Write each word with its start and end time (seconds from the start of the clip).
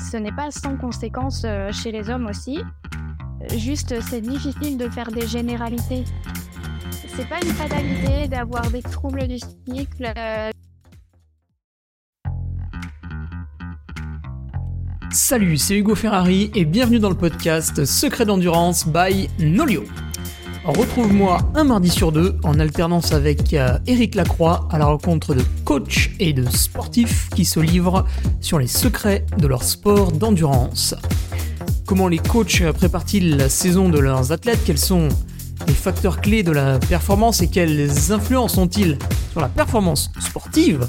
ce 0.00 0.16
n'est 0.16 0.32
pas 0.32 0.50
sans 0.50 0.76
conséquence 0.76 1.46
chez 1.72 1.92
les 1.92 2.10
hommes 2.10 2.26
aussi. 2.26 2.60
Juste, 3.56 3.94
c'est 4.02 4.20
difficile 4.20 4.76
de 4.76 4.88
faire 4.88 5.10
des 5.10 5.26
généralités. 5.26 6.04
C'est 7.16 7.28
pas 7.28 7.38
une 7.42 7.52
fatalité 7.52 8.28
d'avoir 8.28 8.70
des 8.70 8.82
troubles 8.82 9.26
du 9.26 9.38
cycle. 9.38 10.12
Salut, 15.12 15.56
c'est 15.56 15.76
Hugo 15.76 15.94
Ferrari 15.94 16.50
et 16.54 16.64
bienvenue 16.64 17.00
dans 17.00 17.10
le 17.10 17.16
podcast 17.16 17.84
Secret 17.84 18.26
d'endurance 18.26 18.86
by 18.86 19.28
Nolio. 19.40 19.84
Retrouve-moi 20.76 21.38
un 21.56 21.64
mardi 21.64 21.90
sur 21.90 22.12
deux 22.12 22.36
en 22.44 22.60
alternance 22.60 23.12
avec 23.12 23.56
Eric 23.86 24.14
Lacroix 24.14 24.68
à 24.70 24.78
la 24.78 24.84
rencontre 24.86 25.34
de 25.34 25.42
coachs 25.64 26.10
et 26.20 26.32
de 26.32 26.48
sportifs 26.48 27.28
qui 27.34 27.44
se 27.44 27.58
livrent 27.58 28.06
sur 28.40 28.58
les 28.58 28.68
secrets 28.68 29.26
de 29.36 29.48
leur 29.48 29.64
sport 29.64 30.12
d'endurance. 30.12 30.94
Comment 31.86 32.06
les 32.06 32.18
coachs 32.18 32.62
préparent-ils 32.72 33.36
la 33.36 33.48
saison 33.48 33.88
de 33.88 33.98
leurs 33.98 34.30
athlètes? 34.30 34.60
Quels 34.64 34.78
sont 34.78 35.08
les 35.66 35.74
facteurs 35.74 36.20
clés 36.20 36.44
de 36.44 36.52
la 36.52 36.78
performance 36.78 37.42
et 37.42 37.48
quelles 37.48 38.12
influences 38.12 38.56
ont-ils 38.56 38.96
sur 39.32 39.40
la 39.40 39.48
performance 39.48 40.12
sportive? 40.20 40.88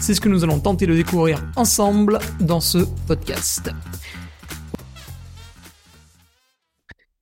C'est 0.00 0.12
ce 0.12 0.20
que 0.20 0.28
nous 0.28 0.44
allons 0.44 0.58
tenter 0.58 0.86
de 0.86 0.94
découvrir 0.94 1.42
ensemble 1.56 2.18
dans 2.40 2.60
ce 2.60 2.78
podcast. 3.06 3.70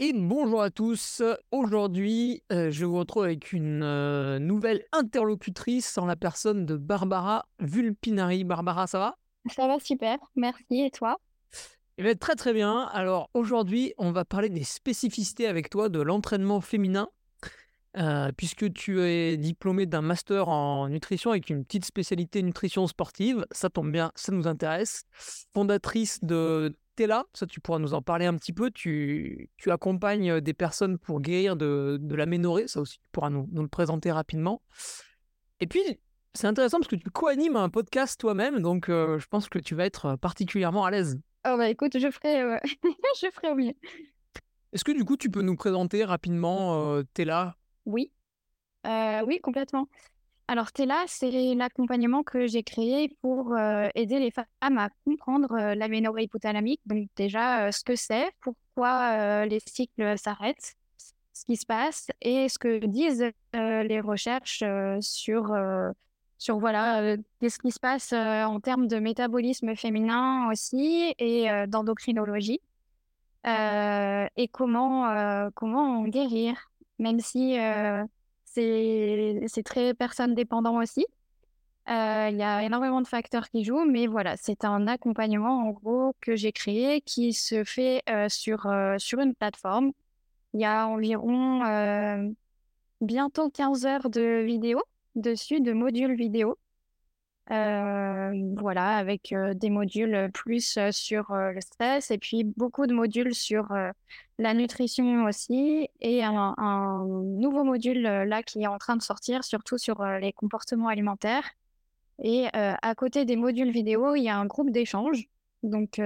Et 0.04 0.12
bonjour 0.12 0.60
à 0.60 0.70
tous. 0.70 1.22
Aujourd'hui, 1.52 2.42
euh, 2.50 2.72
je 2.72 2.84
vous 2.84 2.98
retrouve 2.98 3.22
avec 3.22 3.52
une 3.52 3.84
euh, 3.84 4.40
nouvelle 4.40 4.84
interlocutrice 4.90 5.96
en 5.96 6.06
la 6.06 6.16
personne 6.16 6.66
de 6.66 6.76
Barbara 6.76 7.46
Vulpinari. 7.60 8.42
Barbara, 8.42 8.88
ça 8.88 8.98
va? 8.98 9.16
Ça 9.54 9.68
va 9.68 9.78
super, 9.78 10.18
merci. 10.34 10.64
Et 10.70 10.90
toi? 10.90 11.20
Eh 11.98 12.02
bien, 12.02 12.16
très 12.16 12.34
très 12.34 12.52
bien. 12.52 12.80
Alors 12.92 13.30
aujourd'hui, 13.32 13.94
on 13.96 14.10
va 14.10 14.24
parler 14.24 14.48
des 14.48 14.64
spécificités 14.64 15.46
avec 15.46 15.70
toi 15.70 15.88
de 15.88 16.00
l'entraînement 16.00 16.60
féminin, 16.60 17.08
euh, 17.96 18.32
puisque 18.36 18.72
tu 18.72 19.00
es 19.02 19.36
diplômé 19.36 19.86
d'un 19.86 20.02
master 20.02 20.48
en 20.48 20.88
nutrition 20.88 21.30
avec 21.30 21.48
une 21.48 21.64
petite 21.64 21.84
spécialité 21.84 22.42
nutrition 22.42 22.88
sportive. 22.88 23.46
Ça 23.52 23.70
tombe 23.70 23.92
bien, 23.92 24.10
ça 24.16 24.32
nous 24.32 24.48
intéresse. 24.48 25.04
Fondatrice 25.54 26.18
de 26.24 26.76
Tela, 26.96 27.24
ça 27.32 27.46
tu 27.46 27.60
pourras 27.60 27.78
nous 27.78 27.94
en 27.94 28.02
parler 28.02 28.26
un 28.26 28.36
petit 28.36 28.52
peu. 28.52 28.70
Tu, 28.70 29.50
tu 29.56 29.70
accompagnes 29.70 30.40
des 30.40 30.54
personnes 30.54 30.98
pour 30.98 31.20
guérir 31.20 31.56
de, 31.56 31.98
de 32.00 32.14
l'aménorrhée, 32.14 32.68
ça 32.68 32.80
aussi 32.80 32.98
tu 32.98 33.08
pourras 33.12 33.30
nous, 33.30 33.48
nous 33.52 33.62
le 33.62 33.68
présenter 33.68 34.12
rapidement. 34.12 34.62
Et 35.60 35.66
puis, 35.66 35.80
c'est 36.34 36.46
intéressant 36.46 36.78
parce 36.78 36.88
que 36.88 36.96
tu 36.96 37.10
co-animes 37.10 37.56
un 37.56 37.68
podcast 37.68 38.18
toi-même, 38.20 38.60
donc 38.60 38.88
euh, 38.88 39.18
je 39.18 39.26
pense 39.26 39.48
que 39.48 39.58
tu 39.58 39.74
vas 39.74 39.84
être 39.84 40.16
particulièrement 40.16 40.84
à 40.84 40.90
l'aise. 40.90 41.20
Oh 41.46 41.56
bah 41.56 41.68
écoute, 41.68 41.98
je 41.98 42.10
ferai, 42.10 42.40
euh, 42.40 42.58
je 43.20 43.30
ferai 43.32 43.50
au 43.50 43.54
mieux. 43.54 43.74
Est-ce 44.72 44.84
que 44.84 44.92
du 44.92 45.04
coup, 45.04 45.16
tu 45.16 45.30
peux 45.30 45.42
nous 45.42 45.56
présenter 45.56 46.04
rapidement 46.04 46.94
euh, 46.94 47.02
Tela 47.14 47.56
Oui, 47.84 48.10
euh, 48.86 49.22
oui, 49.26 49.40
complètement. 49.40 49.88
Alors 50.48 50.72
Tela, 50.72 51.04
c'est 51.06 51.54
l'accompagnement 51.54 52.22
que 52.22 52.46
j'ai 52.46 52.62
créé 52.62 53.16
pour 53.22 53.56
aider 53.94 54.18
les 54.18 54.30
femmes 54.30 54.78
à 54.78 54.90
comprendre 55.06 55.56
l'aménorrhée 55.74 56.24
hypothalamique. 56.24 56.80
Donc 56.84 57.08
déjà, 57.16 57.72
ce 57.72 57.82
que 57.84 57.96
c'est, 57.96 58.30
pourquoi 58.40 59.46
les 59.46 59.60
cycles 59.66 60.18
s'arrêtent, 60.18 60.74
ce 61.32 61.44
qui 61.46 61.56
se 61.56 61.64
passe 61.64 62.08
et 62.20 62.50
ce 62.50 62.58
que 62.58 62.84
disent 62.84 63.30
les 63.54 64.00
recherches 64.00 64.62
sur 65.00 65.54
sur 66.42 66.58
voilà 66.58 67.00
euh, 67.02 67.16
qu'est-ce 67.38 67.58
qui 67.60 67.70
se 67.70 67.78
passe 67.78 68.12
euh, 68.12 68.42
en 68.42 68.58
termes 68.58 68.88
de 68.88 68.98
métabolisme 68.98 69.76
féminin 69.76 70.50
aussi 70.50 71.14
et 71.18 71.48
euh, 71.48 71.66
d'endocrinologie 71.68 72.60
et 73.44 74.48
comment 74.52 75.50
comment 75.54 76.00
en 76.00 76.04
guérir 76.04 76.70
même 77.00 77.18
si 77.18 77.56
c'est 78.54 79.62
très 79.64 79.94
personne 79.94 80.34
dépendant 80.34 80.80
aussi 80.80 81.06
il 81.88 82.36
y 82.36 82.42
a 82.42 82.62
énormément 82.62 83.00
de 83.00 83.08
facteurs 83.08 83.48
qui 83.48 83.64
jouent 83.64 83.84
mais 83.84 84.06
voilà 84.06 84.36
c'est 84.36 84.64
un 84.64 84.86
accompagnement 84.86 85.66
en 85.66 85.70
gros 85.70 86.14
que 86.20 86.36
j'ai 86.36 86.52
créé 86.52 87.00
qui 87.00 87.32
se 87.32 87.64
fait 87.64 88.02
sur 88.28 88.72
sur 88.98 89.18
une 89.20 89.34
plateforme 89.34 89.92
il 90.54 90.60
y 90.60 90.64
a 90.64 90.86
environ 90.86 91.62
bientôt 93.00 93.50
15 93.50 93.86
heures 93.86 94.10
de 94.10 94.42
vidéos 94.44 94.82
dessus 95.14 95.60
de 95.60 95.72
modules 95.72 96.14
vidéo. 96.14 96.58
Voilà, 97.52 98.96
avec 98.96 99.34
des 99.54 99.70
modules 99.70 100.30
plus 100.32 100.78
sur 100.90 101.34
le 101.34 101.60
stress 101.60 102.10
et 102.10 102.18
puis 102.18 102.44
beaucoup 102.44 102.86
de 102.86 102.94
modules 102.94 103.34
sur 103.34 103.68
la 104.38 104.54
nutrition 104.54 105.24
aussi 105.24 105.88
et 106.00 106.24
un, 106.24 107.04
nouveau 107.06 107.64
module 107.64 108.02
là 108.02 108.42
qui 108.42 108.62
est 108.62 108.66
en 108.66 108.78
train 108.78 108.96
de 108.96 109.02
sortir, 109.02 109.44
surtout 109.44 109.76
sur 109.76 110.02
les 110.04 110.32
comportements 110.32 110.88
alimentaires. 110.88 111.44
Et 112.22 112.46
à 112.52 112.94
côté 112.94 113.24
des 113.26 113.36
modules 113.36 113.70
vidéo, 113.70 114.14
il 114.14 114.22
y 114.22 114.28
a 114.30 114.38
un 114.38 114.46
groupe 114.46 114.70
d'échange, 114.70 115.28
donc 115.62 115.98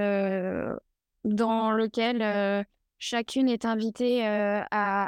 dans 1.25 1.71
lequel 1.71 2.67
chacune 2.99 3.49
est 3.49 3.65
invitée 3.65 4.27
à, 4.27 4.65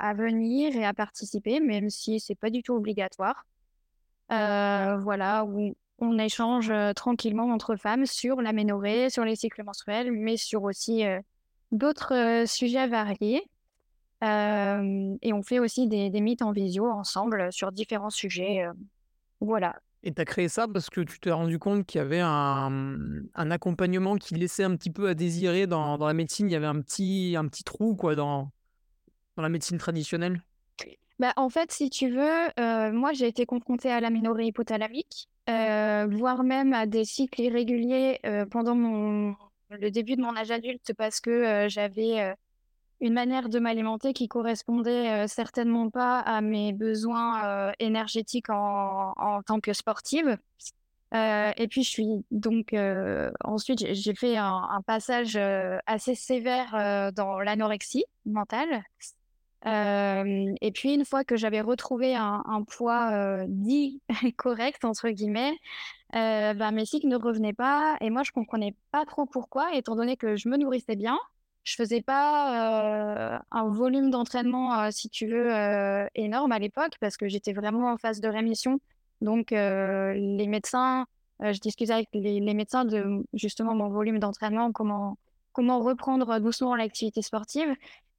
à, 0.08 0.14
venir 0.14 0.76
et 0.76 0.84
à 0.84 0.94
participer, 0.94 1.58
même 1.60 1.90
si 1.90 2.20
c'est 2.20 2.34
pas 2.36 2.50
du 2.50 2.62
tout 2.62 2.74
obligatoire. 2.74 3.44
Euh, 4.30 4.98
voilà, 4.98 5.44
où 5.44 5.74
on 5.98 6.18
échange 6.18 6.72
tranquillement 6.94 7.50
entre 7.50 7.76
femmes 7.76 8.06
sur 8.06 8.40
l'aménorrhée, 8.40 9.10
sur 9.10 9.24
les 9.24 9.36
cycles 9.36 9.64
menstruels, 9.64 10.12
mais 10.12 10.36
sur 10.36 10.62
aussi 10.62 11.02
d'autres 11.72 12.44
sujets 12.46 12.86
variés. 12.86 13.42
et 14.22 15.32
on 15.32 15.42
fait 15.42 15.58
aussi 15.58 15.88
des, 15.88 16.10
mythes 16.20 16.42
en 16.42 16.52
visio 16.52 16.88
ensemble 16.90 17.52
sur 17.52 17.72
différents 17.72 18.10
sujets. 18.10 18.64
voilà. 19.40 19.76
Et 20.04 20.14
tu 20.14 20.22
as 20.22 20.24
créé 20.24 20.48
ça 20.48 20.68
parce 20.68 20.90
que 20.90 21.00
tu 21.00 21.18
t'es 21.18 21.32
rendu 21.32 21.58
compte 21.58 21.84
qu'il 21.84 21.98
y 21.98 22.02
avait 22.02 22.20
un, 22.22 23.26
accompagnement 23.34 24.16
qui 24.16 24.34
laissait 24.34 24.64
un 24.64 24.76
petit 24.76 24.90
peu 24.90 25.08
à 25.08 25.14
désirer 25.14 25.66
dans, 25.66 25.96
la 25.96 26.14
médecine? 26.14 26.48
Il 26.48 26.52
y 26.52 26.56
avait 26.56 26.66
un 26.66 26.80
petit, 26.80 27.34
un 27.36 27.46
petit 27.48 27.64
trou 27.64 27.96
quoi, 27.96 28.14
dans 28.14 28.50
la 29.36 29.48
médecine 29.48 29.78
traditionnelle? 29.78 30.42
Bah, 31.18 31.32
en 31.36 31.48
fait, 31.48 31.72
si 31.72 31.90
tu 31.90 32.10
veux, 32.10 32.48
euh, 32.60 32.92
moi, 32.92 33.12
j'ai 33.12 33.26
été 33.26 33.44
confrontée 33.44 33.90
à 33.90 34.00
l'aménorrhée 34.00 34.46
hypothalamique, 34.46 35.28
euh, 35.48 36.06
voire 36.08 36.44
même 36.44 36.72
à 36.72 36.86
des 36.86 37.04
cycles 37.04 37.40
irréguliers 37.40 38.20
euh, 38.24 38.46
pendant 38.46 38.76
mon, 38.76 39.34
le 39.70 39.90
début 39.90 40.14
de 40.14 40.22
mon 40.22 40.36
âge 40.36 40.52
adulte 40.52 40.92
parce 40.96 41.18
que 41.20 41.66
j'avais 41.68 42.34
une 43.00 43.14
manière 43.14 43.48
de 43.48 43.58
m'alimenter 43.58 44.12
qui 44.12 44.28
correspondait 44.28 45.26
certainement 45.26 45.90
pas 45.90 46.20
à 46.20 46.40
mes 46.40 46.72
besoins 46.72 47.72
énergétiques 47.78 48.50
en, 48.50 49.12
en 49.16 49.42
tant 49.42 49.60
que 49.60 49.72
sportive. 49.72 50.38
et 51.12 51.68
puis, 51.68 51.82
je 51.82 51.88
suis 51.90 52.24
donc 52.30 52.74
ensuite, 53.44 53.92
j'ai 53.92 54.14
fait 54.14 54.36
un, 54.36 54.68
un 54.70 54.82
passage 54.82 55.36
assez 55.86 56.14
sévère 56.14 57.12
dans 57.14 57.40
l'anorexie 57.40 58.04
mentale 58.24 58.84
et 59.66 60.70
puis, 60.72 60.94
une 60.94 61.04
fois 61.04 61.24
que 61.24 61.36
j'avais 61.36 61.60
retrouvé 61.60 62.14
un, 62.14 62.64
poids 62.68 63.44
dit 63.48 64.00
correct, 64.36 64.84
entre 64.84 65.08
guillemets, 65.10 65.52
bah, 66.12 66.70
mes 66.70 66.84
cycles 66.84 67.08
ne 67.08 67.16
revenaient 67.16 67.52
pas. 67.52 67.96
Et 68.00 68.10
moi, 68.10 68.22
je 68.22 68.32
comprenais 68.32 68.74
pas 68.92 69.04
trop 69.04 69.26
pourquoi, 69.26 69.74
étant 69.74 69.96
donné 69.96 70.16
que 70.16 70.36
je 70.36 70.48
me 70.48 70.56
nourrissais 70.56 70.96
bien. 70.96 71.18
Je 71.64 71.74
faisais 71.74 72.00
pas 72.00 73.42
un 73.50 73.68
volume 73.68 74.10
d'entraînement, 74.10 74.90
si 74.90 75.10
tu 75.10 75.26
veux, 75.26 75.50
énorme 76.14 76.52
à 76.52 76.58
l'époque, 76.58 76.94
parce 77.00 77.16
que 77.16 77.28
j'étais 77.28 77.52
vraiment 77.52 77.90
en 77.92 77.98
phase 77.98 78.20
de 78.20 78.28
rémission. 78.28 78.80
Donc, 79.20 79.50
les 79.50 80.46
médecins, 80.46 81.06
je 81.40 81.58
discutais 81.58 81.92
avec 81.92 82.08
les, 82.14 82.40
médecins 82.54 82.84
de 82.84 83.24
justement 83.34 83.74
mon 83.74 83.88
volume 83.88 84.18
d'entraînement, 84.18 84.72
comment 84.72 85.16
reprendre 85.80 86.38
doucement 86.38 86.76
l'activité 86.76 87.22
sportive. 87.22 87.74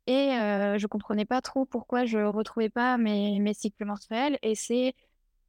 Et 0.09 0.31
je 0.79 0.87
comprenais 0.87 1.25
pas 1.25 1.39
trop 1.39 1.65
pourquoi 1.65 2.03
je 2.05 2.17
retrouvais 2.17 2.69
pas 2.69 2.97
mes, 2.97 3.53
cycles 3.53 3.85
menstruels. 3.85 4.39
Et 4.41 4.55
c'est 4.55 4.95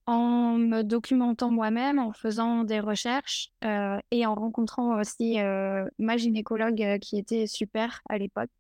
en 0.05 0.59
me 0.59 0.83
documentant 0.83 1.51
moi-même, 1.51 1.99
en 1.99 2.13
faisant 2.13 2.65
des 2.65 2.79
recherches 2.79 3.53
et 4.11 4.27
en 4.27 4.35
rencontrant 4.35 5.01
aussi 5.01 5.39
ma 5.99 6.19
gynécologue 6.19 6.99
qui 7.01 7.17
était 7.17 7.47
super 7.47 8.03
à 8.11 8.19
l'époque, 8.19 8.51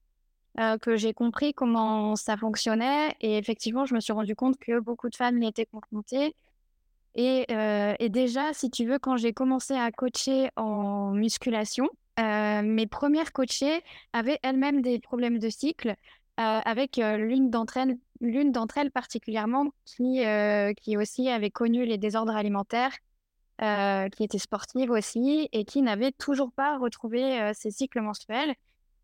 que 0.81 0.97
j'ai 0.97 1.12
compris 1.12 1.52
comment 1.52 2.17
ça 2.17 2.38
fonctionnait. 2.38 3.14
Et 3.20 3.37
effectivement, 3.37 3.85
je 3.85 3.94
me 3.94 4.00
suis 4.00 4.14
rendu 4.14 4.35
compte 4.35 4.58
que 4.58 4.81
beaucoup 4.81 5.11
de 5.11 5.17
femmes 5.17 5.43
y 5.43 5.47
étaient 5.47 5.67
confrontées. 5.67 6.35
Et 7.14 7.44
déjà, 8.08 8.55
si 8.55 8.70
tu 8.70 8.87
veux, 8.87 8.99
quand 8.99 9.19
j'ai 9.19 9.35
commencé 9.35 9.75
à 9.75 9.93
coacher 9.93 10.49
en 10.56 11.11
musculation, 11.11 11.91
euh, 12.20 12.62
mes 12.62 12.87
premières 12.87 13.32
coachées 13.32 13.82
avaient 14.12 14.38
elles-mêmes 14.43 14.82
des 14.82 14.99
problèmes 14.99 15.38
de 15.38 15.49
cycle, 15.49 15.90
euh, 15.90 15.94
avec 16.37 16.99
euh, 16.99 17.17
l'une 17.17 17.50
d'entre 17.50 17.76
elles, 17.76 17.96
elles 18.20 18.90
particulièrement 18.90 19.70
qui, 19.84 20.22
qui 20.82 20.96
aussi 20.96 21.28
avait 21.28 21.50
connu 21.50 21.84
les 21.84 21.99
désordres 21.99 22.37
alimentaires 22.37 22.96
qui 24.12 24.25
était 24.25 24.38
sportive 24.38 24.90
aussi 24.90 25.49
et 25.52 25.67
qui 25.67 25.82
n'avait 25.82 26.12
toujours 26.12 26.50
pas 26.50 26.78
retrouvé 26.78 27.52
ses 27.55 27.70
cycles 27.70 28.00
menstruels. 28.00 28.55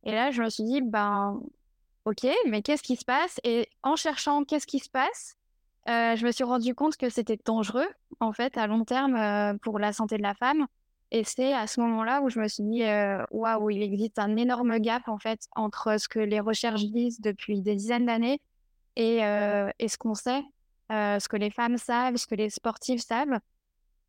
Et 0.04 0.12
là, 0.12 0.30
je 0.30 0.42
me 0.42 0.48
suis 0.48 0.64
dit, 0.64 0.80
ben, 0.80 1.42
ok, 2.06 2.26
mais 2.48 2.62
qu'est-ce 2.62 2.82
qui 2.82 2.96
se 2.96 3.04
passe? 3.04 3.38
Et 3.44 3.68
en 3.82 3.96
cherchant 3.96 4.44
qu'est-ce 4.44 4.66
qui 4.66 4.78
se 4.78 4.88
passe, 4.88 5.36
je 5.86 6.24
me 6.24 6.32
suis 6.32 6.44
rendu 6.44 6.74
compte 6.74 6.96
que 6.96 7.10
c'était 7.10 7.38
dangereux, 7.44 7.88
en 8.20 8.32
fait, 8.32 8.56
à 8.56 8.66
long 8.66 8.86
terme 8.86 9.58
pour 9.58 9.78
la 9.78 9.92
santé 9.92 10.16
de 10.16 10.22
la 10.22 10.34
femme. 10.34 10.66
Et 11.12 11.22
c'est 11.24 11.52
à 11.52 11.66
ce 11.66 11.80
moment-là 11.80 12.20
où 12.22 12.30
je 12.30 12.40
me 12.40 12.48
suis 12.48 12.64
dit, 12.64 12.82
waouh, 13.30 13.70
il 13.70 13.82
existe 13.82 14.18
un 14.18 14.36
énorme 14.36 14.78
gap, 14.78 15.08
en 15.08 15.18
fait, 15.18 15.46
entre 15.54 15.98
ce 16.00 16.08
que 16.08 16.18
les 16.18 16.40
recherches 16.40 16.84
disent 16.84 17.20
depuis 17.20 17.62
des 17.62 17.76
dizaines 17.76 18.06
d'années 18.06 18.40
et, 18.96 19.18
et 19.78 19.88
ce 19.88 19.96
qu'on 19.98 20.14
sait, 20.14 20.42
ce 20.90 21.28
que 21.28 21.36
les 21.36 21.50
femmes 21.50 21.78
savent, 21.78 22.16
ce 22.16 22.26
que 22.26 22.34
les 22.34 22.50
sportifs 22.50 23.02
savent. 23.02 23.38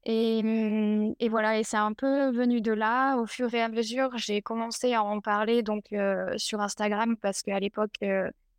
Et, 0.05 0.41
mmh, 0.41 1.15
et, 1.19 1.29
voilà, 1.29 1.59
et 1.59 1.63
c'est 1.63 1.77
un 1.77 1.93
peu 1.93 2.31
venu 2.31 2.61
de 2.61 2.71
là. 2.71 3.17
Au 3.17 3.25
fur 3.27 3.53
et 3.53 3.61
à 3.61 3.69
mesure, 3.69 4.17
j'ai 4.17 4.41
commencé 4.41 4.93
à 4.93 5.03
en 5.03 5.19
parler 5.21 5.61
donc 5.61 5.93
sur 6.37 6.61
Instagram 6.61 7.15
parce 7.17 7.43
qu'à 7.43 7.59
l'époque, 7.59 7.99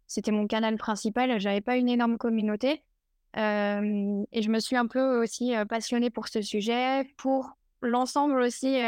c'était 0.06 0.30
mon 0.30 0.46
canal 0.46 0.76
principal. 0.76 1.40
J'avais 1.40 1.60
pas 1.60 1.76
une 1.76 1.88
énorme 1.88 2.18
communauté. 2.18 2.84
et 3.34 4.42
je 4.42 4.48
me 4.48 4.60
suis 4.60 4.76
un 4.76 4.86
peu 4.86 5.20
aussi 5.20 5.54
passionnée 5.68 6.10
pour 6.10 6.28
ce 6.28 6.40
sujet, 6.40 7.04
pour 7.16 7.57
l'ensemble 7.82 8.40
aussi 8.40 8.78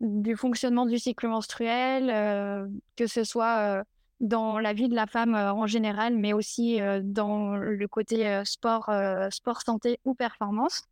du 0.00 0.36
fonctionnement 0.36 0.86
du 0.86 0.98
cycle 0.98 1.28
menstruel, 1.28 2.68
que 2.96 3.06
ce 3.06 3.24
soit 3.24 3.84
dans 4.20 4.58
la 4.58 4.72
vie 4.72 4.88
de 4.88 4.94
la 4.94 5.06
femme 5.06 5.34
en 5.34 5.66
général, 5.66 6.16
mais 6.16 6.32
aussi 6.32 6.80
dans 7.02 7.56
le 7.56 7.88
côté 7.88 8.42
sport, 8.44 8.90
sport 9.30 9.62
santé 9.62 10.00
ou 10.04 10.14
performance. 10.14 10.84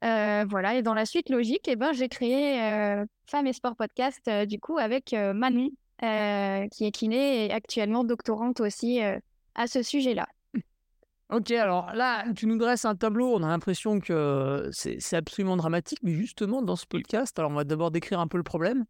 voilà, 0.00 0.74
et 0.74 0.82
dans 0.82 0.94
la 0.94 1.06
suite 1.06 1.30
logique, 1.30 1.68
eh 1.68 1.76
ben, 1.76 1.92
j'ai 1.92 2.08
créé 2.08 2.58
Femmes 3.26 3.46
et 3.46 3.52
Sport 3.52 3.76
Podcast, 3.76 4.28
du 4.46 4.58
coup, 4.58 4.78
avec 4.78 5.12
Manon, 5.12 5.70
qui 6.00 6.84
est 6.84 6.92
kiné 6.92 7.46
et 7.46 7.52
actuellement 7.52 8.04
doctorante 8.04 8.60
aussi 8.60 9.00
à 9.54 9.66
ce 9.66 9.82
sujet-là. 9.82 10.26
Ok, 11.32 11.50
alors 11.52 11.94
là, 11.94 12.30
tu 12.34 12.46
nous 12.46 12.58
dresses 12.58 12.84
un 12.84 12.94
tableau, 12.94 13.34
on 13.34 13.42
a 13.42 13.48
l'impression 13.48 14.00
que 14.00 14.68
c'est 14.72 15.16
absolument 15.16 15.56
dramatique, 15.56 15.98
mais 16.02 16.12
justement, 16.12 16.60
dans 16.60 16.76
ce 16.76 16.84
podcast, 16.84 17.38
alors 17.38 17.50
on 17.50 17.54
va 17.54 17.64
d'abord 17.64 17.90
décrire 17.90 18.20
un 18.20 18.28
peu 18.28 18.36
le 18.36 18.42
problème, 18.42 18.84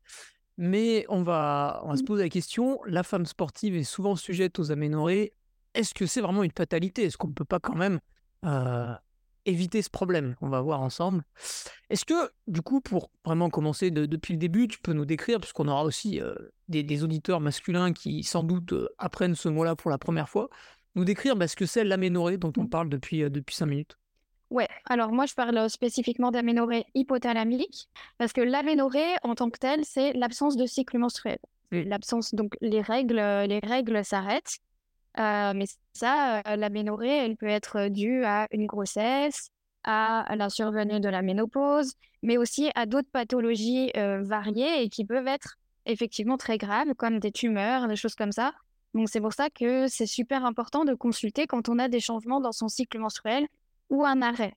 mais 0.58 1.06
on 1.08 1.22
va, 1.22 1.80
on 1.84 1.90
va 1.90 1.96
se 1.96 2.02
poser 2.02 2.24
la 2.24 2.28
question, 2.28 2.80
la 2.84 3.04
femme 3.04 3.26
sportive 3.26 3.76
est 3.76 3.84
souvent 3.84 4.16
sujette 4.16 4.58
aux 4.58 4.72
aménorrhées, 4.72 5.34
est-ce 5.74 5.94
que 5.94 6.06
c'est 6.06 6.20
vraiment 6.20 6.42
une 6.42 6.52
fatalité? 6.56 7.04
Est-ce 7.04 7.16
qu'on 7.16 7.28
ne 7.28 7.32
peut 7.32 7.44
pas 7.44 7.60
quand 7.60 7.76
même 7.76 8.00
euh, 8.44 8.92
éviter 9.46 9.80
ce 9.80 9.90
problème? 9.90 10.36
On 10.40 10.48
va 10.48 10.60
voir 10.60 10.82
ensemble. 10.82 11.22
Est-ce 11.90 12.04
que, 12.04 12.30
du 12.46 12.60
coup, 12.60 12.80
pour 12.80 13.10
vraiment 13.24 13.50
commencer 13.50 13.90
depuis 13.90 14.34
le 14.34 14.38
début, 14.38 14.68
tu 14.68 14.80
peux 14.80 14.92
nous 14.92 15.06
décrire, 15.06 15.40
puisqu'on 15.40 15.68
aura 15.68 15.84
aussi 15.84 16.20
euh, 16.20 16.34
des, 16.68 17.04
auditeurs 17.04 17.40
masculins 17.40 17.92
qui 17.92 18.22
sans 18.22 18.42
doute 18.42 18.72
euh, 18.72 18.88
apprennent 18.98 19.34
ce 19.34 19.48
mot-là 19.48 19.76
pour 19.76 19.90
la 19.90 19.98
première 19.98 20.28
fois, 20.28 20.50
nous 20.94 21.04
décrire 21.04 21.36
bah, 21.36 21.48
ce 21.48 21.56
que 21.56 21.66
c'est 21.66 21.84
l'aménorrhée 21.84 22.36
dont 22.36 22.52
on 22.56 22.64
mmh. 22.64 22.68
parle 22.68 22.88
depuis, 22.88 23.30
depuis 23.30 23.54
cinq 23.54 23.66
minutes 23.66 23.96
Ouais, 24.50 24.68
alors 24.84 25.12
moi 25.12 25.24
je 25.24 25.32
parle 25.32 25.70
spécifiquement 25.70 26.30
d'aménorrhée 26.30 26.84
hypothalamique 26.94 27.88
parce 28.18 28.34
que 28.34 28.42
l'aménorrhée 28.42 29.14
en 29.22 29.34
tant 29.34 29.48
que 29.48 29.58
telle, 29.58 29.82
c'est 29.86 30.12
l'absence 30.12 30.58
de 30.58 30.66
cycle 30.66 30.98
menstruel. 30.98 31.38
L'absence, 31.70 32.34
donc 32.34 32.54
les 32.60 32.82
règles, 32.82 33.16
les 33.16 33.60
règles 33.60 34.04
s'arrêtent. 34.04 34.58
mais 35.16 35.64
ça, 35.94 36.42
l'aménorrhée, 36.56 37.24
elle 37.24 37.36
peut 37.36 37.46
être 37.46 37.88
due 37.88 38.24
à 38.24 38.46
une 38.50 38.66
grossesse, 38.66 39.48
à 39.84 40.36
la 40.36 40.50
survenue 40.50 41.00
de 41.00 41.08
la 41.08 41.22
ménopause, 41.22 41.94
mais 42.22 42.36
aussi 42.36 42.70
à 42.74 42.84
d'autres 42.84 43.10
pathologies 43.10 43.90
variées 43.94 44.82
et 44.82 44.90
qui 44.90 45.06
peuvent 45.06 45.28
être 45.28 45.56
effectivement 45.86 46.36
très 46.36 46.58
graves, 46.58 46.94
comme 46.94 47.20
des 47.20 47.32
tumeurs, 47.32 47.88
des 47.88 47.96
choses 47.96 48.14
comme 48.14 48.32
ça. 48.32 48.52
Donc 48.94 49.08
c'est 49.08 49.20
pour 49.20 49.32
ça 49.32 49.48
que 49.48 49.88
c'est 49.88 50.06
super 50.06 50.44
important 50.44 50.84
de 50.84 50.94
consulter 50.94 51.46
quand 51.46 51.68
on 51.68 51.78
a 51.78 51.88
des 51.88 52.00
changements 52.00 52.40
dans 52.40 52.52
son 52.52 52.68
cycle 52.68 52.98
menstruel 52.98 53.46
ou 53.90 54.04
un 54.04 54.20
arrêt. 54.22 54.54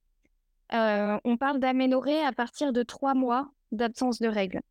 Euh, 0.73 1.17
on 1.23 1.37
parle 1.37 1.59
d'aménorrhée 1.59 2.23
à 2.23 2.31
partir 2.31 2.73
de 2.73 2.83
trois 2.83 3.13
mois 3.13 3.49
d'absence 3.71 4.19
de 4.19 4.27
règles. 4.27 4.61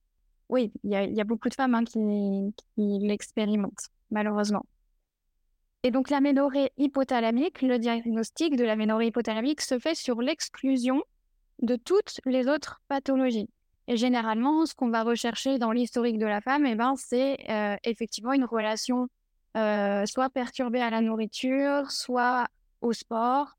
Oui, 0.48 0.72
il 0.82 0.90
y, 0.90 1.20
a 1.20 1.24
beaucoup 1.24 1.48
de 1.48 1.54
femmes 1.54 1.74
hein, 1.74 1.84
qui, 1.84 2.52
l'expérimentent, 2.76 3.88
malheureusement. 4.10 4.66
Et 5.82 5.90
donc 5.90 6.10
l'aménorrhée 6.10 6.70
hypothalamique, 6.76 7.62
le 7.62 7.78
diagnostic 7.78 8.56
de 8.56 8.64
l'aménorrhée 8.64 9.06
hypothalamique 9.06 9.62
se 9.62 9.78
fait 9.78 9.94
sur 9.94 10.20
l'exclusion 10.20 11.02
de 11.62 11.76
toutes 11.76 12.20
les 12.26 12.48
autres 12.48 12.82
pathologies. 12.88 13.48
Et 13.86 13.96
généralement, 13.96 14.66
ce 14.66 14.74
qu'on 14.74 14.90
va 14.90 15.02
rechercher 15.02 15.58
dans 15.58 15.72
l'historique 15.72 16.18
de 16.18 16.26
la 16.26 16.40
femme, 16.40 16.66
eh 16.66 16.74
ben, 16.74 16.94
c'est 16.96 17.38
euh, 17.50 17.76
effectivement 17.84 18.32
une 18.32 18.44
relation 18.44 19.08
soit 19.54 20.30
perturbée 20.30 20.80
à 20.80 20.90
la 20.90 21.00
nourriture, 21.00 21.90
soit 21.90 22.48
au 22.80 22.92
sport, 22.92 23.56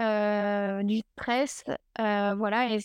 euh, 0.00 0.82
du 0.82 1.02
stress. 1.12 1.64
Euh, 2.00 2.34
voilà, 2.34 2.72
et 2.72 2.78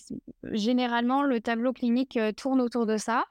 généralement, 0.44 1.24
le 1.24 1.40
tableau 1.40 1.72
clinique 1.72 2.20
tourne 2.36 2.62
autour 2.62 2.86
de 2.86 2.98
ça. 2.98 3.26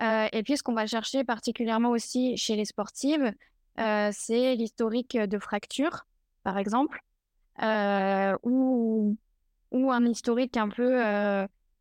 et 0.00 0.42
puis, 0.44 0.56
ce 0.56 0.62
qu'on 0.62 0.74
va 0.74 0.86
chercher 0.86 1.24
particulièrement 1.24 1.90
aussi 1.90 2.36
chez 2.36 2.56
les 2.56 2.64
sportives, 2.64 3.32
c'est 3.76 4.54
l'historique 4.56 5.16
de 5.16 5.38
fractures, 5.38 6.06
par 6.42 6.58
exemple, 6.58 7.02
ou 8.42 9.16
un 9.72 10.04
historique 10.06 10.56
un 10.56 10.68
peu 10.68 11.00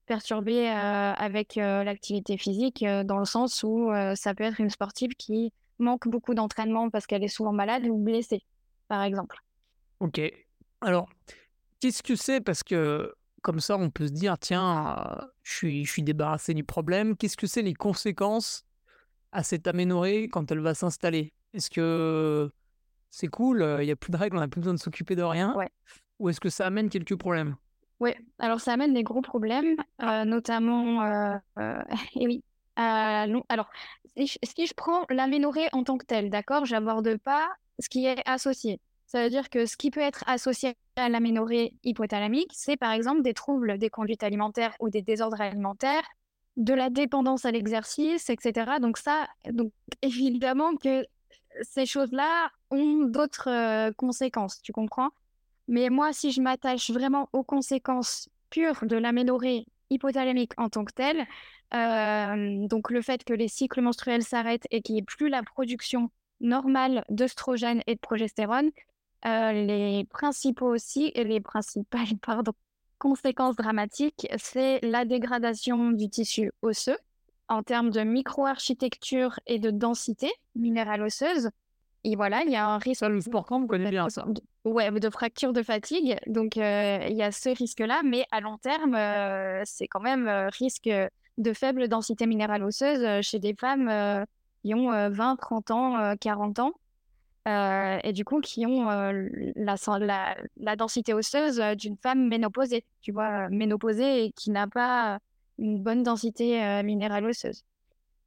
perturbé 0.05 0.69
avec 0.69 1.55
l'activité 1.55 2.37
physique, 2.37 2.85
dans 3.05 3.17
le 3.17 3.25
sens 3.25 3.63
où 3.63 3.91
ça 4.15 4.35
peut 4.35 4.43
être 4.43 4.59
une 4.59 4.69
sportive 4.69 5.15
qui 5.17 5.51
manque 5.79 6.07
beaucoup 6.07 6.33
d'entraînement 6.33 6.89
parce 6.89 7.07
qu'elle 7.07 7.23
est 7.23 7.27
souvent 7.27 7.53
malade 7.53 7.85
ou 7.85 7.97
blessée, 7.97 8.41
par 8.87 9.03
exemple. 9.03 9.37
Ok. 9.99 10.21
Alors, 10.81 11.09
qu'est-ce 11.79 12.03
que 12.03 12.15
c'est? 12.15 12.41
Parce 12.41 12.63
que 12.63 13.13
comme 13.41 13.59
ça, 13.59 13.77
on 13.77 13.89
peut 13.89 14.07
se 14.07 14.13
dire, 14.13 14.37
tiens, 14.39 14.97
euh, 14.97 15.25
je, 15.43 15.53
suis, 15.53 15.85
je 15.85 15.91
suis 15.91 16.03
débarrassé 16.03 16.53
du 16.53 16.63
problème. 16.63 17.15
Qu'est-ce 17.17 17.37
que 17.37 17.47
c'est 17.47 17.61
les 17.61 17.73
conséquences 17.73 18.65
à 19.31 19.43
cette 19.43 19.67
aménorrhée 19.67 20.29
quand 20.29 20.51
elle 20.51 20.61
va 20.61 20.73
s'installer? 20.73 21.33
Est-ce 21.53 21.69
que 21.69 22.51
c'est 23.09 23.27
cool, 23.27 23.77
il 23.79 23.85
n'y 23.85 23.91
a 23.91 23.95
plus 23.95 24.11
de 24.11 24.17
règles, 24.17 24.37
on 24.37 24.39
n'a 24.39 24.47
plus 24.47 24.61
besoin 24.61 24.73
de 24.73 24.79
s'occuper 24.79 25.15
de 25.15 25.21
rien 25.21 25.53
ouais. 25.55 25.69
Ou 26.19 26.29
est-ce 26.29 26.39
que 26.39 26.49
ça 26.49 26.65
amène 26.65 26.89
quelques 26.89 27.15
problèmes? 27.15 27.55
Oui, 27.99 28.11
alors 28.39 28.59
ça 28.59 28.73
amène 28.73 28.93
des 28.93 29.03
gros 29.03 29.21
problèmes, 29.21 29.75
euh, 30.01 30.25
notamment, 30.25 31.03
euh, 31.03 31.37
et 32.15 32.25
oui, 32.27 32.43
alors, 32.75 33.69
si 34.17 34.65
je, 34.65 34.73
prends 34.73 35.05
l'aménorrhée 35.09 35.69
en 35.71 35.83
tant 35.83 35.97
que 35.97 36.05
telle, 36.05 36.29
d'accord, 36.29 36.65
j'aborde 36.65 37.17
pas 37.17 37.49
ce 37.79 37.89
qui 37.89 38.05
est 38.05 38.21
associé. 38.27 38.79
Ça 39.07 39.23
veut 39.23 39.29
dire 39.29 39.49
que 39.49 39.65
ce 39.65 39.77
qui 39.77 39.91
peut 39.91 40.01
être 40.01 40.23
associé 40.27 40.75
à 40.95 41.09
l'aménorrhée 41.09 41.73
hypothalamique, 41.83 42.51
c'est 42.53 42.77
par 42.77 42.91
exemple 42.91 43.21
des 43.21 43.33
troubles 43.33 43.77
des 43.77 43.89
conduites 43.89 44.23
alimentaires 44.23 44.75
ou 44.79 44.89
des 44.89 45.01
désordres 45.01 45.41
alimentaires, 45.41 46.03
de 46.57 46.73
la 46.73 46.89
dépendance 46.89 47.45
à 47.45 47.51
l'exercice, 47.51 48.29
etc. 48.29 48.79
Donc 48.79 48.97
ça, 48.97 49.27
donc 49.51 49.71
évidemment 50.01 50.75
que 50.75 51.05
ces 51.61 51.85
choses-là 51.85 52.49
ont 52.71 53.03
d'autres 53.05 53.49
euh, 53.49 53.91
conséquences, 53.93 54.61
tu 54.61 54.71
comprends? 54.71 55.09
Mais 55.67 55.89
moi, 55.89 56.13
si 56.13 56.31
je 56.31 56.41
m'attache 56.41 56.89
vraiment 56.89 57.29
aux 57.33 57.43
conséquences 57.43 58.29
pures 58.49 58.85
de 58.85 58.95
l'aménorrhée 58.95 59.65
hypothalamique 59.89 60.53
en 60.57 60.69
tant 60.69 60.85
que 60.85 60.93
telle, 60.93 61.25
euh, 61.73 62.67
donc 62.67 62.91
le 62.91 63.01
fait 63.01 63.23
que 63.23 63.33
les 63.33 63.47
cycles 63.47 63.81
menstruels 63.81 64.23
s'arrêtent 64.23 64.67
et 64.71 64.81
qu'il 64.81 64.95
n'y 64.95 65.01
ait 65.01 65.05
plus 65.05 65.29
la 65.29 65.43
production 65.43 66.09
normale 66.39 67.03
d'œstrogène 67.09 67.81
et 67.87 67.95
de 67.95 67.99
progestérone, 67.99 68.71
euh, 69.25 69.51
les 69.53 70.05
principaux 70.09 70.67
aussi, 70.67 71.11
et 71.15 71.23
les 71.23 71.39
principales 71.39 72.07
conséquences 72.99 73.55
dramatiques, 73.55 74.27
c'est 74.37 74.79
la 74.81 75.05
dégradation 75.05 75.91
du 75.91 76.09
tissu 76.09 76.51
osseux 76.61 76.97
en 77.49 77.63
termes 77.63 77.89
de 77.89 78.01
microarchitecture 78.01 79.39
et 79.45 79.59
de 79.59 79.71
densité 79.71 80.31
minérale 80.55 81.03
osseuse. 81.03 81.49
Et 82.03 82.15
voilà, 82.15 82.43
il 82.43 82.51
y 82.51 82.55
a 82.55 82.67
un 82.67 82.77
risque. 82.77 83.01
le 83.01 83.21
sport 83.21 83.45
camp, 83.45 83.61
vous 83.61 83.67
connaissez 83.67 83.91
bien 83.91 84.09
ça. 84.09 84.25
De, 84.27 84.41
ouais, 84.65 84.91
de 84.91 85.09
fracture 85.09 85.53
de 85.53 85.63
fatigue. 85.63 86.17
Donc, 86.27 86.57
euh, 86.57 86.99
il 87.09 87.15
y 87.15 87.23
a 87.23 87.31
ce 87.31 87.49
risque-là. 87.49 88.01
Mais 88.03 88.25
à 88.31 88.41
long 88.41 88.57
terme, 88.57 88.97
c'est 89.65 89.87
quand 89.87 90.01
même 90.01 90.27
risque 90.51 90.89
de 91.37 91.53
faible 91.53 91.87
densité 91.87 92.27
minérale 92.27 92.63
osseuse 92.63 93.03
euh, 93.03 93.21
chez 93.21 93.39
des 93.39 93.55
femmes 93.55 93.89
euh, 93.89 94.23
qui 94.63 94.73
ont 94.73 94.91
20, 94.91 95.33
euh, 95.33 95.35
30 95.35 95.71
ans, 95.71 96.15
40 96.19 96.59
ans. 96.59 96.73
et 97.45 98.13
du 98.13 98.23
coup, 98.23 98.39
qui 98.39 98.65
ont 98.65 98.85
la, 98.85 99.75
la, 100.57 100.75
densité 100.75 101.13
osseuse 101.13 101.59
d'une 101.77 101.97
femme 101.97 102.27
ménopausée, 102.27 102.85
tu 103.01 103.11
vois, 103.11 103.49
ménopausée 103.49 104.25
et 104.25 104.31
qui 104.31 104.51
n'a 104.51 104.67
pas 104.67 105.19
une 105.57 105.83
bonne 105.83 106.03
densité 106.03 106.81
minérale 106.83 107.25
osseuse. 107.25 107.65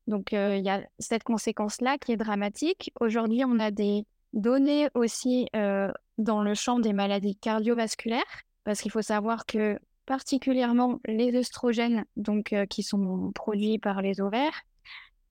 Donc, 0.06 0.32
il 0.32 0.64
y 0.64 0.70
a 0.70 0.82
cette 0.98 1.24
conséquence-là 1.24 1.98
qui 1.98 2.12
est 2.12 2.16
dramatique. 2.16 2.92
Aujourd'hui, 3.00 3.44
on 3.44 3.58
a 3.58 3.70
des 3.70 4.06
données 4.32 4.88
aussi 4.94 5.48
dans 5.52 6.42
le 6.42 6.54
champ 6.54 6.78
des 6.78 6.92
maladies 6.92 7.36
cardiovasculaires, 7.36 8.22
parce 8.64 8.80
qu'il 8.80 8.90
faut 8.90 9.02
savoir 9.02 9.46
que 9.46 9.78
particulièrement 10.06 11.00
les 11.06 11.34
œstrogènes, 11.36 12.04
donc 12.16 12.54
qui 12.70 12.82
sont 12.82 13.32
produits 13.34 13.78
par 13.78 14.02
les 14.02 14.20
ovaires, 14.20 14.62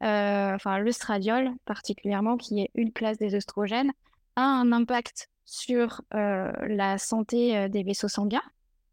enfin 0.01 0.79
l'œstradiol 0.79 1.51
particulièrement, 1.63 2.36
qui 2.36 2.62
est 2.62 2.72
une 2.75 2.91
classe 2.91 3.17
des 3.17 3.36
œstrogènes, 3.36 3.91
a 4.36 4.44
un 4.44 4.72
impact 4.74 5.29
sur 5.46 6.01
la 6.12 6.98
santé 6.98 7.70
des 7.70 7.84
vaisseaux 7.84 8.10
sanguins, 8.10 8.44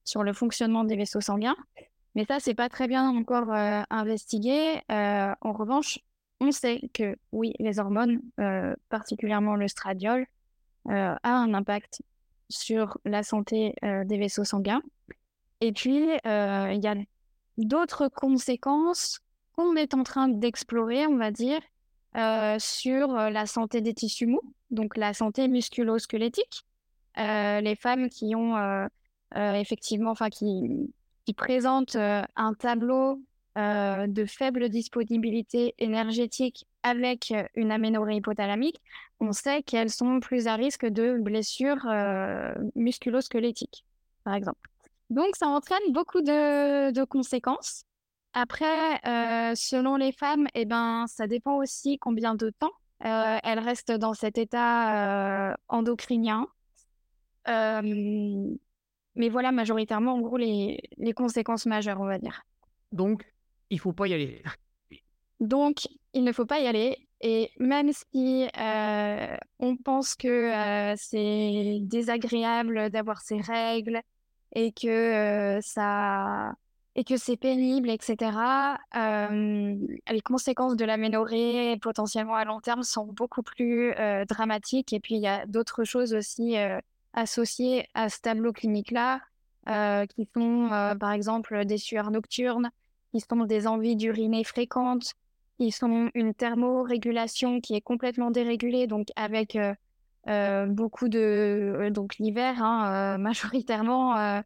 sur 0.04 0.22
le 0.22 0.32
fonctionnement 0.32 0.84
des 0.84 0.96
vaisseaux 0.96 1.20
sanguins. 1.20 1.56
Mais 2.14 2.24
ça, 2.26 2.40
c'est 2.40 2.54
pas 2.54 2.68
très 2.68 2.88
bien 2.88 3.08
encore 3.08 3.50
investigué. 3.90 4.80
en 4.90 5.52
revanche, 5.52 5.98
on 6.40 6.50
sait 6.52 6.90
que 6.92 7.16
oui, 7.30 7.54
les 7.58 7.78
hormones, 7.78 8.20
particulièrement 8.88 9.56
l'œstradiol, 9.56 10.26
a 10.88 11.18
un 11.22 11.54
impact 11.54 12.02
sur 12.48 12.98
la 13.04 13.22
santé 13.22 13.74
des 13.82 14.18
vaisseaux 14.18 14.44
sanguins. 14.44 14.82
Et 15.60 15.72
puis, 15.72 16.08
il 16.24 16.80
y 16.82 16.86
a 16.86 16.96
d'autres 17.56 18.08
conséquences 18.08 19.20
qu'on 19.56 19.76
est 19.76 19.94
en 19.94 20.02
train 20.02 20.28
d'explorer, 20.28 21.06
on 21.06 21.16
va 21.16 21.30
dire, 21.30 21.60
sur 22.58 23.08
la 23.08 23.46
santé 23.46 23.80
des 23.80 23.94
tissus 23.94 24.26
mous, 24.26 24.42
donc 24.70 24.98
la 24.98 25.14
santé 25.14 25.48
musculo-squelettique. 25.48 26.66
les 27.16 27.76
femmes 27.80 28.10
qui 28.10 28.34
ont 28.34 28.88
effectivement, 29.34 30.10
enfin, 30.10 30.28
qui, 30.28 30.92
qui 31.24 31.34
présentent 31.34 31.96
un 31.96 32.54
tableau 32.54 33.22
de 33.56 34.24
faible 34.24 34.68
disponibilité 34.68 35.74
énergétique 35.78 36.66
avec 36.82 37.32
une 37.54 37.70
aménorrhée 37.70 38.16
hypothalamique, 38.16 38.80
on 39.20 39.32
sait 39.32 39.62
qu'elles 39.62 39.90
sont 39.90 40.20
plus 40.20 40.46
à 40.46 40.56
risque 40.56 40.86
de 40.86 41.18
blessures 41.18 41.86
musculo-squelettiques, 42.74 43.84
par 44.24 44.34
exemple. 44.34 44.68
Donc, 45.10 45.36
ça 45.36 45.46
entraîne 45.46 45.92
beaucoup 45.92 46.22
de, 46.22 47.04
conséquences. 47.04 47.84
Après, 48.32 49.00
selon 49.54 49.96
les 49.96 50.12
femmes, 50.12 50.46
eh 50.54 50.64
ben, 50.64 51.04
ça 51.06 51.26
dépend 51.26 51.56
aussi 51.56 51.98
combien 51.98 52.34
de 52.34 52.50
temps 52.50 52.72
elles 53.00 53.58
restent 53.58 53.92
dans 53.92 54.14
cet 54.14 54.38
état 54.38 55.54
endocrinien. 55.68 56.48
Mais 59.14 59.28
voilà 59.28 59.52
majoritairement, 59.52 60.14
en 60.14 60.20
gros, 60.20 60.36
les, 60.36 60.80
les 60.96 61.12
conséquences 61.12 61.66
majeures, 61.66 62.00
on 62.00 62.06
va 62.06 62.18
dire. 62.18 62.42
Donc, 62.92 63.24
il 63.70 63.78
faut 63.78 63.92
pas 63.92 64.08
y 64.08 64.14
aller. 64.14 64.42
Donc, 65.40 65.88
il 66.14 66.24
ne 66.24 66.32
faut 66.32 66.46
pas 66.46 66.60
y 66.60 66.66
aller. 66.66 67.08
Et 67.20 67.50
même 67.58 67.90
si 67.92 68.48
on 69.60 69.76
pense 69.76 70.16
que 70.16 70.94
c'est 70.96 71.78
désagréable 71.82 72.90
d'avoir 72.90 73.20
ces 73.20 73.40
règles 73.40 74.00
et 74.54 74.72
que 74.72 75.58
ça 75.62 76.52
et 76.94 77.04
que 77.04 77.16
c'est 77.16 77.38
pénible, 77.38 77.88
etc. 77.88 78.76
les 78.92 80.20
conséquences 80.22 80.76
de 80.76 80.84
l'aménorrhée 80.84 81.78
potentiellement 81.80 82.34
à 82.34 82.44
long 82.44 82.60
terme 82.60 82.82
sont 82.82 83.06
beaucoup 83.06 83.42
plus 83.42 83.94
dramatiques. 84.28 84.92
Et 84.92 85.00
puis 85.00 85.14
il 85.14 85.22
y 85.22 85.28
a 85.28 85.46
d'autres 85.46 85.84
choses 85.84 86.12
aussi 86.12 86.56
associées 87.12 87.86
à 87.94 88.08
ce 88.08 88.20
tableau 88.20 88.52
clinique-là, 88.52 89.20
qui 89.66 90.28
sont 90.34 90.68
par 90.98 91.12
exemple 91.12 91.64
des 91.64 91.78
sueurs 91.78 92.10
nocturnes, 92.10 92.70
qui 93.12 93.20
sont 93.20 93.44
des 93.44 93.66
envies 93.66 93.96
d'uriner 93.96 94.44
fréquentes, 94.44 95.12
qui 95.58 95.70
sont 95.70 96.10
une 96.14 96.34
thermorégulation 96.34 97.60
qui 97.60 97.74
est 97.74 97.80
complètement 97.80 98.30
dérégulée, 98.30 98.86
donc 98.86 99.08
avec 99.16 99.56
beaucoup 100.26 101.08
de... 101.08 101.90
donc 101.92 102.16
l'hiver, 102.18 102.62
hein, 102.62 103.18
majoritairement, 103.18 104.42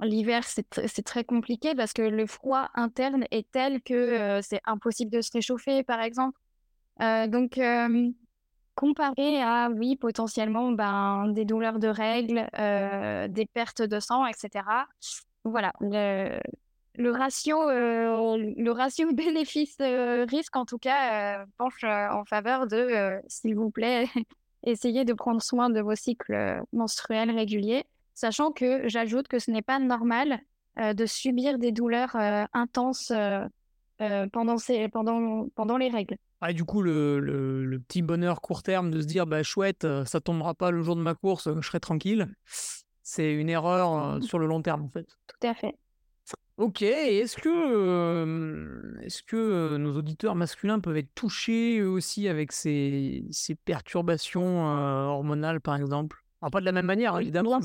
l'hiver, 0.00 0.44
c'est 0.44 1.04
très 1.04 1.24
compliqué 1.24 1.74
parce 1.74 1.92
que 1.92 2.02
le 2.02 2.26
froid 2.26 2.68
interne 2.74 3.24
est 3.30 3.50
tel 3.50 3.80
que 3.82 4.40
c'est 4.42 4.60
impossible 4.66 5.10
de 5.10 5.20
se 5.20 5.30
réchauffer, 5.32 5.82
par 5.82 6.00
exemple. 6.00 6.38
donc, 7.00 7.58
comparé 8.74 9.40
à, 9.42 9.68
oui, 9.70 9.96
potentiellement, 9.96 10.72
ben, 10.72 11.28
des 11.28 11.44
douleurs 11.44 11.78
de 11.78 11.88
règles, 11.88 12.48
des 13.32 13.46
pertes 13.46 13.82
de 13.82 14.00
sang, 14.00 14.26
etc. 14.26 14.64
Voilà, 15.44 15.72
le, 15.80 17.10
ratio, 17.10 17.56
le 17.68 18.70
ratio 18.70 19.08
bénéfice-risque, 19.12 20.56
en 20.56 20.64
tout 20.64 20.78
cas, 20.78 21.44
penche 21.58 21.84
en 21.84 22.24
faveur 22.24 22.66
de, 22.66 23.20
s'il 23.28 23.54
vous 23.54 23.70
plaît, 23.70 24.06
essayez 24.64 25.04
de 25.04 25.12
prendre 25.12 25.42
soin 25.42 25.70
de 25.70 25.80
vos 25.80 25.94
cycles 25.94 26.62
menstruels 26.72 27.30
réguliers 27.30 27.84
sachant 28.14 28.52
que 28.52 28.88
j'ajoute 28.88 29.28
que 29.28 29.38
ce 29.38 29.50
n'est 29.50 29.62
pas 29.62 29.78
normal 29.78 30.40
de 30.76 31.06
subir 31.06 31.58
des 31.58 31.72
douleurs 31.72 32.16
intenses 32.52 33.12
pendant, 34.32 34.58
ces, 34.58 34.88
pendant, 34.88 35.48
pendant 35.54 35.76
les 35.76 35.88
règles. 35.88 36.16
Ah, 36.40 36.52
du 36.52 36.64
coup, 36.64 36.82
le, 36.82 37.20
le, 37.20 37.78
petit 37.80 38.02
bonheur 38.02 38.40
court 38.40 38.62
terme 38.62 38.90
de 38.90 39.00
se 39.00 39.06
dire 39.06 39.26
bah, 39.26 39.42
chouette, 39.42 39.86
ça 40.04 40.20
tombera 40.20 40.54
pas 40.54 40.70
le 40.70 40.82
jour 40.82 40.96
de 40.96 41.00
ma 41.00 41.14
course, 41.14 41.48
je 41.60 41.66
serai 41.66 41.80
tranquille, 41.80 42.34
c'est 43.02 43.32
une 43.32 43.48
erreur 43.48 44.22
sur 44.22 44.38
le 44.38 44.46
long 44.46 44.60
terme 44.62 44.82
en 44.82 44.88
fait. 44.88 45.06
Tout 45.26 45.46
à 45.46 45.54
fait. 45.54 45.74
Ok, 46.56 46.82
est-ce 46.82 47.36
que, 47.36 49.02
est-ce 49.02 49.22
que 49.22 49.76
nos 49.76 49.96
auditeurs 49.96 50.36
masculins 50.36 50.78
peuvent 50.78 50.96
être 50.96 51.12
touchés 51.14 51.78
eux 51.80 51.88
aussi 51.88 52.28
avec 52.28 52.52
ces, 52.52 53.24
ces 53.30 53.54
perturbations 53.54 54.64
hormonales 54.64 55.60
par 55.60 55.76
exemple? 55.76 56.24
Pas 56.50 56.60
de 56.60 56.64
la 56.64 56.72
même 56.72 56.86
manière, 56.86 57.18
évidemment. 57.18 57.60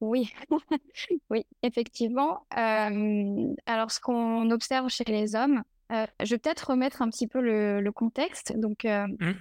Oui, 0.00 0.32
oui, 1.30 1.46
effectivement. 1.62 2.46
alors, 2.50 3.90
ce 3.90 4.00
qu'on 4.00 4.50
observe 4.50 4.88
chez 4.88 5.04
les 5.04 5.34
hommes, 5.34 5.62
je 5.90 6.30
vais 6.30 6.38
peut-être 6.38 6.70
remettre 6.70 7.02
un 7.02 7.10
petit 7.10 7.26
peu 7.26 7.40
le, 7.40 7.90
contexte. 7.90 8.56
Donc, 8.58 8.84
mmh. 8.84 9.32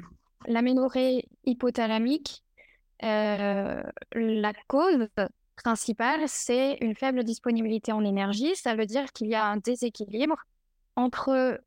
l'aménorrhée 0.47 1.27
hypothalamique, 1.45 2.43
la 3.01 4.53
cause 4.67 5.07
principale, 5.55 6.21
c'est 6.27 6.77
une 6.81 6.95
faible 6.95 7.23
disponibilité 7.23 7.91
en 7.91 8.03
énergie. 8.03 8.55
Ça 8.55 8.75
veut 8.75 8.85
dire 8.85 9.11
qu'il 9.13 9.27
y 9.27 9.35
a 9.35 9.45
un 9.45 9.57
déséquilibre 9.57 10.37
entre, 10.95 11.61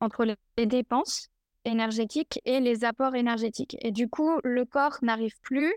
entre 0.00 0.24
les 0.56 0.66
dépenses 0.66 1.30
énergétique 1.64 2.40
et 2.44 2.60
les 2.60 2.84
apports 2.84 3.14
énergétiques. 3.14 3.76
Et 3.80 3.90
du 3.90 4.08
coup, 4.08 4.38
le 4.44 4.64
corps 4.64 4.98
n'arrive 5.02 5.38
plus 5.40 5.74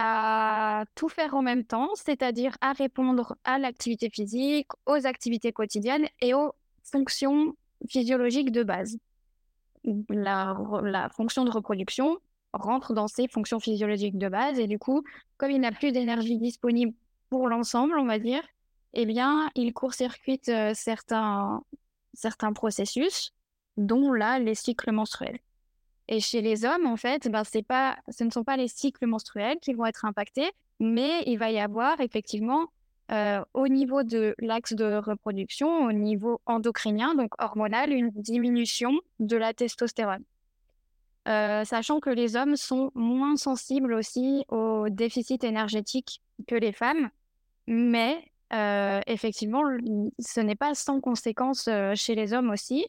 à 0.00 0.84
tout 0.94 1.08
faire 1.08 1.34
en 1.34 1.42
même 1.42 1.64
temps, 1.64 1.88
c'est-à-dire 1.96 2.56
à 2.60 2.72
répondre 2.72 3.36
à 3.42 3.58
l'activité 3.58 4.08
physique, 4.10 4.68
aux 4.86 5.06
activités 5.06 5.52
quotidiennes 5.52 6.06
et 6.20 6.34
aux 6.34 6.52
fonctions 6.84 7.56
physiologiques 7.88 8.52
de 8.52 8.62
base. 8.62 8.96
La, 10.08 11.08
fonction 11.16 11.44
de 11.44 11.50
reproduction 11.50 12.16
rentre 12.52 12.94
dans 12.94 13.08
ces 13.08 13.26
fonctions 13.26 13.58
physiologiques 13.58 14.18
de 14.18 14.28
base 14.28 14.60
et 14.60 14.68
du 14.68 14.78
coup, 14.78 15.02
comme 15.36 15.50
il 15.50 15.60
n'a 15.60 15.72
plus 15.72 15.90
d'énergie 15.90 16.38
disponible 16.38 16.94
pour 17.28 17.48
l'ensemble, 17.48 17.98
on 17.98 18.06
va 18.06 18.20
dire, 18.20 18.42
eh 18.94 19.04
bien, 19.04 19.50
il 19.56 19.72
court-circuite 19.72 20.48
euh, 20.48 20.72
certains, 20.74 21.60
certains 22.14 22.52
processus 22.52 23.32
dont 23.76 24.12
là 24.12 24.38
les 24.38 24.54
cycles 24.54 24.92
menstruels. 24.92 25.40
Et 26.08 26.20
chez 26.20 26.40
les 26.40 26.64
hommes, 26.64 26.86
en 26.86 26.96
fait, 26.96 27.28
ben, 27.28 27.44
c'est 27.44 27.62
pas, 27.62 27.96
ce 28.08 28.24
ne 28.24 28.30
sont 28.30 28.44
pas 28.44 28.56
les 28.56 28.68
cycles 28.68 29.06
menstruels 29.06 29.58
qui 29.60 29.74
vont 29.74 29.84
être 29.84 30.06
impactés, 30.06 30.50
mais 30.80 31.22
il 31.26 31.38
va 31.38 31.50
y 31.50 31.60
avoir 31.60 32.00
effectivement 32.00 32.68
euh, 33.10 33.42
au 33.52 33.68
niveau 33.68 34.02
de 34.02 34.34
l'axe 34.38 34.72
de 34.72 34.96
reproduction, 34.96 35.84
au 35.84 35.92
niveau 35.92 36.40
endocrinien, 36.46 37.14
donc 37.14 37.32
hormonal, 37.40 37.92
une 37.92 38.10
diminution 38.10 38.92
de 39.20 39.36
la 39.36 39.52
testostérone. 39.52 40.24
Euh, 41.26 41.64
sachant 41.64 42.00
que 42.00 42.08
les 42.08 42.36
hommes 42.36 42.56
sont 42.56 42.90
moins 42.94 43.36
sensibles 43.36 43.92
aussi 43.92 44.44
au 44.48 44.88
déficit 44.88 45.44
énergétique 45.44 46.22
que 46.46 46.54
les 46.54 46.72
femmes, 46.72 47.10
mais 47.66 48.24
euh, 48.54 49.00
effectivement, 49.06 49.62
ce 50.18 50.40
n'est 50.40 50.56
pas 50.56 50.74
sans 50.74 51.00
conséquence 51.00 51.68
chez 51.94 52.14
les 52.14 52.32
hommes 52.32 52.48
aussi 52.48 52.86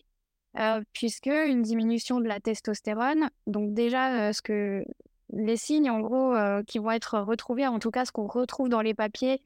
puisque 0.93 1.27
une 1.27 1.61
diminution 1.61 2.19
de 2.19 2.27
la 2.27 2.39
testostérone, 2.39 3.29
donc 3.47 3.73
déjà 3.73 4.33
ce 4.33 4.41
que 4.41 4.83
les 5.31 5.57
signes 5.57 5.89
en 5.89 5.99
gros 5.99 6.35
qui 6.65 6.79
vont 6.79 6.91
être 6.91 7.19
retrouvés, 7.19 7.67
en 7.67 7.79
tout 7.79 7.91
cas 7.91 8.05
ce 8.05 8.11
qu'on 8.11 8.27
retrouve 8.27 8.69
dans 8.69 8.81
les 8.81 8.93
papiers, 8.93 9.41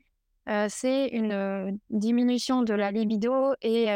c'est 0.70 1.08
une 1.08 1.80
diminution 1.90 2.64
de 2.64 2.74
la 2.74 2.92
libido 2.92 3.54
et 3.62 3.90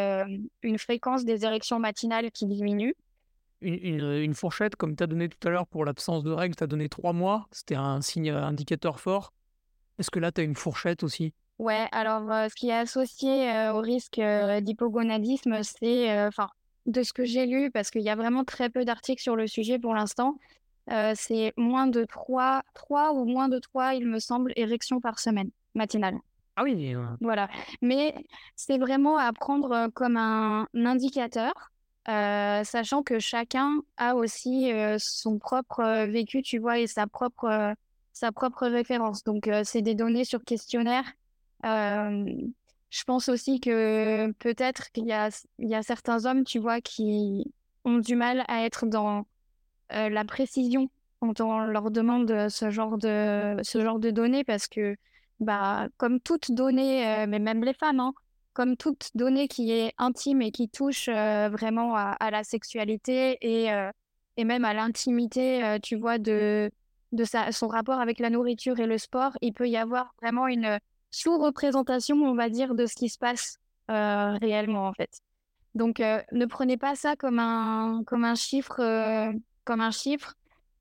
une 0.61 0.77
fréquence 0.77 1.25
des 1.25 1.45
érections 1.45 1.79
matinales 1.79 2.31
qui 2.31 2.45
diminue. 2.45 2.93
Une, 3.61 4.33
fourchette, 4.35 4.75
comme 4.75 4.95
tu 4.95 5.03
as 5.03 5.07
donné 5.07 5.29
tout 5.29 5.47
à 5.47 5.51
l'heure 5.51 5.65
pour 5.65 5.83
l'absence 5.83 6.23
de 6.23 6.31
règles, 6.31 6.55
tu 6.55 6.63
as 6.63 6.67
donné 6.67 6.89
trois 6.89 7.13
mois, 7.13 7.47
c'était 7.51 7.75
un 7.75 8.01
signe 8.01 8.29
indicateur 8.29 8.99
fort. 8.99 9.33
Est-ce 9.97 10.11
que 10.11 10.19
là, 10.19 10.31
tu 10.31 10.41
as 10.41 10.43
une 10.43 10.55
fourchette 10.55 11.01
aussi? 11.01 11.33
Ouais, 11.57 11.87
alors 11.91 12.21
ce 12.49 12.53
qui 12.53 12.69
est 12.69 12.73
associé 12.73 13.69
au 13.73 13.79
risque 13.79 14.21
d'hypogonadisme, 14.61 15.63
c'est, 15.63 16.27
enfin, 16.27 16.49
de 16.87 17.03
ce 17.03 17.13
que 17.13 17.25
j'ai 17.25 17.45
lu, 17.45 17.69
parce 17.69 17.91
qu'il 17.91 18.01
y 18.01 18.09
a 18.09 18.15
vraiment 18.15 18.43
très 18.43 18.69
peu 18.69 18.83
d'articles 18.85 19.21
sur 19.21 19.35
le 19.35 19.45
sujet 19.45 19.77
pour 19.77 19.93
l'instant, 19.93 20.39
c'est 21.15 21.53
moins 21.57 21.87
de 21.87 22.05
3, 22.05 22.63
3 22.73 23.13
ou 23.13 23.25
moins 23.25 23.49
de 23.49 23.59
3, 23.59 23.93
il 23.95 24.07
me 24.07 24.19
semble, 24.19 24.53
érections 24.55 25.01
par 25.01 25.19
semaine 25.19 25.49
matinale. 25.75 26.17
Ah 26.55 26.63
oui. 26.63 26.95
Voilà. 27.21 27.49
Mais 27.81 28.15
c'est 28.55 28.77
vraiment 28.77 29.17
à 29.17 29.31
prendre 29.33 29.89
comme 29.93 30.17
un 30.17 30.65
indicateur, 30.73 31.71
sachant 32.07 33.03
que 33.03 33.19
chacun 33.19 33.81
a 33.97 34.15
aussi 34.15 34.71
son 34.97 35.37
propre 35.39 36.05
vécu, 36.05 36.41
tu 36.41 36.57
vois, 36.57 36.79
et 36.79 36.87
sa 36.87 37.05
propre, 37.05 37.73
sa 38.13 38.31
propre 38.31 38.65
référence. 38.65 39.23
Donc, 39.25 39.49
c'est 39.65 39.81
des 39.81 39.93
données 39.93 40.23
sur 40.23 40.43
questionnaire. 40.45 41.03
Je 42.89 43.03
pense 43.03 43.29
aussi 43.29 43.59
que 43.59 44.31
peut-être 44.33 44.91
qu'il 44.91 45.05
y 45.05 45.11
a, 45.11 45.29
il 45.59 45.69
y 45.69 45.75
a 45.75 45.83
certains 45.83 46.25
hommes, 46.25 46.43
tu 46.43 46.59
vois, 46.59 46.81
qui 46.81 47.53
ont 47.83 47.97
du 47.97 48.15
mal 48.15 48.43
à 48.47 48.65
être 48.65 48.85
dans 48.85 49.27
la 49.89 50.25
précision 50.25 50.89
quand 51.19 51.41
on 51.41 51.59
leur 51.59 51.91
demande 51.91 52.49
ce 52.49 52.69
genre 52.69 52.97
de, 52.97 53.57
ce 53.63 53.81
genre 53.81 53.99
de 53.99 54.11
données 54.11 54.43
parce 54.43 54.67
que 54.67 54.95
bah, 55.39 55.87
comme 55.97 56.19
toute 56.19 56.51
donnée, 56.51 57.25
mais 57.27 57.39
même 57.39 57.63
les 57.63 57.73
femmes, 57.73 57.99
hein, 57.99 58.13
comme 58.53 58.75
toute 58.77 59.09
donnée 59.15 59.47
qui 59.47 59.71
est 59.71 59.93
intime 59.97 60.41
et 60.41 60.51
qui 60.51 60.69
touche 60.69 61.09
vraiment 61.09 61.95
à, 61.95 62.31
la 62.31 62.43
sexualité 62.43 63.37
et, 63.41 63.71
et 64.37 64.43
même 64.43 64.65
à 64.65 64.73
l'intimité, 64.73 65.77
tu 65.81 65.95
vois, 65.95 66.17
de, 66.17 66.71
de 67.11 67.23
sa, 67.23 67.51
son 67.51 67.67
rapport 67.67 67.99
avec 67.99 68.19
la 68.19 68.29
nourriture 68.29 68.79
et 68.79 68.87
le 68.87 68.97
sport, 68.97 69.31
il 69.41 69.53
peut 69.53 69.69
y 69.69 69.77
avoir 69.77 70.13
vraiment 70.21 70.47
une 70.47 70.79
sous-représentation, 71.11 72.17
on 72.17 72.35
va 72.35 72.49
dire, 72.49 72.75
de 72.75 72.85
ce 72.85 72.95
qui 72.95 73.09
se 73.09 73.17
passe 73.17 73.57
réellement, 73.87 74.87
en 74.87 74.93
fait. 74.93 75.21
Donc, 75.75 75.99
ne 75.99 76.45
prenez 76.45 76.77
pas 76.77 76.95
ça 76.95 77.15
comme 77.15 77.39
un, 77.39 78.03
comme 78.05 78.25
un 78.25 78.35
chiffre, 78.35 78.81
comme 79.63 79.81
un 79.81 79.91
chiffre. 79.91 80.33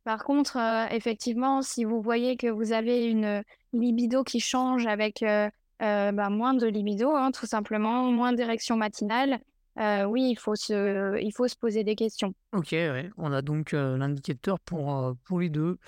Par 0.04 0.24
contre, 0.24 0.58
effectivement, 0.90 1.62
si 1.62 1.84
vous 1.84 2.00
voyez 2.00 2.36
que 2.36 2.48
vous 2.48 2.72
avez 2.72 3.06
une 3.06 3.42
libido 3.72 4.24
qui 4.24 4.40
change 4.40 4.86
avec 4.86 5.22
euh, 5.22 5.48
euh, 5.82 6.12
bah, 6.12 6.30
moins 6.30 6.54
de 6.54 6.66
libido, 6.66 7.10
hein, 7.10 7.30
tout 7.32 7.46
simplement, 7.46 8.10
moins 8.10 8.32
d'érection 8.32 8.76
matinale, 8.76 9.40
euh, 9.78 10.04
oui, 10.04 10.30
il 10.30 10.36
faut, 10.36 10.54
se, 10.54 11.20
il 11.20 11.32
faut 11.32 11.48
se 11.48 11.56
poser 11.56 11.84
des 11.84 11.96
questions. 11.96 12.34
Ok, 12.52 12.68
ouais. 12.72 13.10
on 13.18 13.32
a 13.32 13.42
donc 13.42 13.72
l'indicateur 13.72 14.58
pour, 14.60 15.14
pour 15.24 15.40
les 15.40 15.50
deux. 15.50 15.78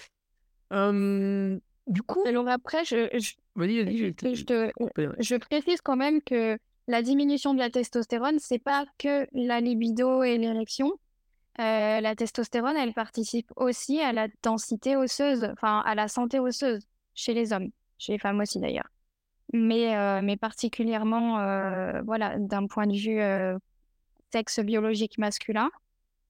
du 0.70 2.02
coup. 2.02 2.22
Alors 2.26 2.48
après, 2.48 2.84
je, 2.84 3.08
je, 3.18 3.32
je, 3.58 5.14
je, 5.18 5.36
précise 5.36 5.80
quand 5.80 5.96
même 5.96 6.22
que 6.22 6.58
la 6.86 7.02
diminution 7.02 7.54
de 7.54 7.58
la 7.58 7.70
testostérone, 7.70 8.38
c'est 8.38 8.58
pas 8.58 8.86
que 8.98 9.26
la 9.32 9.60
libido 9.60 10.22
et 10.22 10.38
l'érection. 10.38 10.92
la 11.58 12.14
testostérone, 12.14 12.76
elle 12.76 12.94
participe 12.94 13.50
aussi 13.56 14.00
à 14.00 14.12
la 14.12 14.28
densité 14.42 14.96
osseuse, 14.96 15.44
enfin 15.52 15.80
à 15.84 15.94
la 15.94 16.08
santé 16.08 16.38
osseuse 16.38 16.86
chez 17.14 17.34
les 17.34 17.52
hommes 17.52 17.70
chez 17.98 18.12
les 18.12 18.18
femmes 18.18 18.40
aussi 18.40 18.60
d'ailleurs. 18.60 18.88
Mais, 19.52 19.96
euh, 19.96 20.20
mais 20.22 20.36
particulièrement, 20.36 21.40
euh, 21.40 22.02
voilà, 22.02 22.38
d'un 22.38 22.66
point 22.66 22.86
de 22.86 22.96
vue 22.96 23.20
euh, 23.20 23.58
sexe 24.32 24.60
biologique 24.60 25.18
masculin, 25.18 25.70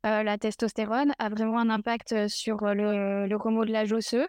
la 0.04 0.38
testostérone 0.38 1.12
a 1.18 1.28
vraiment 1.28 1.58
un 1.58 1.68
impact 1.68 2.28
sur 2.28 2.62
le, 2.62 3.26
le 3.26 3.36
remodelage 3.36 3.92
osseux. 3.92 4.26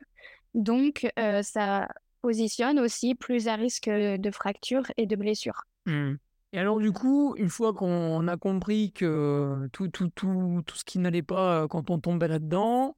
Donc, 0.53 1.09
ça 1.41 1.87
positionne 2.21 2.79
aussi 2.79 3.15
plus 3.15 3.47
à 3.47 3.55
risque 3.55 3.89
de 3.89 4.31
fractures 4.31 4.91
et 4.97 5.05
de 5.05 5.15
blessures. 5.15 5.63
Mmh. 5.85 6.15
Et 6.51 6.57
alors, 6.57 6.79
du 6.79 6.91
coup, 6.91 7.35
une 7.37 7.49
fois 7.49 7.73
qu'on 7.73 8.27
a 8.27 8.35
compris 8.35 8.91
que 8.91 9.69
tout, 9.71 9.87
tout, 9.89 10.09
tout, 10.09 10.63
tout 10.65 10.75
ce 10.75 10.83
qui 10.83 10.97
n'allait 10.97 11.21
pas 11.21 11.67
quand 11.67 11.91
on 11.91 11.99
tombait 11.99 12.27
là-dedans, 12.27 12.97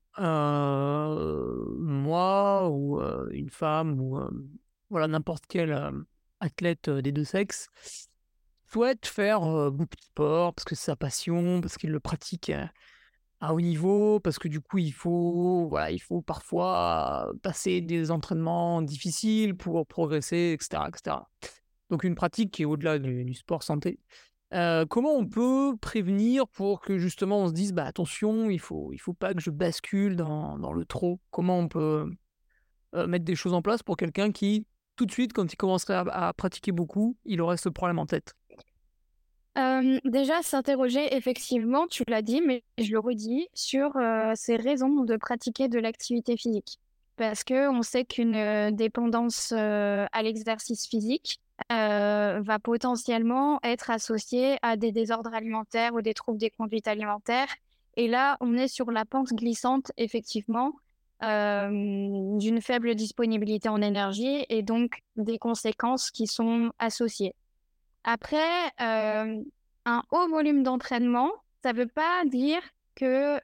moi 1.77 2.69
ou 2.69 3.01
une 3.31 3.49
femme 3.49 3.99
ou 3.99 4.19
voilà 4.89 5.07
n'importe 5.07 5.43
quel 5.47 5.91
athlète 6.39 6.89
des 6.89 7.11
deux 7.11 7.25
sexes 7.25 7.67
souhaite 8.67 9.05
faire 9.05 9.41
beaucoup 9.71 9.97
de 9.97 10.01
sport 10.01 10.53
parce 10.53 10.63
que 10.63 10.75
c'est 10.75 10.85
sa 10.85 10.95
passion, 10.95 11.59
parce 11.59 11.77
qu'il 11.77 11.91
le 11.91 11.99
pratique 11.99 12.53
à 13.41 13.53
haut 13.53 13.61
niveau, 13.61 14.19
parce 14.19 14.39
que 14.39 14.47
du 14.47 14.61
coup 14.61 14.77
il 14.77 14.93
faut 14.93 15.67
voilà 15.69 15.91
il 15.91 15.99
faut 15.99 16.21
parfois 16.21 17.31
passer 17.41 17.81
des 17.81 18.11
entraînements 18.11 18.81
difficiles 18.81 19.55
pour 19.55 19.85
progresser, 19.85 20.55
etc., 20.55 20.83
etc. 20.87 21.17
Donc 21.89 22.03
une 22.03 22.15
pratique 22.15 22.51
qui 22.51 22.61
est 22.61 22.65
au-delà 22.65 22.99
du 22.99 23.33
sport 23.33 23.63
santé. 23.63 23.99
Comment 24.51 25.15
on 25.15 25.25
peut 25.25 25.75
prévenir 25.81 26.47
pour 26.47 26.81
que 26.81 26.97
justement 26.97 27.39
on 27.39 27.47
se 27.47 27.53
dise 27.53 27.73
bah 27.73 27.85
attention, 27.85 28.49
il 28.49 28.59
faut 28.59 28.93
il 28.93 28.99
faut 28.99 29.13
pas 29.13 29.33
que 29.33 29.41
je 29.41 29.49
bascule 29.49 30.15
dans, 30.15 30.57
dans 30.57 30.73
le 30.73 30.85
trop? 30.85 31.19
Comment 31.31 31.59
on 31.59 31.67
peut 31.67 32.09
mettre 32.93 33.25
des 33.25 33.35
choses 33.35 33.53
en 33.53 33.61
place 33.61 33.83
pour 33.83 33.97
quelqu'un 33.97 34.31
qui 34.31 34.65
tout 34.95 35.05
de 35.05 35.11
suite 35.11 35.33
quand 35.33 35.51
il 35.51 35.55
commencerait 35.55 35.95
à, 35.95 36.33
pratiquer 36.33 36.71
beaucoup, 36.71 37.17
il 37.25 37.41
aurait 37.41 37.57
ce 37.57 37.69
problème 37.69 37.97
en 37.97 38.05
tête? 38.05 38.35
Déjà 39.55 40.41
s'interroger 40.41 41.15
effectivement, 41.15 41.87
tu 41.87 42.03
l'as 42.07 42.21
dit, 42.21 42.41
mais 42.45 42.63
je 42.77 42.91
le 42.91 42.99
redis, 42.99 43.47
sur 43.53 43.91
ces 44.35 44.55
raisons 44.55 45.03
de 45.03 45.17
pratiquer 45.17 45.67
de 45.67 45.79
l'activité 45.79 46.37
physique. 46.37 46.79
Parce 47.17 47.43
que 47.43 47.69
on 47.69 47.81
sait 47.81 48.05
qu'une 48.05 48.71
dépendance 48.71 49.51
à 49.51 50.23
l'exercice 50.23 50.87
physique, 50.87 51.39
va 51.69 52.59
potentiellement 52.63 53.59
être 53.63 53.91
associé 53.91 54.57
à 54.61 54.77
des 54.77 54.91
désordres 54.91 55.33
alimentaires 55.33 55.93
ou 55.93 56.01
des 56.01 56.13
troubles 56.13 56.39
des 56.39 56.49
conduites 56.49 56.87
alimentaires. 56.87 57.53
Et 57.97 58.07
là, 58.07 58.37
on 58.39 58.55
est 58.55 58.67
sur 58.67 58.89
la 58.89 59.05
pente 59.05 59.33
glissante, 59.33 59.91
effectivement, 59.97 60.71
d'une 61.21 62.61
faible 62.61 62.95
disponibilité 62.95 63.69
en 63.69 63.81
énergie 63.81 64.45
et 64.49 64.63
donc 64.63 65.01
des 65.17 65.37
conséquences 65.37 66.09
qui 66.09 66.25
sont 66.25 66.71
associées. 66.79 67.35
Après, 68.03 68.65
euh, 68.81 69.43
un 69.85 70.03
haut 70.11 70.27
volume 70.29 70.63
d'entraînement, 70.63 71.31
ça 71.63 71.73
ne 71.73 71.77
veut 71.77 71.87
pas 71.87 72.23
dire 72.25 72.61
que 72.95 73.39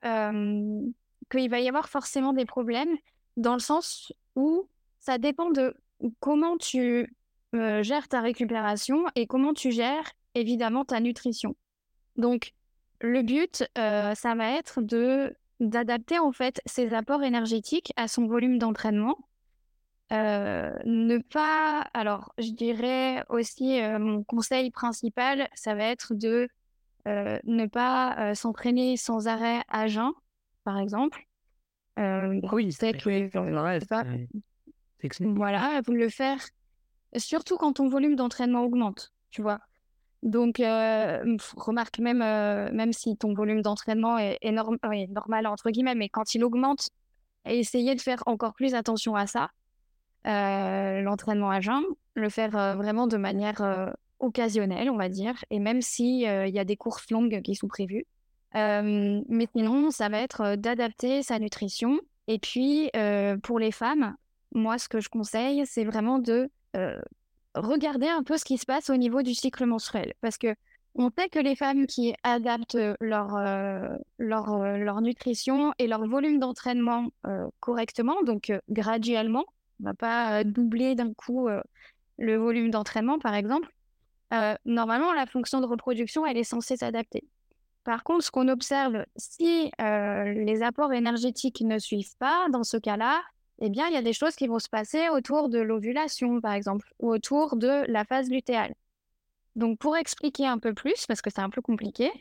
qu'il 1.29 1.49
va 1.49 1.59
y 1.59 1.67
avoir 1.67 1.89
forcément 1.89 2.31
des 2.31 2.45
problèmes, 2.45 2.95
dans 3.35 3.53
le 3.53 3.59
sens 3.59 4.13
où 4.35 4.67
ça 4.99 5.17
dépend 5.17 5.49
de 5.49 5.75
comment 6.19 6.57
tu 6.57 7.13
euh, 7.53 7.83
gères 7.83 8.07
ta 8.07 8.21
récupération 8.21 9.05
et 9.15 9.27
comment 9.27 9.53
tu 9.53 9.71
gères 9.71 10.11
évidemment 10.35 10.85
ta 10.85 10.99
nutrition. 10.99 11.55
Donc, 12.15 12.53
le 13.01 13.21
but, 13.21 13.63
ça 13.75 14.35
va 14.35 14.51
être 14.57 14.81
de 14.81 15.35
d'adapter 15.59 16.19
en 16.19 16.31
fait 16.31 16.61
ses 16.65 16.93
apports 16.93 17.23
énergétiques 17.23 17.91
à 17.95 18.07
son 18.07 18.27
volume 18.27 18.59
d'entraînement. 18.59 19.17
Euh, 20.13 20.73
ne 20.85 21.17
pas, 21.17 21.81
alors 21.93 22.33
je 22.37 22.51
dirais 22.51 23.25
aussi 23.29 23.81
mon 23.99 24.23
conseil 24.23 24.71
principal, 24.71 25.49
ça 25.53 25.75
va 25.75 25.83
être 25.83 26.13
de 26.13 26.47
ne 27.05 27.65
pas 27.67 28.33
s'entraîner 28.35 28.97
sans 28.97 29.27
arrêt 29.27 29.61
à 29.67 29.87
jeun, 29.87 30.11
par 30.63 30.79
exemple. 30.79 31.25
oui, 31.97 32.71
c'est 32.71 32.93
que 32.93 33.43
voilà, 35.35 35.81
vous 35.85 35.93
le 35.93 36.09
faire 36.09 36.39
surtout 37.15 37.57
quand 37.57 37.73
ton 37.73 37.87
volume 37.87 38.15
d'entraînement 38.15 38.63
augmente, 38.63 39.13
tu 39.29 39.41
vois? 39.41 39.59
Donc, 40.23 40.57
remarque, 40.57 41.99
même, 41.99 42.19
même 42.19 42.93
si 42.93 43.15
ton 43.17 43.33
volume 43.33 43.61
d'entraînement 43.61 44.17
est, 44.17 44.51
normal, 44.51 45.47
entre 45.47 45.69
guillemets, 45.69 45.95
mais 45.95 46.09
quand 46.09 46.33
il 46.35 46.43
augmente, 46.43 46.89
essayez 47.45 47.95
de 47.95 48.01
faire 48.01 48.23
encore 48.25 48.53
plus 48.53 48.73
attention 48.73 49.15
à 49.15 49.27
ça. 49.27 49.49
Euh, 50.25 51.01
l'entraînement 51.01 51.49
à 51.49 51.61
jeun, 51.61 51.83
le 52.15 52.29
faire 52.29 52.51
vraiment 52.75 53.07
de 53.07 53.17
manière 53.17 53.93
occasionnelle, 54.19 54.89
on 54.89 54.97
va 54.97 55.09
dire, 55.09 55.35
et 55.51 55.59
même 55.59 55.81
s'il 55.81 56.21
il 56.21 56.53
y 56.53 56.59
a 56.59 56.65
des 56.65 56.75
courses 56.75 57.09
longues 57.11 57.41
qui 57.43 57.55
sont 57.55 57.67
prévues. 57.67 58.05
mais 58.53 59.47
sinon, 59.55 59.91
ça 59.91 60.09
va 60.09 60.19
être 60.19 60.55
d'adapter 60.55 61.23
sa 61.23 61.39
nutrition. 61.39 61.99
Et 62.27 62.39
puis, 62.39 62.89
pour 63.43 63.59
les 63.59 63.71
femmes, 63.71 64.15
moi, 64.53 64.77
ce 64.77 64.89
que 64.89 64.99
je 64.99 65.09
conseille, 65.09 65.63
c'est 65.65 65.83
vraiment 65.83 66.19
de 66.19 66.49
euh, 66.75 66.99
regarder 67.55 68.07
un 68.07 68.23
peu 68.23 68.37
ce 68.37 68.45
qui 68.45 68.57
se 68.57 68.65
passe 68.65 68.89
au 68.89 68.97
niveau 68.97 69.21
du 69.21 69.33
cycle 69.33 69.65
menstruel. 69.65 70.13
Parce 70.21 70.37
que 70.37 70.55
on 70.95 71.11
sait 71.15 71.29
que 71.29 71.39
les 71.39 71.55
femmes 71.55 71.85
qui 71.85 72.15
adaptent 72.23 72.77
leur, 72.99 73.35
euh, 73.35 73.95
leur, 74.17 74.53
euh, 74.53 74.77
leur, 74.77 75.01
nutrition 75.01 75.73
et 75.77 75.85
leur 75.85 76.07
volume 76.07 76.39
d'entraînement 76.39 77.09
correctement, 77.59 78.23
donc 78.23 78.51
graduellement, 78.69 79.45
on 79.79 79.83
ne 79.83 79.89
va 79.89 79.93
pas 79.93 80.43
doubler 80.43 80.95
d'un 80.95 81.13
coup 81.13 81.47
le 82.17 82.35
volume 82.37 82.71
d'entraînement, 82.71 83.19
par 83.19 83.35
exemple, 83.35 83.69
normalement, 84.65 85.13
la 85.13 85.25
fonction 85.25 85.61
de 85.61 85.65
reproduction, 85.65 86.25
elle 86.25 86.37
est 86.37 86.43
censée 86.43 86.77
s'adapter. 86.77 87.23
Par 87.83 88.03
contre, 88.03 88.25
ce 88.25 88.31
qu'on 88.31 88.47
observe, 88.49 89.05
si 89.15 89.71
les 89.79 90.61
apports 90.63 90.93
énergétiques 90.93 91.61
ne 91.61 91.79
suivent 91.79 92.17
pas, 92.17 92.47
dans 92.49 92.63
ce 92.63 92.77
cas-là, 92.77 93.21
eh 93.59 93.69
bien, 93.69 93.87
il 93.87 93.93
y 93.93 93.97
a 93.97 94.01
des 94.01 94.13
choses 94.13 94.35
qui 94.35 94.47
vont 94.47 94.59
se 94.59 94.69
passer 94.69 95.09
autour 95.09 95.49
de 95.49 95.59
l'ovulation, 95.59 96.41
par 96.41 96.53
exemple, 96.53 96.87
ou 96.99 97.09
autour 97.09 97.55
de 97.55 97.85
la 97.87 98.03
phase 98.05 98.29
lutéale. 98.29 98.73
Donc, 99.55 99.79
pour 99.79 99.97
expliquer 99.97 100.45
un 100.45 100.59
peu 100.59 100.73
plus, 100.73 101.05
parce 101.07 101.21
que 101.21 101.31
c'est 101.31 101.41
un 101.41 101.49
peu 101.49 101.61
compliqué, 101.61 102.11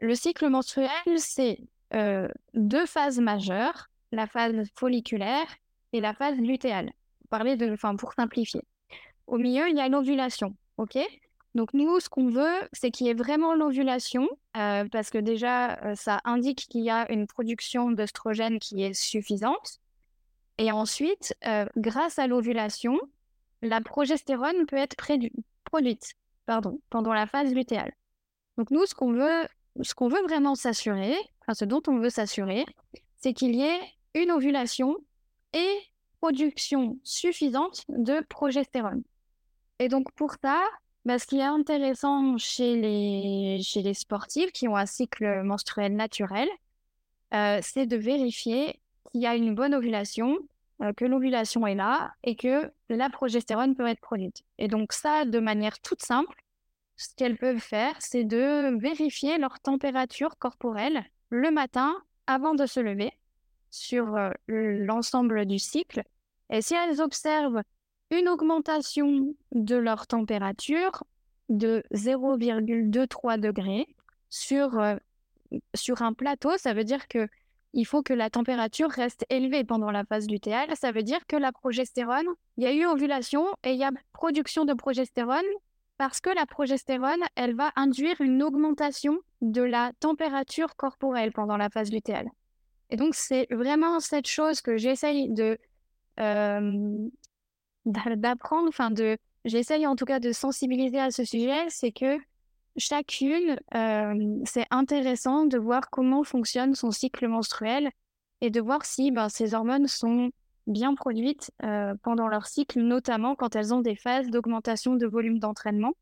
le 0.00 0.14
cycle 0.14 0.48
menstruel, 0.48 0.90
c'est 1.16 1.60
euh, 1.94 2.28
deux 2.54 2.86
phases 2.86 3.20
majeures. 3.20 3.88
la 4.10 4.26
phase 4.26 4.54
folliculaire 4.74 5.46
et 5.92 6.00
la 6.00 6.14
phase 6.14 6.38
lutéale. 6.38 6.92
Pour 7.98 8.12
simplifier. 8.14 8.62
Au 9.26 9.36
milieu, 9.36 9.68
il 9.68 9.76
y 9.76 9.80
a 9.80 9.88
l'ovulation. 9.88 10.56
OK? 10.78 10.98
Donc, 11.54 11.74
nous, 11.74 12.00
ce 12.00 12.08
qu'on 12.08 12.28
veut, 12.28 12.68
c'est 12.72 12.90
qu'il 12.90 13.06
y 13.06 13.10
ait 13.10 13.14
vraiment 13.14 13.54
l'ovulation, 13.54 14.28
euh, 14.56 14.86
parce 14.90 15.10
que 15.10 15.18
déjà, 15.18 15.78
euh, 15.84 15.94
ça 15.94 16.20
indique 16.24 16.68
qu'il 16.68 16.82
y 16.82 16.90
a 16.90 17.10
une 17.12 17.26
production 17.26 17.90
d'œstrogène 17.90 18.58
qui 18.58 18.82
est 18.82 18.94
suffisante. 18.94 19.78
Et 20.58 20.72
ensuite, 20.72 21.34
euh, 21.46 21.66
grâce 21.76 22.18
à 22.18 22.26
l'ovulation, 22.26 22.98
la 23.62 23.80
progestérone 23.80 24.66
peut 24.66 24.76
être 24.76 24.96
produite 25.64 26.14
pardon, 26.46 26.80
pendant 26.90 27.12
la 27.12 27.26
phase 27.26 27.52
lutéale. 27.52 27.92
Donc, 28.56 28.70
nous, 28.70 28.86
ce 28.86 28.94
qu'on 28.94 29.12
veut, 29.12 29.46
ce 29.82 29.94
qu'on 29.94 30.08
veut 30.08 30.22
vraiment 30.22 30.54
s'assurer, 30.54 31.14
enfin, 31.42 31.54
ce 31.54 31.64
dont 31.64 31.82
on 31.86 31.98
veut 31.98 32.10
s'assurer, 32.10 32.64
c'est 33.16 33.32
qu'il 33.32 33.54
y 33.54 33.62
ait 33.62 33.80
une 34.14 34.30
ovulation 34.30 34.96
et 35.52 35.78
production 36.20 36.98
suffisante 37.04 37.84
de 37.88 38.24
progestérone. 38.28 39.02
Et 39.78 39.88
donc 39.88 40.10
pour 40.12 40.34
ça, 40.42 40.62
bah, 41.04 41.18
ce 41.18 41.26
qui 41.26 41.38
est 41.38 41.42
intéressant 41.42 42.36
chez 42.38 42.76
les, 42.76 43.62
chez 43.62 43.82
les 43.82 43.94
sportifs 43.94 44.52
qui 44.52 44.68
ont 44.68 44.76
un 44.76 44.86
cycle 44.86 45.42
menstruel 45.42 45.94
naturel, 45.94 46.48
euh, 47.34 47.60
c'est 47.62 47.86
de 47.86 47.96
vérifier 47.96 48.80
qu'il 49.10 49.22
y 49.22 49.26
a 49.26 49.36
une 49.36 49.54
bonne 49.54 49.74
ovulation, 49.74 50.36
euh, 50.82 50.92
que 50.92 51.04
l'ovulation 51.04 51.66
est 51.66 51.74
là 51.74 52.12
et 52.24 52.36
que 52.36 52.70
la 52.88 53.10
progestérone 53.10 53.74
peut 53.74 53.86
être 53.86 54.00
produite. 54.00 54.42
Et 54.58 54.68
donc 54.68 54.92
ça, 54.92 55.24
de 55.24 55.38
manière 55.38 55.80
toute 55.80 56.02
simple, 56.02 56.42
ce 56.96 57.14
qu'elles 57.16 57.38
peuvent 57.38 57.58
faire, 57.58 57.94
c'est 58.00 58.24
de 58.24 58.76
vérifier 58.78 59.38
leur 59.38 59.60
température 59.60 60.36
corporelle 60.38 61.04
le 61.30 61.50
matin 61.50 61.96
avant 62.26 62.54
de 62.54 62.66
se 62.66 62.80
lever 62.80 63.12
sur 63.70 64.16
euh, 64.16 64.30
l'ensemble 64.48 65.46
du 65.46 65.58
cycle. 65.58 66.02
Et 66.50 66.62
si 66.62 66.74
elles 66.74 67.00
observent 67.00 67.62
une 68.10 68.28
augmentation 68.28 69.34
de 69.52 69.76
leur 69.76 70.06
température 70.06 71.04
de 71.48 71.82
0,23 71.92 73.38
degrés 73.38 73.86
sur, 74.30 74.78
euh, 74.78 74.96
sur 75.74 76.02
un 76.02 76.12
plateau, 76.12 76.56
ça 76.56 76.74
veut 76.74 76.84
dire 76.84 77.08
que 77.08 77.28
il 77.74 77.84
faut 77.84 78.02
que 78.02 78.14
la 78.14 78.30
température 78.30 78.90
reste 78.90 79.26
élevée 79.28 79.62
pendant 79.62 79.90
la 79.90 80.04
phase 80.04 80.26
lutéale. 80.28 80.74
Ça 80.74 80.90
veut 80.90 81.02
dire 81.02 81.26
que 81.26 81.36
la 81.36 81.52
progestérone, 81.52 82.26
il 82.56 82.64
y 82.64 82.66
a 82.66 82.72
eu 82.72 82.86
ovulation 82.86 83.46
et 83.62 83.72
il 83.72 83.78
y 83.78 83.84
a 83.84 83.90
production 84.12 84.64
de 84.64 84.72
progestérone 84.72 85.44
parce 85.98 86.20
que 86.20 86.30
la 86.30 86.46
progestérone, 86.46 87.22
elle 87.34 87.54
va 87.54 87.72
induire 87.76 88.20
une 88.20 88.42
augmentation 88.42 89.18
de 89.42 89.62
la 89.62 89.92
température 90.00 90.76
corporelle 90.76 91.32
pendant 91.32 91.56
la 91.56 91.68
phase 91.68 91.92
lutéale. 91.92 92.30
Et 92.90 92.96
donc, 92.96 93.14
c'est 93.14 93.46
vraiment 93.50 94.00
cette 94.00 94.26
chose 94.26 94.60
que 94.60 94.76
j'essaye 94.76 95.30
de 95.30 95.58
d'apprendre, 97.86 98.68
enfin 98.68 98.90
de, 98.90 99.16
j'essaye 99.44 99.86
en 99.86 99.94
tout 99.94 100.04
cas 100.04 100.18
de 100.20 100.32
sensibiliser 100.32 100.98
à 100.98 101.10
ce 101.10 101.24
sujet, 101.24 101.68
c'est 101.68 101.92
que 101.92 102.18
chacune, 102.76 103.58
c'est 104.44 104.66
intéressant 104.70 105.46
de 105.46 105.58
voir 105.58 105.90
comment 105.90 106.24
fonctionne 106.24 106.74
son 106.74 106.90
cycle 106.90 107.28
menstruel 107.28 107.90
et 108.40 108.50
de 108.50 108.60
voir 108.60 108.84
si 108.84 109.10
ben, 109.10 109.28
ces 109.28 109.54
hormones 109.54 109.86
sont 109.86 110.30
bien 110.66 110.94
produites 110.94 111.50
pendant 112.02 112.28
leur 112.28 112.46
cycle, 112.46 112.80
notamment 112.80 113.34
quand 113.34 113.56
elles 113.56 113.72
ont 113.72 113.80
des 113.80 113.96
phases 113.96 114.28
d'augmentation 114.28 114.96
de 114.96 115.06
volume 115.06 115.38
d'entraînement 115.38 115.92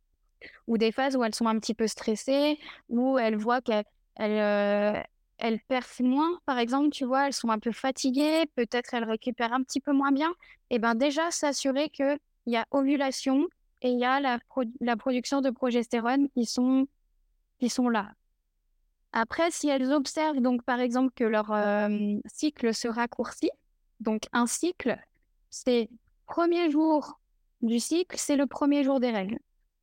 ou 0.66 0.79
des 0.79 0.92
phases 0.92 1.16
où 1.16 1.25
elles 1.25 1.35
sont 1.35 1.46
un 1.46 1.59
petit 1.59 1.75
peu 1.75 1.87
stressées, 1.87 2.59
où 2.88 3.18
elles 3.18 3.37
voient 3.37 3.61
qu'elles 3.61 3.85
elles 5.38 5.61
percent 5.61 6.05
moins, 6.05 6.38
par 6.46 6.59
exemple, 6.59 6.90
tu 6.90 7.05
vois, 7.05 7.27
elles 7.27 7.33
sont 7.33 7.51
un 7.51 7.59
peu 7.59 7.72
fatiguées, 7.72 8.46
peut-être 8.55 8.94
elles 8.94 9.05
récupèrent 9.05 9.53
un 9.53 9.62
petit 9.62 9.81
peu 9.81 9.92
moins 9.92 10.12
bien, 10.12 10.35
et 10.70 10.79
bien 10.79 10.94
déjà 10.94 11.31
s'assurer 11.31 11.90
qu'il 11.90 12.18
y 12.46 12.57
a 12.57 12.66
ovulation 12.70 13.46
et 13.83 13.90
il 13.90 13.99
y 13.99 14.05
a 14.05 14.20
la, 14.20 14.38
la, 14.81 14.96
production 14.96 15.42
de 15.42 15.51
progestérone 15.51 16.29
qui 16.31 16.46
sont, 16.46 16.88
qui 17.59 17.68
sont 17.68 17.88
là. 17.88 18.12
Après, 19.12 19.51
si 19.51 19.68
elles 19.68 19.92
observent 19.92 20.40
donc 20.40 20.62
par 20.62 20.81
exemple 20.81 21.12
que 21.14 21.25
leur 21.25 21.53
cycle 22.27 22.75
se 22.75 22.88
raccourcit, 22.88 23.51
donc 24.01 24.25
un 24.33 24.46
cycle, 24.46 24.99
c'est 25.51 25.88
premier 26.27 26.70
jour 26.70 27.20
du 27.62 27.81
cycle, 27.81 28.16
c'est 28.18 28.37
le 28.37 28.46
premier 28.46 28.85
jour 28.85 29.01
des 29.01 29.11
règles. 29.11 29.38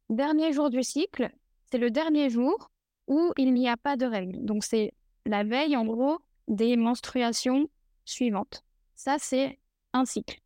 Dernier 0.09 0.51
jour 0.53 0.69
du 0.69 0.83
cycle, 0.83 1.31
c'est 1.71 1.77
le 1.77 1.89
dernier 1.89 2.29
jour 2.29 2.69
où 3.07 3.33
il 3.37 3.53
n'y 3.53 3.67
a 3.69 3.77
pas 3.77 3.95
de 3.95 4.05
règles. 4.05 4.43
Donc 4.45 4.63
c'est 4.63 4.93
la 5.25 5.43
veille, 5.43 5.77
en 5.77 5.85
gros, 5.85 6.19
des 6.47 6.75
menstruations 6.75 7.69
suivantes. 8.05 8.63
Ça, 8.95 9.17
c'est 9.19 9.59
un 9.93 10.05
cycle. 10.05 10.39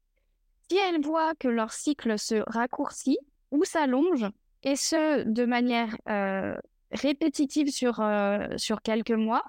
Si 0.69 0.77
elles 0.77 1.01
voient 1.01 1.33
que 1.35 1.47
leur 1.47 1.71
cycle 1.71 2.19
se 2.19 2.43
raccourcit 2.47 3.17
ou 3.51 3.63
s'allonge, 3.63 4.25
et 4.63 4.75
ce, 4.75 5.23
de 5.23 5.45
manière 5.45 5.95
euh, 6.09 6.55
répétitive 6.91 7.71
sur, 7.71 7.99
euh, 8.01 8.47
sur 8.57 8.81
quelques 8.81 9.11
mois, 9.11 9.43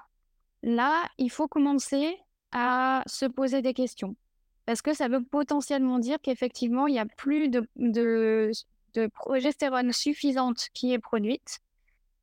là, 0.63 1.03
il 1.17 1.29
faut 1.29 1.47
commencer 1.47 2.17
à 2.51 3.03
se 3.05 3.25
poser 3.25 3.61
des 3.61 3.73
questions. 3.73 4.15
Parce 4.65 4.81
que 4.81 4.93
ça 4.93 5.07
veut 5.07 5.23
potentiellement 5.23 5.99
dire 5.99 6.17
qu'effectivement, 6.21 6.87
il 6.87 6.93
n'y 6.93 6.99
a 6.99 7.05
plus 7.05 7.49
de, 7.49 7.67
de, 7.75 8.51
de 8.93 9.07
progestérone 9.07 9.91
suffisante 9.91 10.67
qui 10.73 10.93
est 10.93 10.99
produite. 10.99 11.59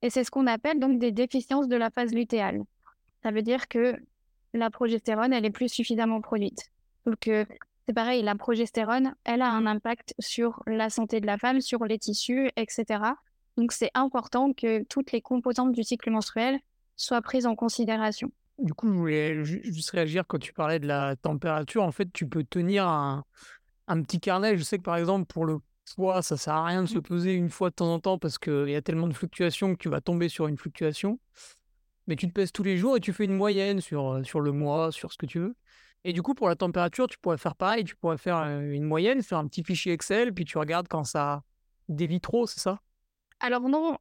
Et 0.02 0.10
c'est 0.10 0.24
ce 0.24 0.30
qu'on 0.30 0.46
appelle 0.46 0.78
donc 0.78 0.98
des 0.98 1.12
déficiences 1.12 1.68
de 1.68 1.76
la 1.76 1.90
phase 1.90 2.14
lutéale 2.14 2.62
ça 3.26 3.32
veut 3.32 3.42
dire 3.42 3.66
que 3.66 3.96
la 4.54 4.70
progestérone, 4.70 5.32
elle 5.32 5.44
est 5.44 5.50
plus 5.50 5.68
suffisamment 5.68 6.20
produite. 6.20 6.70
Donc, 7.06 7.26
euh, 7.26 7.44
c'est 7.84 7.92
pareil, 7.92 8.22
la 8.22 8.36
progestérone, 8.36 9.16
elle 9.24 9.42
a 9.42 9.50
un 9.50 9.66
impact 9.66 10.14
sur 10.20 10.62
la 10.68 10.90
santé 10.90 11.20
de 11.20 11.26
la 11.26 11.36
femme, 11.36 11.60
sur 11.60 11.84
les 11.86 11.98
tissus, 11.98 12.48
etc. 12.56 13.00
Donc, 13.56 13.72
c'est 13.72 13.90
important 13.94 14.52
que 14.52 14.84
toutes 14.84 15.10
les 15.10 15.22
composantes 15.22 15.72
du 15.72 15.82
cycle 15.82 16.08
menstruel 16.12 16.60
soient 16.94 17.20
prises 17.20 17.46
en 17.46 17.56
considération. 17.56 18.30
Du 18.58 18.74
coup, 18.74 18.86
je 18.86 18.92
voulais 18.96 19.44
juste 19.44 19.90
réagir 19.90 20.22
quand 20.28 20.38
tu 20.38 20.52
parlais 20.52 20.78
de 20.78 20.86
la 20.86 21.16
température. 21.16 21.82
En 21.82 21.90
fait, 21.90 22.12
tu 22.12 22.28
peux 22.28 22.44
tenir 22.44 22.86
un, 22.86 23.24
un 23.88 24.02
petit 24.02 24.20
carnet. 24.20 24.56
Je 24.56 24.62
sais 24.62 24.78
que 24.78 24.84
par 24.84 24.98
exemple, 24.98 25.26
pour 25.26 25.46
le 25.46 25.58
poids, 25.96 26.22
ça 26.22 26.36
sert 26.36 26.54
à 26.54 26.64
rien 26.64 26.84
de 26.84 26.88
se 26.88 26.98
mmh. 26.98 27.02
peser 27.02 27.32
une 27.32 27.50
fois 27.50 27.70
de 27.70 27.74
temps 27.74 27.92
en 27.92 27.98
temps 27.98 28.18
parce 28.18 28.38
qu'il 28.38 28.68
y 28.68 28.76
a 28.76 28.82
tellement 28.82 29.08
de 29.08 29.14
fluctuations 29.14 29.74
que 29.74 29.82
tu 29.82 29.88
vas 29.88 30.00
tomber 30.00 30.28
sur 30.28 30.46
une 30.46 30.56
fluctuation 30.56 31.18
mais 32.06 32.16
tu 32.16 32.26
te 32.28 32.32
pèses 32.32 32.52
tous 32.52 32.62
les 32.62 32.76
jours 32.76 32.96
et 32.96 33.00
tu 33.00 33.12
fais 33.12 33.24
une 33.24 33.36
moyenne 33.36 33.80
sur, 33.80 34.20
sur 34.24 34.40
le 34.40 34.52
mois, 34.52 34.92
sur 34.92 35.12
ce 35.12 35.18
que 35.18 35.26
tu 35.26 35.38
veux. 35.38 35.54
Et 36.04 36.12
du 36.12 36.22
coup, 36.22 36.34
pour 36.34 36.48
la 36.48 36.54
température, 36.54 37.08
tu 37.08 37.18
pourrais 37.18 37.38
faire 37.38 37.56
pareil, 37.56 37.84
tu 37.84 37.96
pourrais 37.96 38.18
faire 38.18 38.36
une 38.36 38.84
moyenne, 38.84 39.22
faire 39.22 39.38
un 39.38 39.46
petit 39.46 39.64
fichier 39.64 39.92
Excel, 39.92 40.32
puis 40.32 40.44
tu 40.44 40.56
regardes 40.56 40.86
quand 40.86 41.04
ça 41.04 41.42
dévie 41.88 42.20
trop, 42.20 42.46
c'est 42.46 42.60
ça? 42.60 42.80
Alors 43.40 43.68
non, 43.68 43.98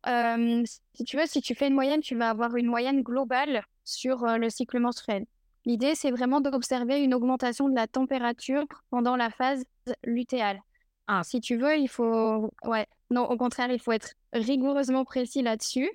si 0.93 1.03
tu 1.03 1.17
veux, 1.17 1.25
si 1.25 1.41
tu 1.41 1.55
fais 1.55 1.67
une 1.67 1.73
moyenne, 1.73 2.01
tu 2.01 2.15
vas 2.15 2.29
avoir 2.29 2.55
une 2.55 2.67
moyenne 2.67 3.01
globale 3.01 3.63
sur 3.83 4.25
le 4.37 4.49
cycle 4.49 4.79
menstruel. 4.79 5.25
L'idée, 5.65 5.95
c'est 5.95 6.11
vraiment 6.11 6.41
d'observer 6.41 6.99
une 6.99 7.15
augmentation 7.15 7.67
de 7.67 7.75
la 7.75 7.87
température 7.87 8.65
pendant 8.91 9.15
la 9.15 9.31
phase 9.31 9.63
lutéale. 10.03 10.61
Ah. 11.07 11.23
Si 11.23 11.41
tu 11.41 11.57
veux, 11.57 11.75
il 11.75 11.87
faut... 11.87 12.51
Ouais, 12.63 12.85
non, 13.09 13.23
au 13.29 13.35
contraire, 13.35 13.71
il 13.71 13.79
faut 13.79 13.91
être 13.91 14.13
rigoureusement 14.31 15.05
précis 15.05 15.41
là-dessus. 15.41 15.89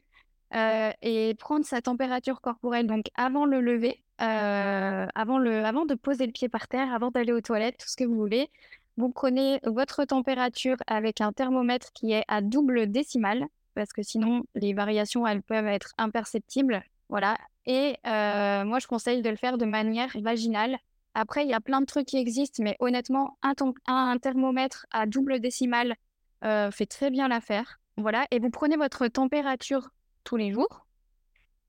Euh, 0.53 0.91
et 1.01 1.35
prendre 1.37 1.65
sa 1.65 1.81
température 1.81 2.41
corporelle 2.41 2.89
donc 2.89 3.07
avant 3.15 3.45
le 3.45 3.61
lever, 3.61 4.03
euh, 4.21 5.07
avant, 5.15 5.39
le, 5.39 5.65
avant 5.65 5.85
de 5.85 5.95
poser 5.95 6.27
le 6.27 6.33
pied 6.33 6.49
par 6.49 6.67
terre, 6.67 6.93
avant 6.93 7.11
d'aller 7.11 7.33
aux 7.33 7.41
toilettes, 7.41 7.79
tout 7.79 7.89
ce 7.89 7.97
que 7.97 8.05
vous 8.05 8.17
voulez. 8.17 8.51
Vous 8.97 9.11
prenez 9.11 9.61
votre 9.65 10.05
température 10.05 10.77
avec 10.89 11.21
un 11.21 11.33
thermomètre 11.33 11.93
qui 11.93 12.13
est 12.13 12.25
à 12.27 12.41
double 12.41 12.91
décimale, 12.91 13.47
parce 13.75 13.93
que 13.93 14.03
sinon 14.03 14.43
les 14.57 14.75
variations 14.75 15.25
elles 15.25 15.43
peuvent 15.43 15.69
être 15.69 15.93
imperceptibles. 15.99 16.83
Voilà. 17.09 17.39
Et 17.67 17.97
euh, 18.07 18.65
moi 18.65 18.81
je 18.81 18.89
conseille 18.89 19.23
de 19.23 19.31
le 19.31 19.37
faire 19.37 19.57
de 19.57 19.67
manière 19.67 20.11
vaginale. 20.21 20.79
Après, 21.15 21.45
il 21.45 21.51
y 21.51 21.55
a 21.55 21.61
plein 21.61 21.81
de 21.81 21.87
trucs 21.87 22.07
qui 22.07 22.19
existent, 22.19 22.63
mais 22.63 22.77
honnêtement, 22.79 23.37
un, 23.43 23.55
un 23.87 24.19
thermomètre 24.19 24.87
à 24.93 25.07
double 25.07 25.41
décimale 25.41 25.97
fait 26.43 26.87
très 26.87 27.11
bien 27.11 27.29
l'affaire. 27.29 27.81
Voilà. 27.97 28.27
Et 28.31 28.39
vous 28.39 28.51
prenez 28.51 28.77
votre 28.77 29.09
température 29.09 29.91
tous 30.25 30.37
les 30.37 30.53
jours. 30.53 30.87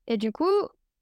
Et 0.06 0.16
du 0.16 0.32
coup, 0.32 0.50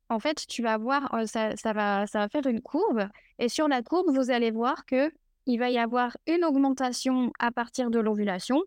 en 0.08 0.18
fait, 0.18 0.46
tu 0.46 0.62
vas 0.62 0.76
voir, 0.76 1.14
ça, 1.26 1.56
ça, 1.56 1.72
va, 1.72 2.06
ça 2.06 2.20
va 2.20 2.28
faire 2.28 2.46
une 2.46 2.60
courbe. 2.60 3.08
Et 3.38 3.48
sur 3.48 3.68
la 3.68 3.82
courbe, 3.82 4.14
vous 4.14 4.30
allez 4.30 4.50
voir 4.50 4.84
que 4.86 5.10
il 5.46 5.58
va 5.58 5.70
y 5.70 5.78
avoir 5.78 6.16
une 6.26 6.44
augmentation 6.44 7.32
à 7.38 7.50
partir 7.50 7.90
de 7.90 7.98
l'ovulation, 7.98 8.62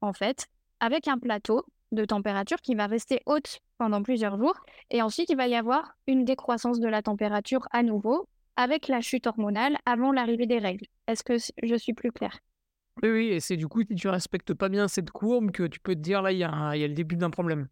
en 0.00 0.12
fait, 0.12 0.46
avec 0.80 1.06
un 1.06 1.18
plateau 1.18 1.64
de 1.92 2.04
température 2.04 2.60
qui 2.60 2.74
va 2.74 2.86
rester 2.86 3.20
haute 3.26 3.60
pendant 3.78 4.02
plusieurs 4.02 4.38
jours. 4.38 4.58
Et 4.90 5.02
ensuite, 5.02 5.30
il 5.30 5.36
va 5.36 5.46
y 5.46 5.54
avoir 5.54 5.94
une 6.06 6.24
décroissance 6.24 6.80
de 6.80 6.88
la 6.88 7.02
température 7.02 7.68
à 7.70 7.82
nouveau 7.82 8.28
avec 8.56 8.88
la 8.88 9.00
chute 9.00 9.26
hormonale 9.26 9.76
avant 9.86 10.12
l'arrivée 10.12 10.46
des 10.46 10.58
règles. 10.58 10.86
Est-ce 11.06 11.22
que 11.22 11.34
je 11.62 11.74
suis 11.74 11.92
plus 11.92 12.12
claire? 12.12 12.38
Oui, 13.02 13.28
et 13.28 13.40
c'est 13.40 13.56
du 13.56 13.66
coup, 13.66 13.82
si 13.82 13.94
tu 13.96 14.08
respectes 14.08 14.54
pas 14.54 14.68
bien 14.68 14.86
cette 14.86 15.10
courbe, 15.10 15.50
que 15.50 15.64
tu 15.64 15.80
peux 15.80 15.94
te 15.94 16.00
dire 16.00 16.22
là, 16.22 16.32
il 16.32 16.38
y 16.38 16.44
a 16.44 16.88
le 16.88 16.94
début 16.94 17.16
d'un 17.16 17.30
problème. 17.30 17.68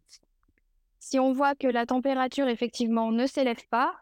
Si 1.05 1.19
on 1.19 1.33
voit 1.33 1.53
que 1.53 1.67
la 1.67 1.85
température 1.85 2.47
effectivement 2.47 3.11
ne 3.11 3.27
s'élève 3.27 3.67
pas, 3.69 3.93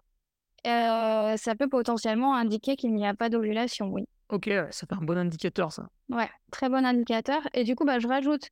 ça 0.64 1.56
peut 1.58 1.68
potentiellement 1.68 2.36
indiquer 2.36 2.76
qu'il 2.76 2.94
n'y 2.94 3.08
a 3.08 3.16
pas 3.16 3.30
d'ovulation, 3.30 3.88
oui. 3.88 4.08
Ok, 4.30 4.52
ça 4.70 4.86
fait 4.86 4.94
un 4.94 5.04
bon 5.04 5.18
indicateur, 5.18 5.72
ça. 5.72 5.90
Ouais, 6.10 6.30
très 6.52 6.70
bon 6.70 6.86
indicateur. 6.86 7.42
Et 7.56 7.64
du 7.64 7.76
coup, 7.76 7.86
bah, 7.86 7.98
je 7.98 8.08
rajoute, 8.08 8.50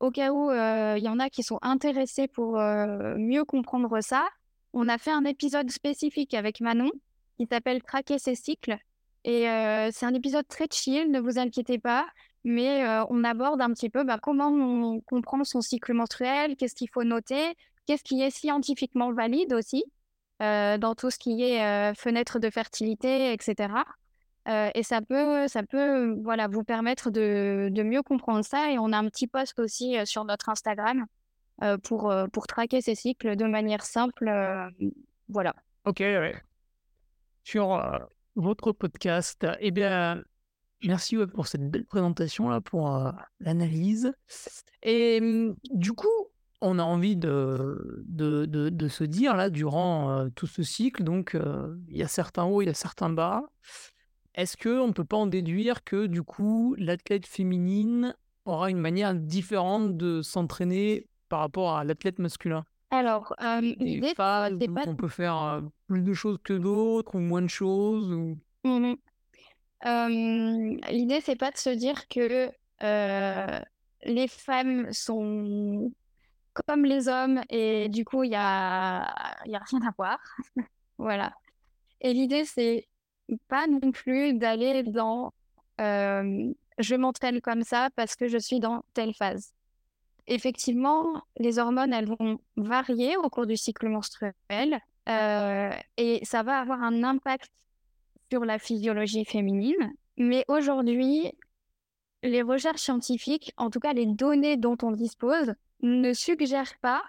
au 0.00 0.10
cas 0.10 0.32
où 0.32 0.50
il 0.50 1.02
y 1.02 1.08
en 1.08 1.20
a 1.20 1.30
qui 1.30 1.44
sont 1.44 1.60
intéressés 1.62 2.26
pour 2.26 2.58
mieux 2.58 3.44
comprendre 3.44 4.00
ça, 4.00 4.26
on 4.72 4.88
a 4.88 4.98
fait 4.98 5.12
un 5.12 5.24
épisode 5.24 5.70
spécifique 5.70 6.34
avec 6.34 6.60
Manon 6.60 6.90
qui 7.38 7.46
s'appelle 7.50 7.82
Traquer 7.84 8.18
ses 8.18 8.34
cycles. 8.34 8.76
Et 9.22 9.42
c'est 9.92 10.06
un 10.06 10.14
épisode 10.14 10.48
très 10.48 10.66
chill, 10.70 11.08
ne 11.12 11.20
vous 11.20 11.38
inquiétez 11.38 11.78
pas. 11.78 12.04
Mais 12.42 12.84
on 13.10 13.22
aborde 13.22 13.62
un 13.62 13.70
petit 13.70 13.90
peu 13.90 14.02
bah, 14.02 14.18
comment 14.20 14.48
on 14.48 15.00
comprend 15.02 15.44
son 15.44 15.60
cycle 15.60 15.92
menstruel, 15.94 16.56
qu'est-ce 16.56 16.74
qu'il 16.74 16.90
faut 16.90 17.04
noter, 17.04 17.54
qu'est-ce 17.86 18.04
qui 18.04 18.22
est 18.22 18.30
scientifiquement 18.30 19.12
valide 19.12 19.52
aussi 19.52 19.84
dans 20.40 20.94
tout 20.96 21.10
ce 21.10 21.18
qui 21.18 21.42
est 21.42 21.94
fenêtre 21.94 22.38
de 22.38 22.50
fertilité, 22.50 23.32
etc. 23.32 23.72
et 24.74 24.82
ça 24.82 25.00
peut, 25.00 25.48
ça 25.48 25.62
peut 25.62 26.14
voilà, 26.22 26.46
vous 26.46 26.62
permettre 26.62 27.10
de, 27.10 27.70
mieux 27.82 28.02
comprendre 28.02 28.44
ça. 28.44 28.70
Et 28.70 28.78
on 28.78 28.92
a 28.92 28.98
un 28.98 29.08
petit 29.08 29.26
post 29.26 29.58
aussi 29.58 29.96
sur 30.04 30.24
notre 30.24 30.50
Instagram 30.50 31.06
pour, 31.84 32.14
pour 32.32 32.46
traquer 32.46 32.82
ces 32.82 32.94
cycles 32.94 33.34
de 33.36 33.46
manière 33.46 33.84
simple. 33.84 34.30
voilà. 35.28 35.54
Ok. 35.86 36.02
Sur 37.44 37.80
votre 38.34 38.72
podcast, 38.72 39.46
eh 39.60 39.70
bien, 39.70 40.22
merci 40.84 41.16
pour 41.34 41.46
cette 41.46 41.70
belle 41.70 41.86
présentation 41.86 42.48
là, 42.50 42.60
pour 42.60 43.12
l'analyse. 43.40 44.12
Et 44.82 45.20
mmh, 45.20 45.56
du 45.72 45.92
coup, 45.92 46.28
on 46.60 46.78
a 46.78 46.82
envie 46.82 47.16
de, 47.16 48.04
de, 48.06 48.46
de, 48.46 48.88
se 48.88 49.04
dire, 49.04 49.36
là, 49.36 49.50
durant 49.50 50.28
tout 50.34 50.46
ce 50.46 50.62
cycle, 50.62 51.04
donc 51.04 51.36
il 51.88 51.96
y 51.96 52.02
a 52.02 52.08
certains 52.08 52.44
hauts, 52.44 52.62
il 52.62 52.66
y 52.66 52.70
a 52.70 52.74
certains 52.74 53.10
bas. 53.10 53.42
Est-ce 54.34 54.56
qu'on 54.56 54.88
ne 54.88 54.92
peut 54.92 55.04
pas 55.04 55.16
en 55.16 55.26
déduire 55.26 55.82
que, 55.84 56.06
du 56.06 56.22
coup, 56.22 56.74
l'athlète 56.78 57.26
féminine 57.26 58.14
aura 58.44 58.70
une 58.70 58.78
manière 58.78 59.14
différente 59.14 59.96
de 59.96 60.22
s'entraîner 60.22 61.06
par 61.28 61.40
rapport 61.40 61.76
à 61.76 61.84
l'athlète 61.84 62.18
masculin? 62.18 62.64
Alors, 62.90 63.34
l'idée, 63.60 64.14
pas... 64.14 64.50
On 64.86 64.94
peut 64.94 65.08
faire 65.08 65.62
plus 65.86 66.02
de 66.02 66.12
choses 66.12 66.38
que 66.44 66.52
d'autres 66.52 67.14
ou 67.14 67.20
moins 67.20 67.42
de 67.42 67.48
choses 67.48 68.12
ou... 68.12 68.38
Mmh 68.64 68.94
l'idée, 69.84 71.20
c'est 71.20 71.36
pas 71.36 71.50
de 71.50 71.58
se 71.58 71.70
dire 71.70 72.08
que 72.08 72.50
les 74.04 74.28
femmes 74.28 74.92
sont 74.92 75.92
comme 76.66 76.84
les 76.84 77.08
hommes 77.08 77.40
et 77.50 77.88
du 77.88 78.04
coup, 78.04 78.24
il 78.24 78.30
y 78.30 78.36
a, 78.36 79.14
y 79.46 79.54
a 79.54 79.58
rien 79.58 79.80
à 79.86 79.92
voir. 79.96 80.18
voilà. 80.98 81.32
Et 82.00 82.12
l'idée, 82.12 82.44
c'est 82.44 82.86
pas 83.48 83.66
non 83.66 83.92
plus 83.92 84.34
d'aller 84.34 84.82
dans 84.82 85.32
je 86.78 86.94
m'entraîne 86.94 87.40
comme 87.40 87.62
ça 87.62 87.90
parce 87.96 88.16
que 88.16 88.28
je 88.28 88.38
suis 88.38 88.60
dans 88.60 88.84
telle 88.94 89.14
phase. 89.14 89.52
Effectivement, 90.26 91.22
les 91.38 91.58
hormones, 91.58 91.92
elles 91.92 92.08
vont 92.08 92.40
varier 92.56 93.16
au 93.16 93.28
cours 93.30 93.46
du 93.46 93.56
cycle 93.56 93.88
menstruel 93.88 94.80
et 95.06 96.20
ça 96.24 96.42
va 96.42 96.58
avoir 96.58 96.82
un 96.82 97.04
impact 97.04 97.50
sur 98.30 98.44
la 98.44 98.58
physiologie 98.58 99.24
féminine. 99.24 99.94
Mais 100.16 100.44
aujourd'hui, 100.48 101.30
les 102.22 102.42
recherches 102.42 102.80
scientifiques, 102.80 103.52
en 103.56 103.70
tout 103.70 103.78
cas 103.78 103.92
les 103.92 104.06
données 104.06 104.56
dont 104.56 104.76
on 104.82 104.90
dispose, 104.90 105.54
ne 105.80 106.12
suggère 106.12 106.78
pas 106.80 107.02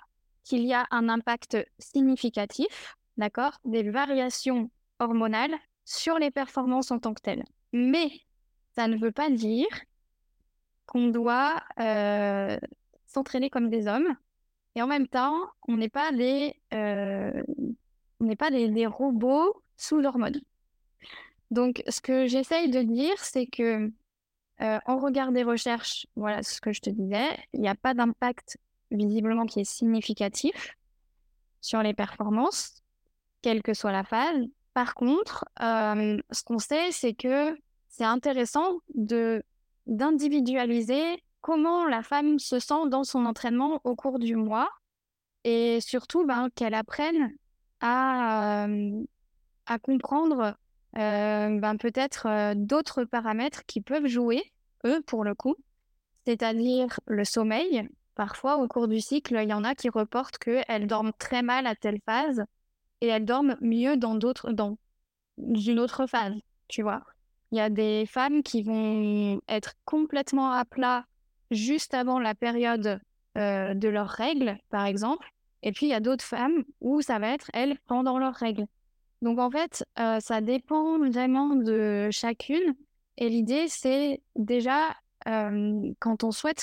qu'il 0.44 0.66
y 0.66 0.74
a 0.74 0.88
un 0.92 1.10
impact 1.10 1.58
significatif, 1.80 2.98
d'accord, 3.18 3.60
des 3.66 3.90
variations 3.90 4.70
hormonales 5.00 5.56
sur 5.86 6.18
les 6.20 6.32
performances 6.32 6.92
en 6.92 7.00
tant 7.00 7.14
que 7.14 7.22
telles. 7.22 7.44
Mais 7.74 8.12
ça 8.76 8.88
ne 8.88 8.98
veut 8.98 9.12
pas 9.12 9.30
dire 9.30 9.68
qu'on 10.86 11.08
doit 11.08 11.62
euh, 11.80 12.58
s'entraîner 13.06 13.50
comme 13.50 13.70
des 13.70 13.88
hommes. 13.88 14.16
Et 14.76 14.82
en 14.82 14.88
même 14.88 15.08
temps, 15.08 15.48
on 15.68 15.76
n'est 15.78 15.90
pas 15.90 16.12
des, 16.12 16.56
euh, 16.74 17.44
on 18.20 18.26
n'est 18.26 18.36
pas 18.36 18.52
des, 18.52 18.86
robots 18.86 19.62
sous 19.76 20.04
hormones. 20.04 20.40
Donc, 21.52 21.84
ce 21.88 22.02
que 22.02 22.28
j'essaye 22.28 22.70
de 22.70 22.82
dire, 22.82 23.18
c'est 23.18 23.48
que 23.48 23.92
euh, 24.62 24.80
en 24.86 24.98
regard 24.98 25.32
des 25.32 25.43
recherches, 25.43 26.08
voilà 26.15 26.43
ce 26.43 26.60
que 26.62 26.74
je 26.74 26.82
te 26.82 26.89
disais, 26.89 27.38
il 27.54 27.62
n'y 27.62 27.70
a 27.70 27.76
pas 27.76 27.93
d'impact 27.93 28.58
visiblement 28.91 29.46
qui 29.46 29.60
est 29.60 29.70
significatif 29.70 30.76
sur 31.62 31.84
les 31.84 31.93
performances, 31.93 32.82
quelle 33.41 33.62
que 33.62 33.74
soit 33.74 33.91
la 33.91 34.04
phase. 34.04 34.39
Par 34.74 34.96
contre, 34.96 35.46
euh, 35.62 36.17
ce 36.32 36.43
qu'on 36.43 36.60
sait, 36.60 36.91
c'est 36.91 37.13
que 37.13 37.58
c'est 37.88 38.04
intéressant 38.06 38.80
d'individualiser 39.86 41.24
comment 41.41 41.86
la 41.86 42.04
femme 42.04 42.39
se 42.39 42.60
sent 42.60 42.89
dans 42.89 43.04
son 43.04 43.26
entraînement 43.26 43.82
au 43.84 43.96
cours 43.96 44.20
du 44.20 44.36
mois 44.36 44.70
et 45.43 45.80
surtout 45.82 46.26
ben, 46.26 46.50
qu'elle 46.56 46.74
apprenne 46.74 47.32
à, 47.80 48.65
euh, 48.65 49.04
à 49.65 49.80
comprendre 49.80 50.39
euh, 50.39 50.52
ben, 50.98 51.78
peut-être 51.78 52.28
euh, 52.28 52.54
d'autres 52.56 53.04
paramètres 53.04 53.64
qui 53.66 53.82
peuvent 53.82 54.08
jouer, 54.08 54.42
eux, 54.86 55.02
pour 55.02 55.24
le 55.24 55.36
coup, 55.36 55.56
c'est-à-dire 56.26 57.00
le 57.06 57.24
sommeil. 57.24 57.88
Parfois, 58.16 58.58
au 58.58 58.68
cours 58.68 58.88
du 58.88 59.00
cycle, 59.00 59.38
il 59.42 59.50
y 59.50 59.54
en 59.54 59.64
a 59.64 59.76
qui 59.76 59.90
reportent 59.90 60.40
qu'elles 60.40 60.88
dorment 60.88 61.14
très 61.20 61.44
mal 61.44 61.68
à 61.68 61.76
telle 61.76 62.00
phase 62.06 62.44
et 63.02 63.08
elles 63.08 63.26
dorment 63.26 63.58
mieux 63.62 63.96
dans 63.96 64.16
d'autres, 64.16 64.52
dans 64.52 64.78
une 65.38 65.80
autre 65.80 66.08
phase, 66.08 66.34
tu 66.68 66.82
vois. 66.82 67.04
Il 67.52 67.60
y 67.60 67.62
a 67.62 67.70
des 67.70 68.06
femmes 68.08 68.42
qui 68.42 68.64
vont 68.64 69.40
être 69.48 69.74
complètement 69.86 70.52
à 70.52 70.66
plat 70.66 71.06
juste 71.52 71.94
avant 71.94 72.20
la 72.20 72.36
période 72.36 73.00
euh, 73.38 73.74
de 73.74 73.88
leurs 73.88 74.10
règles, 74.10 74.58
par 74.70 74.86
exemple. 74.86 75.32
Et 75.62 75.72
puis, 75.72 75.86
il 75.86 75.90
y 75.90 75.94
a 75.94 76.00
d'autres 76.00 76.26
femmes 76.26 76.64
où 76.82 77.02
ça 77.02 77.20
va 77.20 77.30
être, 77.30 77.52
elles, 77.54 77.78
pendant 77.86 78.18
leurs 78.18 78.36
règles. 78.36 78.66
Donc 79.22 79.40
en 79.40 79.50
fait, 79.50 79.84
ça 80.20 80.42
dépend 80.42 81.00
vraiment 81.00 81.56
de 81.56 82.10
chacune. 82.12 82.76
Et 83.18 83.30
l'idée, 83.30 83.68
c'est 83.68 84.22
déjà, 84.36 84.96
quand 85.26 86.24
on 86.24 86.32
souhaite 86.32 86.60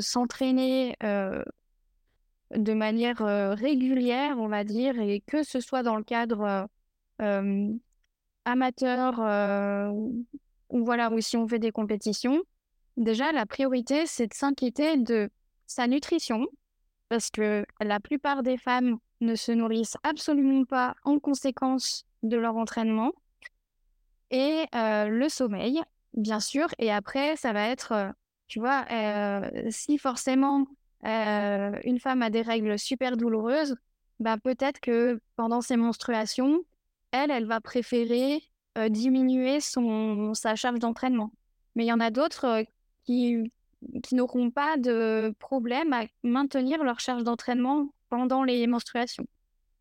s'entraîner 0.00 0.94
de 1.00 2.72
manière 2.74 3.18
régulière, 3.56 4.36
on 4.38 4.48
va 4.48 4.62
dire, 4.62 5.00
et 5.00 5.20
que 5.26 5.42
ce 5.42 5.60
soit 5.60 5.82
dans 5.82 5.96
le 5.96 6.04
cadre 6.04 6.68
amateur 8.44 9.18
ou 10.68 10.84
voilà, 10.84 11.10
ou 11.10 11.20
si 11.20 11.36
on 11.36 11.48
fait 11.48 11.58
des 11.58 11.72
compétitions, 11.72 12.42
déjà 12.96 13.32
la 13.32 13.46
priorité, 13.46 14.04
c'est 14.06 14.26
de 14.26 14.34
s'inquiéter 14.34 14.96
de 14.98 15.30
sa 15.66 15.86
nutrition, 15.86 16.46
parce 17.08 17.30
que 17.30 17.64
la 17.80 18.00
plupart 18.00 18.42
des 18.42 18.56
femmes 18.56 18.98
ne 19.20 19.34
se 19.34 19.52
nourrissent 19.52 19.96
absolument 20.02 20.64
pas 20.64 20.94
en 21.04 21.18
conséquence 21.18 22.04
de 22.22 22.36
leur 22.36 22.56
entraînement. 22.56 23.12
Et 24.30 24.66
le 24.72 25.28
sommeil, 25.28 25.80
bien 26.14 26.40
sûr. 26.40 26.66
Et 26.78 26.90
après, 26.92 27.36
ça 27.36 27.52
va 27.52 27.68
être, 27.68 28.12
tu 28.48 28.58
vois, 28.58 28.84
si 29.70 29.98
forcément 29.98 30.66
une 31.04 31.98
femme 32.00 32.22
a 32.22 32.30
des 32.30 32.42
règles 32.42 32.78
super 32.78 33.16
douloureuses, 33.16 33.76
bah, 34.18 34.36
peut-être 34.38 34.80
que 34.80 35.20
pendant 35.36 35.60
ses 35.60 35.76
menstruations, 35.76 36.60
elle, 37.12 37.30
elle 37.30 37.46
va 37.46 37.60
préférer 37.60 38.42
diminuer 38.90 39.60
son, 39.60 40.34
sa 40.34 40.56
charge 40.56 40.80
d'entraînement. 40.80 41.32
Mais 41.74 41.84
il 41.84 41.88
y 41.88 41.92
en 41.92 42.00
a 42.00 42.10
d'autres 42.10 42.64
qui, 43.04 43.52
qui 44.02 44.14
n'auront 44.14 44.50
pas 44.50 44.76
de 44.76 45.34
problème 45.38 45.92
à 45.92 46.04
maintenir 46.24 46.82
leur 46.82 46.98
charge 47.00 47.22
d'entraînement 47.22 47.88
pendant 48.08 48.44
les 48.44 48.66
menstruations. 48.66 49.26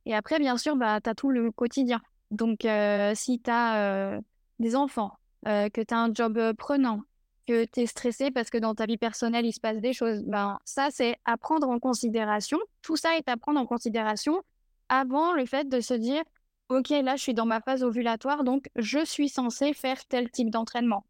Et 0.05 0.13
après, 0.13 0.39
bien 0.39 0.57
sûr, 0.57 0.75
bah, 0.75 1.01
tu 1.01 1.09
as 1.09 1.15
tout 1.15 1.31
le 1.31 1.51
quotidien. 1.51 2.01
Donc, 2.31 2.65
euh, 2.65 3.13
si 3.15 3.41
tu 3.41 3.49
as 3.49 3.77
euh, 3.77 4.21
des 4.59 4.75
enfants, 4.75 5.13
euh, 5.47 5.69
que 5.69 5.81
tu 5.81 5.93
as 5.93 5.99
un 5.99 6.13
job 6.13 6.53
prenant, 6.57 7.01
que 7.47 7.65
tu 7.65 7.81
es 7.81 7.85
stressé 7.85 8.31
parce 8.31 8.49
que 8.49 8.57
dans 8.57 8.75
ta 8.75 8.85
vie 8.85 8.97
personnelle, 8.97 9.45
il 9.45 9.53
se 9.53 9.59
passe 9.59 9.77
des 9.77 9.93
choses, 9.93 10.23
ben, 10.23 10.59
ça, 10.65 10.89
c'est 10.91 11.17
à 11.25 11.37
prendre 11.37 11.69
en 11.69 11.79
considération. 11.79 12.59
Tout 12.81 12.97
ça 12.97 13.17
est 13.17 13.27
à 13.29 13.37
prendre 13.37 13.59
en 13.59 13.65
considération 13.65 14.41
avant 14.89 15.33
le 15.33 15.45
fait 15.45 15.67
de 15.67 15.79
se 15.79 15.93
dire, 15.93 16.23
OK, 16.69 16.89
là, 16.89 17.15
je 17.15 17.21
suis 17.21 17.33
dans 17.33 17.45
ma 17.45 17.61
phase 17.61 17.83
ovulatoire, 17.83 18.43
donc 18.43 18.69
je 18.75 19.03
suis 19.05 19.29
censé 19.29 19.73
faire 19.73 20.03
tel 20.05 20.29
type 20.31 20.49
d'entraînement. 20.49 21.05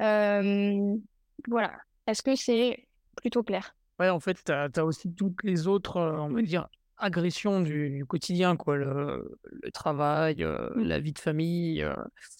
voilà. 0.00 1.72
Est-ce 2.06 2.22
que 2.22 2.36
c'est 2.36 2.86
plutôt 3.16 3.42
clair? 3.42 3.74
Ouais, 3.98 4.10
en 4.10 4.20
fait, 4.20 4.42
tu 4.44 4.52
as, 4.52 4.84
aussi 4.84 5.12
toutes 5.14 5.42
les 5.42 5.66
autres, 5.66 6.00
on 6.00 6.30
va 6.30 6.42
dire, 6.42 6.68
agressions 6.98 7.60
du, 7.60 8.04
quotidien, 8.06 8.56
quoi. 8.56 8.76
Le, 8.76 9.38
travail, 9.72 10.44
mmh. 10.44 10.82
la 10.82 11.00
vie 11.00 11.12
de 11.12 11.18
famille. 11.18 11.86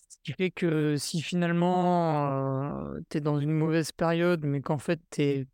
ce 0.09 0.17
qui 0.23 0.33
fait 0.33 0.51
que 0.51 0.97
si 0.97 1.23
finalement 1.23 2.93
tu 3.11 3.19
es 3.19 3.21
dans 3.21 3.39
une 3.39 3.53
mauvaise 3.53 3.93
période, 3.93 4.45
mais 4.45 4.61
qu'en 4.61 4.79
fait 4.79 5.01
tu 5.11 5.23
es 5.23 5.47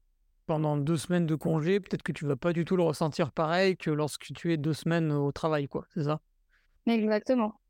pendant 0.46 0.76
deux 0.76 0.96
semaines 0.96 1.26
de 1.26 1.34
congé, 1.34 1.80
peut-être 1.80 2.02
que 2.02 2.12
tu 2.12 2.26
vas 2.26 2.36
pas 2.36 2.52
du 2.52 2.64
tout 2.64 2.76
le 2.76 2.82
ressentir 2.82 3.32
pareil 3.32 3.76
que 3.76 3.90
lorsque 3.90 4.32
tu 4.34 4.52
es 4.52 4.56
deux 4.56 4.72
semaines 4.72 5.12
au 5.12 5.32
travail, 5.32 5.68
quoi. 5.68 5.86
C'est 5.94 6.04
ça? 6.04 6.20
Exactement. 6.86 7.60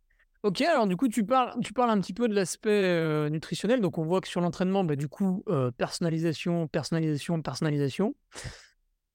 Ok, 0.42 0.60
alors 0.62 0.86
du 0.88 0.96
coup, 0.96 1.08
tu 1.08 1.24
parles, 1.24 1.54
tu 1.62 1.72
parles 1.72 1.90
un 1.90 2.00
petit 2.00 2.12
peu 2.12 2.28
de 2.28 2.34
l'aspect 2.34 3.30
nutritionnel. 3.30 3.80
Donc, 3.80 3.98
on 3.98 4.04
voit 4.04 4.20
que 4.20 4.28
sur 4.28 4.40
l'entraînement, 4.40 4.82
bah, 4.82 4.96
du 4.96 5.08
coup, 5.08 5.44
personnalisation, 5.76 6.66
personnalisation, 6.66 7.40
personnalisation. 7.42 8.14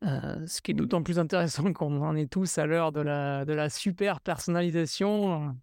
ce 0.03 0.61
qui 0.61 0.71
est 0.71 0.73
d'autant 0.73 1.03
plus 1.03 1.19
intéressant 1.19 1.71
qu'on 1.73 2.01
en 2.01 2.15
est 2.15 2.31
tous 2.31 2.57
à 2.57 2.65
l'heure 2.65 2.91
de 2.91 3.01
la, 3.01 3.43
de 3.43 3.53
la 3.53 3.69
super 3.69 4.21
personnalisation 4.21 5.53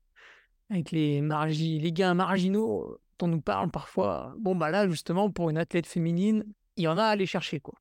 avec 0.70 0.90
les, 0.90 1.20
les 1.20 1.92
gains 1.92 2.14
marginaux 2.14 2.98
dont 3.18 3.26
on 3.26 3.28
nous 3.28 3.40
parle 3.40 3.70
parfois. 3.70 4.34
Bon, 4.38 4.54
bah 4.56 4.70
là, 4.70 4.88
justement, 4.88 5.30
pour 5.30 5.50
une 5.50 5.58
athlète 5.58 5.86
féminine, 5.86 6.44
il 6.76 6.84
y 6.84 6.88
en 6.88 6.98
a 6.98 7.04
à 7.04 7.08
aller 7.08 7.26
chercher, 7.26 7.60
quoi. 7.60 7.74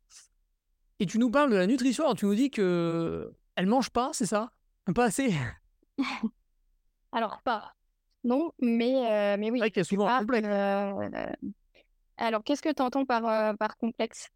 Et 0.99 1.05
tu 1.05 1.17
nous 1.17 1.31
parles 1.31 1.51
de 1.51 1.55
la 1.55 1.67
nutrition, 1.67 2.03
alors 2.03 2.15
tu 2.15 2.25
nous 2.25 2.35
dis 2.35 2.51
que 2.51 3.33
elle 3.55 3.65
mange 3.65 3.89
pas, 3.89 4.11
c'est 4.13 4.25
ça? 4.25 4.51
Pas 4.93 5.05
assez? 5.05 5.33
Alors, 7.13 7.41
pas. 7.43 7.73
Non, 8.23 8.51
mais, 8.59 8.95
euh, 8.95 9.37
mais 9.37 9.51
oui. 9.51 9.59
C'est 9.59 9.69
vrai 9.69 9.81
a 9.81 9.83
souvent 9.83 10.07
un 10.07 10.19
complexe. 10.19 10.47
Euh, 10.49 11.09
alors, 12.17 12.43
qu'est-ce 12.43 12.61
que 12.61 12.73
tu 12.73 12.81
entends 12.81 13.05
par, 13.05 13.25
euh, 13.27 13.53
par 13.53 13.77
complexe? 13.77 14.29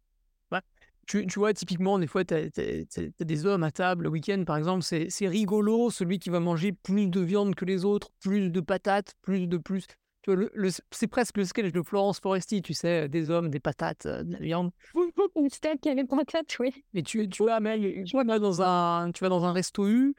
Bah, 0.50 0.62
tu, 1.06 1.26
tu, 1.26 1.38
vois, 1.38 1.52
typiquement, 1.54 1.98
des 1.98 2.06
fois, 2.06 2.24
tu 2.24 2.34
as, 2.34 3.24
des 3.24 3.46
hommes 3.46 3.64
à 3.64 3.70
table 3.70 4.04
le 4.04 4.10
week-end, 4.10 4.44
par 4.46 4.56
exemple, 4.56 4.82
c'est 4.82 5.28
rigolo, 5.28 5.90
celui 5.90 6.18
qui 6.18 6.30
va 6.30 6.40
manger 6.40 6.72
plus 6.72 7.08
de 7.08 7.20
viande 7.20 7.54
que 7.54 7.64
les 7.64 7.84
autres, 7.84 8.10
plus 8.20 8.50
de 8.50 8.60
patates, 8.60 9.14
plus 9.22 9.46
de 9.46 9.56
plus. 9.56 9.86
Tu 10.22 10.34
vois, 10.34 10.48
le, 10.52 10.70
c'est 10.90 11.06
presque 11.06 11.38
le 11.38 11.44
sketch 11.44 11.72
de 11.72 11.82
Florence 11.82 12.20
Foresti, 12.20 12.62
tu 12.62 12.74
sais, 12.74 13.08
des 13.08 13.30
hommes, 13.30 13.48
des 13.48 13.60
patates, 13.60 14.06
de 14.06 14.32
la 14.32 14.38
viande. 14.38 14.70
Une 15.36 15.50
steak 15.50 15.86
avec 15.86 16.08
patates, 16.08 16.58
oui. 16.58 16.84
Mais 16.94 17.02
tu, 17.02 17.28
tu 17.28 17.42
vois, 17.42 17.60
mais, 17.60 18.04
tu, 18.04 18.16
vas 18.16 18.38
dans 18.38 18.62
un, 18.62 19.10
tu 19.12 19.24
vas 19.24 19.28
dans 19.28 19.44
un 19.44 19.52
resto 19.52 19.86
U, 19.86 20.14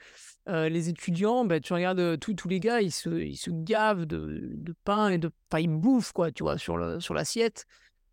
les 0.47 0.89
étudiants, 0.89 1.45
bah, 1.45 1.59
tu 1.59 1.73
regardes 1.73 2.19
tous 2.19 2.47
les 2.47 2.59
gars, 2.59 2.81
ils 2.81 2.91
se, 2.91 3.09
ils 3.09 3.37
se 3.37 3.51
gavent 3.51 4.05
de, 4.05 4.51
de, 4.55 4.75
pain 4.83 5.09
et 5.09 5.17
de. 5.17 5.31
Enfin, 5.51 5.61
ils 5.61 5.69
bouffent, 5.69 6.11
quoi, 6.11 6.31
tu 6.31 6.43
vois, 6.43 6.57
sur 6.57 6.77
l'assiette. 6.77 7.59
Sur 7.59 7.67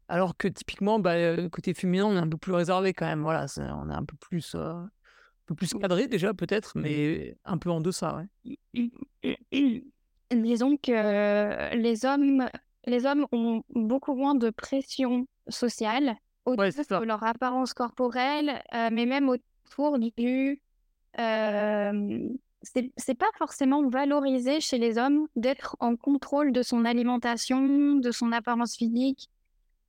alors 0.09 0.37
que 0.37 0.49
typiquement, 0.49 0.99
bah, 0.99 1.49
côté 1.49 1.75
féminin, 1.75 2.07
on 2.07 2.17
est 2.17 2.21
un 2.21 2.29
peu 2.29 2.37
plus 2.37 2.53
réservé 2.53 2.93
quand 2.93 3.07
même. 3.07 3.23
Voilà, 3.23 3.47
on 3.59 3.91
est 3.91 3.95
un 3.95 4.05
peu 4.05 4.17
plus, 4.17 4.55
un 4.55 4.89
peu 5.47 5.55
plus 5.55 5.75
cadré 5.75 6.07
déjà, 6.07 6.35
peut-être, 6.35 6.73
mais 6.77 7.37
un 7.45 7.59
peu 7.59 7.71
en 7.71 7.81
deçà, 7.81 8.23
ouais. 8.45 8.91
Disons 10.31 10.77
que 10.77 11.75
les 11.77 12.05
hommes, 12.05 12.49
les 12.85 13.07
hommes 13.07 13.27
ont 13.33 13.63
beaucoup 13.71 14.15
moins 14.15 14.35
de 14.35 14.51
pression 14.51 15.27
sociale 15.49 16.17
autour 16.47 17.01
de 17.01 17.05
leur 17.05 17.23
apparence 17.23 17.75
corporelle, 17.75 18.63
mais 18.73 19.05
même 19.05 19.29
autour 19.29 19.99
du 19.99 20.61
euh, 21.19 22.29
c'est 22.97 23.15
pas 23.15 23.31
forcément 23.39 23.89
valorisé 23.89 24.61
chez 24.61 24.79
les 24.79 24.99
hommes 24.99 25.27
d'être 25.37 25.77
en 25.81 25.97
contrôle 25.97 26.53
de 26.53 26.63
son 26.63 26.85
alimentation, 26.85 27.97
de 27.97 28.11
son 28.11 28.33
apparence 28.33 28.77
physique 28.77 29.31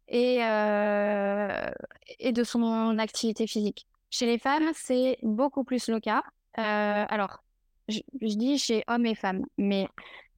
et, 0.08 0.44
euh, 0.44 1.72
et 2.20 2.32
de 2.32 2.44
son 2.44 2.98
activité 3.00 3.48
physique. 3.48 3.88
Chez 4.10 4.26
les 4.26 4.38
femmes, 4.38 4.72
c'est 4.74 5.18
beaucoup 5.24 5.64
plus 5.64 5.90
le 5.90 6.00
cas. 6.00 6.24
Euh, 6.60 7.06
alors, 7.10 7.44
je, 7.90 8.00
dis 8.22 8.58
chez 8.58 8.84
hommes 8.88 9.06
et 9.06 9.16
femmes, 9.16 9.46
mais 9.58 9.88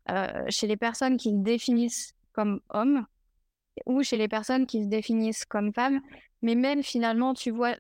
euh, 0.10 0.46
chez 0.50 0.68
les 0.68 0.78
personnes 0.78 1.18
qui 1.18 1.32
se 1.32 1.36
définissent 1.36 2.14
comme 2.34 2.62
hommes 2.70 3.06
ou 3.86 4.04
chez 4.04 4.18
les 4.18 4.28
personnes 4.28 4.66
qui 4.66 4.84
se 4.84 4.88
définissent 4.88 5.46
comme 5.46 5.74
femmes, 5.74 6.02
mais 6.42 6.56
même 6.56 6.84
finalement, 6.84 7.34
tu 7.34 7.52
vois, 7.52 7.76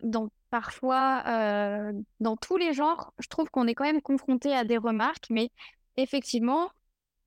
parfois, 0.50 1.24
euh, 1.28 1.94
dans 2.20 2.36
tous 2.36 2.58
les 2.58 2.74
genres, 2.74 3.14
je 3.20 3.28
trouve 3.28 3.50
qu'on 3.50 3.68
est 3.68 3.76
quand 3.76 3.86
même 3.86 4.02
confronté 4.02 4.54
à 4.54 4.64
des 4.64 4.78
remarques, 4.78 5.28
mais 5.30 5.52
effectivement, 5.98 6.72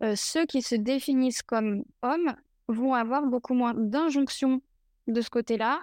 euh, 0.03 0.15
ceux 0.17 0.47
qui 0.47 0.63
se 0.63 0.75
définissent 0.75 1.43
comme 1.43 1.85
hommes 2.03 2.35
vont 2.69 2.95
avoir 2.95 3.23
beaucoup 3.23 3.55
moins 3.55 3.75
d'injonctions 3.75 4.61
de 5.07 5.21
ce 5.21 5.31
côté-là 5.31 5.81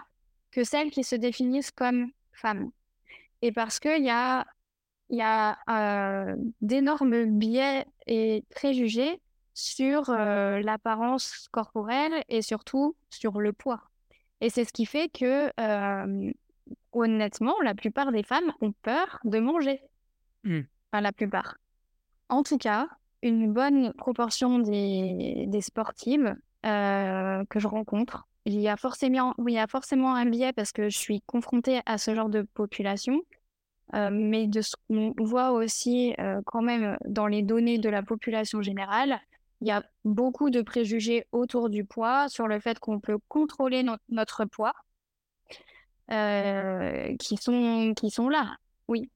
que 0.51 0.63
celles 0.63 0.91
qui 0.91 1.03
se 1.03 1.15
définissent 1.15 1.71
comme 1.71 2.11
femmes. 2.33 2.71
Et 3.41 3.51
parce 3.51 3.79
qu'il 3.79 4.03
y 4.03 4.09
a, 4.09 4.45
y 5.09 5.21
a 5.21 5.57
euh, 5.69 6.35
d'énormes 6.61 7.25
biais 7.25 7.85
et 8.07 8.43
préjugés 8.49 9.21
sur 9.59 10.11
l'apparence 10.11 11.47
corporelle 11.51 12.23
et 12.29 12.41
surtout 12.41 12.95
sur 13.09 13.39
le 13.39 13.53
poids. 13.53 13.81
Et 14.41 14.49
c'est 14.49 14.63
ce 14.63 14.73
qui 14.73 14.85
fait 14.85 15.09
que 15.09 15.51
honnêtement, 16.91 17.55
la 17.63 17.75
plupart 17.75 18.11
des 18.11 18.23
femmes 18.23 18.51
ont 18.61 18.71
peur 18.71 19.19
de 19.23 19.39
manger. 19.39 19.81
Mmh. 20.43 20.61
Enfin, 20.91 21.01
la 21.01 21.11
plupart. 21.11 21.57
En 22.29 22.43
tout 22.43 22.57
cas, 22.57 22.87
une 23.21 23.51
bonne 23.51 23.93
proportion 23.93 24.59
des, 24.59 25.45
des 25.47 25.61
sportives 25.61 26.35
euh, 26.65 27.43
que 27.49 27.59
je 27.59 27.67
rencontre, 27.67 28.27
il 28.45 28.59
y, 28.59 28.67
a 28.67 28.77
forcément, 28.77 29.35
il 29.45 29.53
y 29.53 29.59
a 29.59 29.67
forcément 29.67 30.15
un 30.15 30.25
biais 30.25 30.53
parce 30.53 30.71
que 30.71 30.89
je 30.89 30.97
suis 30.97 31.21
confrontée 31.21 31.81
à 31.85 31.97
ce 31.97 32.15
genre 32.15 32.29
de 32.29 32.41
population, 32.41 33.21
euh, 33.93 34.09
mais 34.11 34.47
de 34.47 34.61
ce 34.61 34.75
qu'on 34.87 35.13
voit 35.19 35.51
aussi 35.51 36.15
euh, 36.19 36.41
quand 36.45 36.61
même 36.61 36.97
dans 37.05 37.27
les 37.27 37.43
données 37.43 37.77
de 37.77 37.89
la 37.89 38.01
population 38.01 38.61
générale, 38.61 39.19
il 39.61 39.67
y 39.67 39.71
a 39.71 39.83
beaucoup 40.05 40.49
de 40.49 40.61
préjugés 40.61 41.25
autour 41.31 41.69
du 41.69 41.85
poids, 41.85 42.29
sur 42.29 42.47
le 42.47 42.59
fait 42.59 42.79
qu'on 42.79 42.99
peut 42.99 43.17
contrôler 43.27 43.85
notre 44.09 44.45
poids. 44.45 44.73
Euh, 46.11 47.15
qui, 47.17 47.37
sont, 47.37 47.93
qui 47.95 48.09
sont 48.09 48.29
là, 48.29 48.57
oui. 48.87 49.11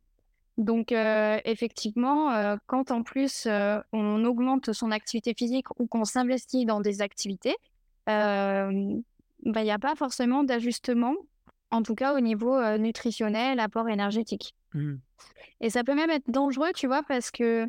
Donc, 0.59 0.91
euh, 0.91 1.39
effectivement, 1.43 2.31
euh, 2.31 2.55
quand 2.67 2.91
en 2.91 3.01
plus 3.01 3.47
on 3.91 4.25
augmente 4.25 4.73
son 4.73 4.91
activité 4.91 5.33
physique 5.35 5.65
ou 5.79 5.87
qu'on 5.87 6.05
s'investit 6.05 6.65
dans 6.65 6.81
des 6.81 7.01
activités, 7.01 7.55
bah, 8.05 8.69
il 8.69 9.03
n'y 9.43 9.71
a 9.71 9.79
pas 9.79 9.95
forcément 9.95 10.43
d'ajustement, 10.43 11.15
en 11.71 11.81
tout 11.81 11.95
cas 11.95 12.13
au 12.13 12.19
niveau 12.19 12.61
nutritionnel, 12.77 13.59
apport 13.59 13.89
énergétique. 13.89 14.53
Mmh. 14.75 14.95
Et 15.61 15.71
ça 15.71 15.83
peut 15.83 15.95
même 15.95 16.11
être 16.11 16.29
dangereux, 16.29 16.73
tu 16.75 16.85
vois, 16.85 17.01
parce 17.01 17.31
que 17.31 17.67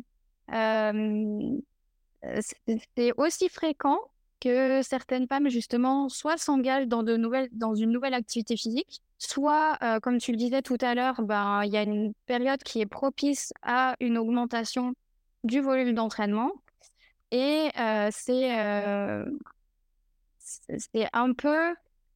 c'est 2.95 3.13
aussi 3.17 3.49
fréquent 3.49 3.99
que 4.41 4.81
certaines 4.83 5.27
femmes, 5.27 5.49
justement, 5.49 6.09
soit 6.09 6.37
s'engagent 6.37 6.87
dans, 6.87 7.03
une 7.03 7.91
nouvelle 7.91 8.13
activité 8.13 8.57
physique, 8.57 9.01
soit, 9.17 9.77
euh, 9.81 9.99
comme 9.99 10.17
tu 10.19 10.31
le 10.31 10.37
disais 10.37 10.61
tout 10.61 10.77
à 10.81 10.93
l'heure, 10.95 11.21
ben, 11.21 11.63
il 11.63 11.71
y 11.71 11.77
a 11.77 11.83
une 11.83 12.13
période 12.25 12.61
qui 12.63 12.81
est 12.81 12.85
propice 12.85 13.53
à 13.61 13.95
une 13.99 14.17
augmentation 14.17 14.93
du 15.43 15.61
volume 15.61 15.93
d'entraînement. 15.93 16.51
Et 17.31 17.69
euh, 17.79 18.09
c'est 18.11 18.59
euh, 18.59 19.25
c'est 20.37 21.07
un 21.13 21.33
peu, 21.33 21.73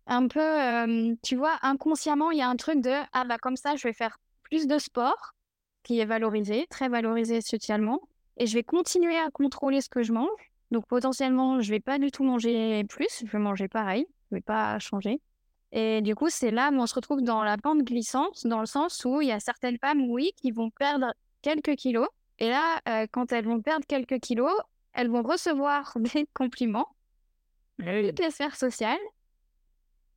un 0.08 0.28
peu 0.28 1.17
tu 1.24 1.36
vois, 1.36 1.58
inconsciemment, 1.62 2.32
il 2.32 2.38
y 2.38 2.41
a 2.41 2.50
un 2.50 2.56
truc 2.58 2.82
de 2.82 2.93
ah 3.13 3.26
bah 3.26 3.38
comme 3.39 3.58
ça, 3.58 3.76
je 3.76 3.88
vais 3.88 3.93
faire 3.93 4.19
plus 4.43 4.67
de 4.67 4.78
sport, 4.78 5.34
qui 5.84 6.00
est 6.00 6.06
valorisé, 6.06 6.67
très 6.69 6.89
valorisé 6.89 7.41
socialement, 7.41 8.02
et 8.39 8.47
je 8.47 8.54
vais 8.54 8.63
continuer 8.63 9.17
à 9.17 9.30
contrôler 9.30 9.82
ce 9.82 9.89
que 9.89 10.02
je 10.02 10.12
mange. 10.13 10.30
Donc 10.71 10.86
potentiellement, 10.88 11.62
je 11.62 11.69
vais 11.69 11.80
pas 11.80 11.99
du 11.99 12.12
tout 12.12 12.23
manger 12.23 12.84
plus, 12.86 13.23
je 13.23 13.32
vais 13.32 13.39
manger 13.39 13.67
pareil, 13.67 14.08
je 14.32 14.36
vais 14.36 14.41
pas 14.41 14.80
changer. 14.80 15.21
Et 15.71 16.02
du 16.02 16.15
coup, 16.15 16.30
c'est 16.30 16.52
là 16.52 16.71
où 16.71 16.75
on 16.75 16.88
se 16.88 16.95
retrouve 16.95 17.21
dans 17.21 17.43
la 17.43 17.58
pente 17.58 17.84
glissante, 17.84 18.47
dans 18.47 18.60
le 18.60 18.65
sens 18.65 19.04
où 19.06 19.21
il 19.21 19.28
y 19.28 19.32
a 19.32 19.39
certaines 19.39 19.78
femmes, 19.78 20.10
oui, 20.10 20.32
qui 20.41 20.52
vont 20.52 20.71
perdre 20.71 21.13
quelques 21.41 21.75
kilos. 21.75 22.08
Et 22.39 22.49
là, 22.49 22.80
euh, 22.88 23.06
quand 23.12 23.32
elles 23.32 23.45
vont 23.45 23.62
perdre 23.62 23.86
quelques 23.86 24.19
kilos, 24.19 24.54
elles 24.93 25.10
vont 25.10 25.21
recevoir 25.21 25.93
des 25.99 26.28
compliments 26.34 26.88
de 27.80 28.10
toutes 28.10 28.19
les 28.19 28.32
sphères 28.32 28.56
sociales. 28.56 28.97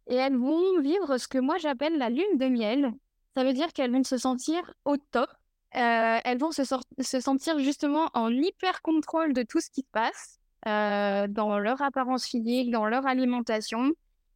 Et 0.06 0.14
elles 0.14 0.36
vont 0.36 0.80
vivre 0.80 1.18
ce 1.18 1.28
que 1.28 1.38
moi 1.38 1.58
j'appelle 1.58 1.98
la 1.98 2.10
lune 2.10 2.36
de 2.36 2.46
miel. 2.46 2.92
Ça 3.36 3.44
veut 3.44 3.52
dire 3.52 3.72
qu'elles 3.72 3.92
vont 3.92 4.04
se 4.04 4.16
sentir 4.16 4.74
au 4.84 4.96
top. 4.96 5.28
Euh, 5.74 6.18
elles 6.24 6.38
vont 6.38 6.52
se, 6.52 6.64
se, 6.64 7.20
sentir 7.20 7.58
justement 7.58 8.10
en 8.12 8.30
hyper 8.30 8.82
contrôle 8.82 9.32
de 9.32 9.42
tout 9.42 9.60
ce 9.60 9.70
qui 9.70 9.80
se 9.80 9.90
passe 9.90 10.38
euh, 10.66 11.26
dans 11.28 11.58
leur 11.58 11.80
apparence 11.80 12.26
physique, 12.26 12.70
dans 12.70 12.84
leur 12.84 13.06
alimentation, 13.06 13.92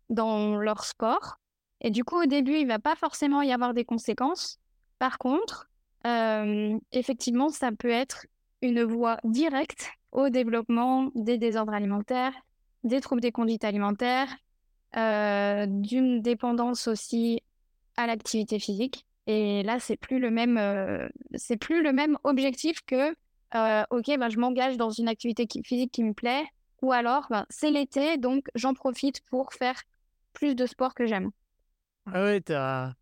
dans 0.09 0.57
leur 0.57 0.85
sport. 0.85 1.37
Et 1.83 1.91
du 1.91 2.05
coup, 2.05 2.23
au 2.23 2.27
début, 2.27 2.57
il 2.57 2.67
va 2.67 2.79
pas 2.79 2.97
forcément 2.97 3.43
y 3.43 3.53
avoir 3.53 3.75
des 3.75 3.85
conséquences. 3.85 4.59
Par 4.99 5.19
contre, 5.19 5.69
euh, 6.07 6.79
effectivement, 6.93 7.51
ça 7.51 7.71
peut 7.71 7.91
être 7.91 8.27
une 8.63 8.83
voie 8.83 9.19
directe 9.25 9.91
au 10.13 10.31
développement 10.31 11.11
des 11.15 11.37
désordres 11.37 11.75
alimentaires, 11.75 12.33
des 12.83 13.03
troubles 13.03 13.21
des 13.21 13.33
conduites 13.33 13.65
alimentaires, 13.65 14.35
d'une 14.95 16.23
dépendance 16.23 16.89
aussi 16.89 17.43
à 17.99 18.07
l'activité 18.07 18.59
physique. 18.59 19.05
Et 19.27 19.63
là, 19.65 19.81
c'est 19.81 19.97
plus 19.97 20.19
le 20.19 20.31
même, 20.31 20.57
euh, 20.57 21.09
c'est 21.35 21.57
plus 21.57 21.83
le 21.83 21.93
même 21.93 22.17
objectif 22.25 22.81
que, 22.87 23.11
ok, 23.91 24.19
ben, 24.19 24.29
je 24.29 24.39
m'engage 24.39 24.77
dans 24.77 24.91
une 24.91 25.09
activité 25.09 25.47
physique 25.65 25.93
qui 25.93 26.05
me 26.05 26.13
plaît, 26.13 26.45
ou 26.83 26.93
alors, 26.93 27.27
ben, 27.31 27.47
c'est 27.49 27.71
l'été, 27.71 28.19
donc 28.19 28.49
j'en 28.55 28.75
profite 28.75 29.23
pour 29.31 29.53
faire 29.53 29.81
plus 30.33 30.55
de 30.55 30.67
sport 30.67 30.95
que 30.95 31.07
j'aime. 31.07 31.31
Ah 32.13 32.23
ouais, 32.23 32.41
tu 32.41 32.53
as 32.53 32.95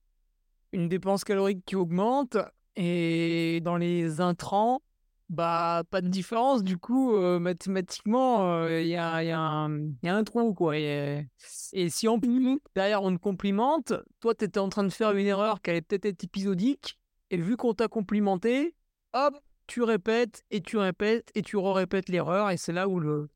une 0.72 0.88
dépense 0.88 1.24
calorique 1.24 1.64
qui 1.66 1.76
augmente 1.76 2.36
et 2.76 3.60
dans 3.62 3.76
les 3.76 4.20
intrants, 4.20 4.82
bah, 5.28 5.82
pas 5.90 6.00
de 6.00 6.08
différence. 6.08 6.62
Du 6.62 6.78
coup, 6.78 7.14
euh, 7.14 7.38
mathématiquement, 7.38 8.66
il 8.68 8.86
y, 8.86 8.96
a, 8.96 9.22
y, 9.22 9.30
a 9.30 9.36
un 9.38 10.24
trou, 10.24 10.54
quoi. 10.54 10.76
Et, 10.76 11.26
si 11.38 12.08
en 12.08 12.18
plus, 12.20 12.60
derrière, 12.74 13.02
on 13.02 13.12
te 13.12 13.20
complimente, 13.20 13.92
toi, 14.20 14.34
tu 14.34 14.44
étais 14.44 14.60
en 14.60 14.68
train 14.68 14.84
de 14.84 14.90
faire 14.90 15.12
une 15.12 15.26
erreur 15.26 15.62
qui 15.62 15.70
allait 15.70 15.82
peut-être 15.82 16.06
être 16.06 16.24
épisodique, 16.24 16.98
et 17.30 17.36
vu 17.36 17.56
qu'on 17.56 17.74
t'a 17.74 17.88
complimenté, 17.88 18.74
hop, 19.12 19.34
tu 19.66 19.82
répètes, 19.82 20.44
et 20.50 20.60
tu 20.60 20.76
répètes, 20.76 21.30
et 21.34 21.42
tu 21.42 21.56
répètes 21.56 22.08
l'erreur, 22.08 22.50
et 22.50 22.56
c'est 22.56 22.72
là 22.72 22.88
où 22.88 23.00
le, 23.00 23.30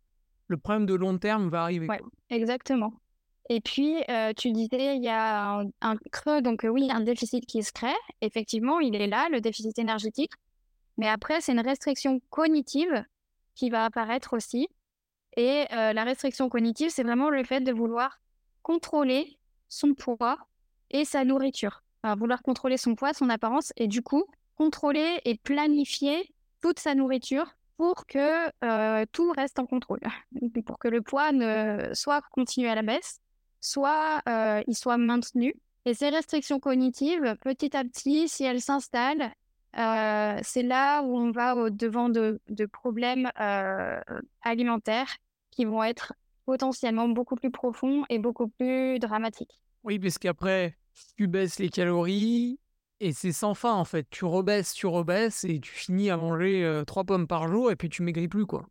le 0.47 0.57
problème 0.57 0.87
de 0.87 0.95
long 0.95 1.17
terme 1.19 1.49
va 1.49 1.63
arriver. 1.63 1.89
Ouais, 1.89 2.01
exactement. 2.31 2.93
Et 3.49 3.63
puis, 3.63 3.97
tu 4.37 4.53
disais, 4.53 4.97
il 4.97 5.03
y 5.03 5.09
a 5.09 5.63
un, 5.81 5.97
creux, 6.13 6.43
donc 6.43 6.67
oui, 6.69 6.89
un 6.91 7.01
déficit 7.01 7.47
qui 7.47 7.63
se 7.63 7.73
crée. 7.73 7.97
Effectivement, 8.21 8.79
il 8.79 8.95
est 8.95 9.07
là, 9.07 9.29
le 9.31 9.41
déficit 9.41 9.79
énergétique. 9.79 10.33
Mais 10.99 11.09
après, 11.09 11.41
c'est 11.41 11.53
une 11.53 11.61
restriction 11.61 12.21
cognitive 12.31 13.05
qui 13.55 13.71
va 13.71 13.85
apparaître 13.85 14.37
aussi. 14.37 14.69
Et 15.37 15.67
la 15.71 16.03
restriction 16.05 16.49
cognitive, 16.49 16.91
c'est 16.91 17.05
vraiment 17.05 17.31
le 17.31 17.45
fait 17.45 17.61
de 17.61 17.73
vouloir 17.73 18.21
contrôler 18.63 19.39
son 19.69 19.95
poids 19.95 20.37
et 20.91 21.05
sa 21.05 21.25
nourriture. 21.25 21.85
vouloir 22.17 22.43
contrôler 22.43 22.77
son 22.77 22.97
poids, 22.97 23.13
son 23.13 23.31
apparence, 23.31 23.73
et 23.77 23.87
du 23.87 24.03
coup, 24.03 24.25
contrôler 24.57 25.21
et 25.25 25.37
planifier 25.37 26.35
toute 26.61 26.81
sa 26.81 26.97
nourriture 26.97 27.47
pour 27.77 28.07
que 28.07 29.05
tout 29.13 29.31
reste 29.31 29.61
en 29.61 29.67
contrôle, 29.67 30.01
pour 30.67 30.81
que 30.81 30.89
le 30.89 31.03
poids 31.03 31.31
ne 31.31 31.91
soit 31.95 32.23
continué 32.33 32.69
à 32.69 32.75
la 32.75 32.83
baisse 32.83 33.21
soit 33.61 34.23
euh, 34.29 34.63
il 34.67 34.77
soit 34.77 34.99
maintenu. 34.99 35.55
Et 35.85 35.95
ces 35.95 36.11
restrictions 36.11 36.61
cognitives, 36.61 37.37
petit 37.41 37.77
à 37.77 37.85
petit, 37.85 38.29
si 38.29 38.45
elles 38.45 38.61
s'installent, 38.61 39.33
euh, 39.79 40.39
c'est 40.43 40.63
là 40.63 41.03
où 41.03 41.17
on 41.17 41.31
va 41.31 41.57
au 41.57 41.71
devant 41.71 42.09
de, 42.09 42.41
problèmes 42.73 43.31
euh, 43.41 44.01
alimentaires 44.43 45.17
qui 45.51 45.65
vont 45.65 45.83
être 45.83 46.15
potentiellement 46.47 47.09
beaucoup 47.09 47.37
plus 47.37 47.51
profonds 47.51 48.05
et 48.09 48.19
beaucoup 48.19 48.49
plus 48.49 48.99
dramatiques. 48.99 49.63
Oui, 49.85 49.99
parce 49.99 50.19
qu'après, 50.19 50.77
tu 51.17 51.29
baisses 51.29 51.59
les 51.59 51.69
calories 51.69 52.59
et 53.01 53.13
c'est 53.13 53.33
sans 53.33 53.55
fin 53.55 53.75
en 53.75 53.85
fait. 53.85 54.07
Tu 54.11 54.25
rebaisses, 54.25 54.73
tu 54.73 54.87
rebaisses 54.87 55.45
et 55.45 55.61
tu 55.61 55.73
finis 55.73 56.11
à 56.11 56.17
manger 56.17 56.83
trois 56.87 57.05
pommes 57.05 57.27
par 57.27 57.49
jour 57.49 57.71
et 57.71 57.77
puis 57.77 57.89
tu 57.89 58.03
maigris 58.03 58.29
plus 58.29 58.47
quoi. 58.47 58.67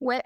Ouais, 0.00 0.22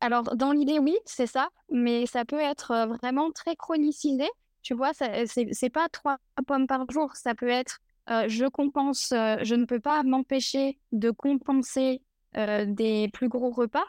alors, 0.00 0.36
dans 0.36 0.52
l'idée, 0.52 0.78
oui, 0.78 0.96
c'est 1.04 1.26
ça, 1.26 1.48
mais 1.70 2.06
ça 2.06 2.24
peut 2.24 2.38
être 2.38 2.86
vraiment 2.86 3.32
très 3.32 3.56
chronicisé. 3.56 4.28
Tu 4.62 4.74
vois, 4.74 4.92
c'est 4.94 5.70
pas 5.70 5.88
trois 5.88 6.18
pommes 6.46 6.66
par 6.66 6.88
jour, 6.90 7.16
ça 7.16 7.34
peut 7.34 7.48
être 7.48 7.80
je 8.08 8.48
compense, 8.48 9.08
je 9.10 9.54
ne 9.54 9.64
peux 9.64 9.80
pas 9.80 10.02
m'empêcher 10.02 10.78
de 10.92 11.10
compenser 11.10 12.02
des 12.34 13.08
plus 13.12 13.28
gros 13.28 13.50
repas, 13.50 13.84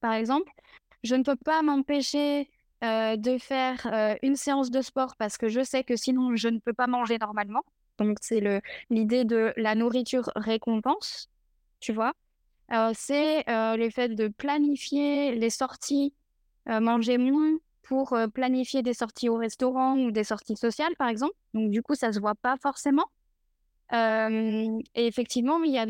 par 0.00 0.12
exemple. 0.12 0.50
Je 1.02 1.14
ne 1.14 1.22
peux 1.22 1.36
pas 1.36 1.62
m'empêcher 1.62 2.50
de 2.82 3.38
faire 3.38 4.16
une 4.22 4.36
séance 4.36 4.70
de 4.70 4.82
sport 4.82 5.16
parce 5.16 5.38
que 5.38 5.48
je 5.48 5.62
sais 5.62 5.84
que 5.84 5.96
sinon 5.96 6.36
je 6.36 6.48
ne 6.48 6.58
peux 6.58 6.72
pas 6.72 6.86
manger 6.86 7.18
normalement. 7.18 7.62
Donc, 7.98 8.18
c'est 8.20 8.42
l'idée 8.88 9.24
de 9.24 9.52
la 9.56 9.74
nourriture 9.74 10.30
récompense, 10.36 11.28
tu 11.80 11.92
vois 11.92 12.12
c'est 12.94 13.44
le 13.48 13.90
fait 13.90 14.10
de 14.10 14.28
planifier 14.28 15.34
les 15.34 15.50
sorties, 15.50 16.14
manger 16.66 17.18
moins 17.18 17.58
pour 17.82 18.16
planifier 18.32 18.82
des 18.82 18.94
sorties 18.94 19.28
au 19.28 19.34
restaurant 19.34 19.98
ou 19.98 20.12
des 20.12 20.22
sorties 20.22 20.56
sociales, 20.56 20.94
par 20.96 21.08
exemple. 21.08 21.34
Donc, 21.52 21.70
du 21.72 21.82
coup, 21.82 21.96
ça 21.96 22.08
ne 22.08 22.12
se 22.12 22.20
voit 22.20 22.36
pas 22.36 22.56
forcément. 22.62 23.06
Et 23.92 25.06
effectivement, 25.06 25.62
il 25.62 25.72
y 25.72 25.78
a 25.78 25.86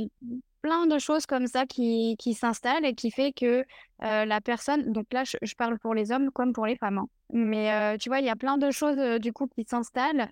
plein 0.62 0.86
de 0.86 0.98
choses 0.98 1.26
comme 1.26 1.46
ça 1.46 1.66
qui, 1.66 2.16
s'installent 2.34 2.84
et 2.84 2.94
qui 2.94 3.10
fait 3.10 3.32
que 3.32 3.64
la 4.00 4.40
personne, 4.40 4.92
donc 4.92 5.06
là, 5.12 5.24
je, 5.24 5.54
parle 5.54 5.78
pour 5.78 5.94
les 5.94 6.12
hommes 6.12 6.30
comme 6.30 6.52
pour 6.52 6.66
les 6.66 6.76
femmes, 6.76 6.98
hein. 6.98 7.08
mais 7.32 7.98
tu 7.98 8.08
vois, 8.08 8.20
il 8.20 8.26
y 8.26 8.30
a 8.30 8.36
plein 8.36 8.58
de 8.58 8.70
choses 8.70 9.20
du 9.20 9.32
coup 9.32 9.46
qui 9.46 9.64
s'installent, 9.64 10.28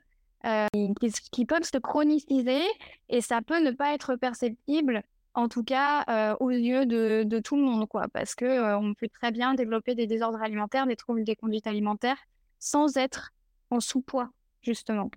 qui, 1.32 1.44
peuvent 1.44 1.64
se 1.64 1.78
chroniciser 1.78 2.62
et 3.08 3.20
ça 3.20 3.42
peut 3.42 3.60
ne 3.60 3.70
pas 3.70 3.94
être 3.94 4.16
perceptible 4.16 5.02
en 5.34 5.48
tout 5.48 5.62
cas 5.62 6.36
aux 6.40 6.50
yeux 6.50 6.86
de, 6.86 7.38
tout 7.40 7.56
le 7.56 7.62
monde, 7.62 7.86
quoi, 7.86 8.08
parce 8.08 8.34
que 8.34 8.74
on 8.76 8.94
peut 8.94 9.08
très 9.08 9.30
bien 9.30 9.54
développer 9.54 9.94
des 9.94 10.06
désordres 10.06 10.42
alimentaires, 10.42 10.86
des 10.86 10.96
troubles 10.96 11.24
des 11.24 11.36
conduites 11.36 11.66
alimentaires, 11.66 12.18
sans 12.58 12.96
être 12.96 13.30
en 13.70 13.80
sous-poids, 13.80 14.30
justement. 14.62 15.10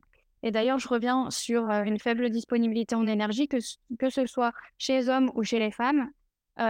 Et 0.43 0.51
d'ailleurs, 0.51 0.79
je 0.79 0.87
reviens 0.87 1.29
sur 1.29 1.69
une 1.69 1.99
faible 1.99 2.29
disponibilité 2.29 2.95
en 2.95 3.07
énergie, 3.07 3.47
que, 3.47 3.57
que 3.99 4.09
ce 4.09 4.25
soit 4.25 4.53
chez 4.77 4.97
les 4.97 5.09
hommes 5.09 5.31
ou 5.35 5.43
chez 5.43 5.59
les 5.59 5.71
femmes. 5.71 6.09
Il 6.57 6.63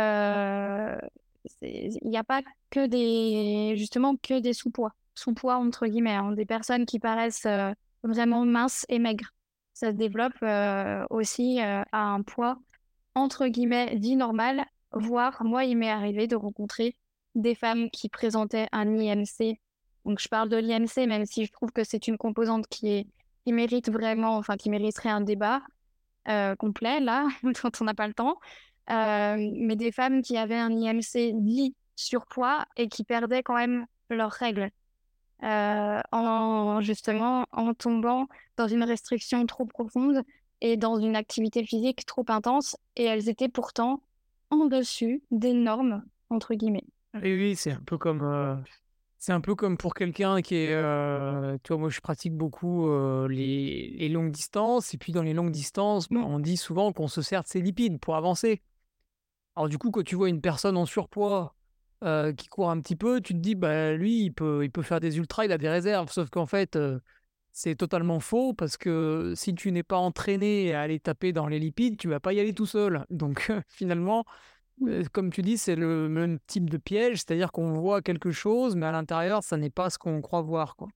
n'y 2.04 2.18
a 2.18 2.24
pas 2.24 2.42
que 2.70 2.86
des, 2.86 3.76
justement, 3.78 4.16
que 4.18 4.40
des 4.40 4.54
sous-poids, 4.54 4.94
sous-poids 5.16 5.56
entre 5.56 5.88
guillemets, 5.88 6.16
hein, 6.16 6.34
des 6.34 6.46
personnes 6.46 6.86
qui 6.86 7.00
paraissent 7.00 7.48
vraiment 8.04 8.46
minces 8.46 8.86
et 8.90 9.00
maigres. 9.00 9.32
Ça 9.74 9.92
se 9.92 9.96
développe 9.96 10.36
aussi 11.10 11.60
à 11.60 11.86
un 11.92 12.22
poids 12.22 12.60
entre 13.16 13.48
guillemets, 13.48 13.98
dit 13.98 14.16
normal, 14.16 14.66
voire 14.94 15.44
moi, 15.44 15.66
il 15.66 15.78
m'est 15.78 15.90
arrivé 15.90 16.28
de 16.28 16.36
rencontrer 16.36 16.96
des 17.36 17.56
femmes 17.56 17.90
qui 17.90 18.10
présentaient 18.10 18.68
un 18.72 18.98
IMC. 18.98 19.60
Donc, 20.06 20.20
je 20.20 20.28
parle 20.28 20.50
de 20.50 20.58
l'IMC, 20.58 21.08
même 21.08 21.26
si 21.26 21.46
je 21.46 21.52
trouve 21.52 21.72
que 21.72 21.84
c'est 21.84 22.08
une 22.08 22.18
composante 22.18 22.68
qui, 22.68 22.90
est, 22.90 23.08
qui 23.46 23.54
mérite 23.54 23.90
vraiment, 23.90 24.38
enfin, 24.38 24.58
qui 24.58 24.70
mériterait 24.70 25.10
un 25.10 25.22
débat 25.22 25.62
euh, 26.28 26.56
complet, 26.56 27.00
là, 27.00 27.28
quand 27.62 27.82
on 27.82 27.86
n'a 27.86 27.94
pas 27.94 28.08
le 28.08 28.14
temps. 28.14 28.38
Euh, 28.90 29.50
mais 29.54 29.76
des 29.76 29.92
femmes 29.92 30.22
qui 30.22 30.38
avaient 30.38 30.58
un 30.58 30.72
IMC 30.72 31.34
dit 31.34 31.76
surpoids 31.96 32.66
et 32.78 32.88
qui 32.88 33.04
perdaient 33.04 33.44
quand 33.44 33.56
même 33.56 33.86
leurs 34.10 34.32
règles. 34.32 34.70
Euh, 35.44 36.00
en 36.12 36.82
justement 36.82 37.46
en 37.52 37.74
tombant 37.74 38.28
dans 38.58 38.68
une 38.68 38.84
restriction 38.84 39.44
trop 39.48 39.66
profonde 39.66 40.22
et 40.62 40.78
dans 40.78 41.00
une 41.00 41.16
activité 41.16 41.64
physique 41.64 42.06
trop 42.06 42.26
intense, 42.28 42.78
et 42.96 43.06
elles 43.06 43.28
étaient 43.28 43.50
pourtant 43.50 44.04
en 44.52 44.66
dessus 44.66 45.24
des 45.32 45.54
normes, 45.54 46.04
entre 46.30 46.54
guillemets. 46.54 46.86
Oui, 47.16 47.56
c'est 47.56 47.72
un 47.72 47.82
peu 47.84 47.98
comme... 47.98 48.64
c'est 49.22 49.34
un 49.34 49.40
peu 49.40 49.54
comme 49.54 49.78
pour 49.78 49.94
quelqu'un 49.94 50.42
qui 50.42 50.56
est... 50.56 50.74
Euh, 50.74 51.56
tu 51.64 51.74
vois, 51.74 51.78
moi, 51.78 51.90
je 51.92 52.02
pratique 52.02 52.34
beaucoup 52.36 52.90
euh, 52.90 53.28
les, 53.28 53.92
les, 54.00 54.10
longues 54.10 54.32
distances, 54.32 54.96
et 54.96 54.98
puis 54.98 55.12
dans 55.14 55.22
les 55.22 55.34
longues 55.34 55.52
distances, 55.52 56.10
bah, 56.10 56.22
on 56.26 56.40
dit 56.40 56.58
souvent 56.58 56.92
qu'on 56.92 57.08
se 57.08 57.22
sert 57.22 57.44
de 57.44 57.48
ses 57.48 57.62
lipides 57.62 58.00
pour 58.00 58.16
avancer. 58.16 58.64
Alors 59.56 59.70
du 59.70 59.78
coup, 59.78 59.92
quand 59.92 60.04
tu 60.04 60.16
vois 60.16 60.28
une 60.30 60.42
personne 60.42 60.76
en 60.76 60.88
surpoids 60.88 61.56
qui 62.36 62.48
court 62.48 62.72
un 62.72 62.82
petit 62.82 62.96
peu, 62.96 63.22
tu 63.22 63.34
te 63.34 63.40
dis, 63.40 63.54
bah 63.54 63.94
lui, 63.94 64.24
il 64.24 64.32
peut, 64.32 64.64
il 64.64 64.72
peut 64.72 64.82
faire 64.82 65.00
des 65.00 65.20
ultras, 65.20 65.46
il 65.46 65.52
a 65.52 65.60
des 65.60 65.70
réserves, 65.70 66.12
sauf 66.12 66.32
qu'en 66.32 66.48
fait 66.48 66.76
c'est 67.52 67.76
totalement 67.76 68.20
faux 68.20 68.54
parce 68.54 68.76
que 68.78 69.34
si 69.36 69.54
tu 69.54 69.72
n'es 69.72 69.84
pas 69.84 69.98
entraîné 69.98 70.74
à 70.74 70.82
aller 70.82 71.00
taper 71.00 71.32
dans 71.32 71.46
les 71.48 71.60
lipides, 71.60 71.98
tu 71.98 72.08
vas 72.08 72.20
pas 72.20 72.34
y 72.34 72.40
aller 72.40 72.56
tout 72.56 72.66
seul. 72.66 73.06
Donc 73.12 73.52
finalement, 73.70 74.26
comme 75.12 75.32
tu 75.32 75.42
dis, 75.42 75.58
c'est 75.58 75.76
le 75.76 76.10
même 76.10 76.40
type 76.48 76.70
de 76.70 76.78
piège, 76.78 77.18
c'est-à-dire 77.18 77.52
qu'on 77.52 77.74
voit 77.74 78.02
quelque 78.02 78.32
chose, 78.32 78.76
mais 78.76 78.86
à 78.86 78.92
l'intérieur, 78.92 79.44
ça 79.44 79.58
n'est 79.58 79.70
pas 79.70 79.90
ce 79.90 79.98
qu'on 79.98 80.22
croit 80.22 80.42
voir. 80.42 80.76
Quoi. 80.76 80.88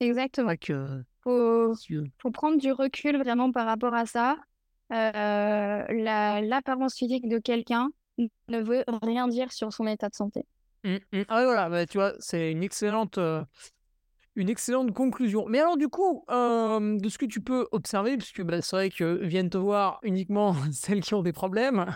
Exactement. 0.00 0.52
Il 0.52 1.04
faut, 1.22 1.74
faut, 2.18 2.30
prendre 2.30 2.58
du 2.58 2.72
recul 2.72 3.18
vraiment 3.18 3.52
par 3.52 3.66
rapport 3.66 3.94
à 3.94 4.06
ça. 4.06 4.36
L'apparence 4.90 6.96
physique 6.96 7.28
de 7.28 7.38
quelqu'un 7.38 7.90
ne 8.48 8.60
veut 8.60 8.84
rien 9.02 9.28
dire 9.28 9.52
sur 9.52 9.72
son 9.72 9.86
état 9.86 10.08
de 10.08 10.14
santé. 10.14 10.44
Mmh, 10.84 10.96
mmh. 11.12 11.22
Ah 11.28 11.44
voilà, 11.44 11.68
bah, 11.68 11.86
tu 11.86 11.98
vois, 11.98 12.14
c'est 12.18 12.52
une 12.52 12.62
excellente 12.62 13.18
une 14.38 14.48
excellente 14.48 14.94
conclusion. 14.94 15.46
Mais 15.48 15.58
alors 15.58 15.76
du 15.76 15.88
coup, 15.88 16.24
euh, 16.30 16.98
de 16.98 17.08
ce 17.08 17.18
que 17.18 17.26
tu 17.26 17.40
peux 17.40 17.66
observer, 17.72 18.16
puisque 18.16 18.42
bah, 18.42 18.62
c'est 18.62 18.76
vrai 18.76 18.90
que 18.90 19.24
viennent 19.24 19.50
te 19.50 19.58
voir 19.58 19.98
uniquement 20.02 20.54
celles 20.72 21.00
qui 21.00 21.14
ont 21.14 21.22
des 21.22 21.32
problèmes, 21.32 21.86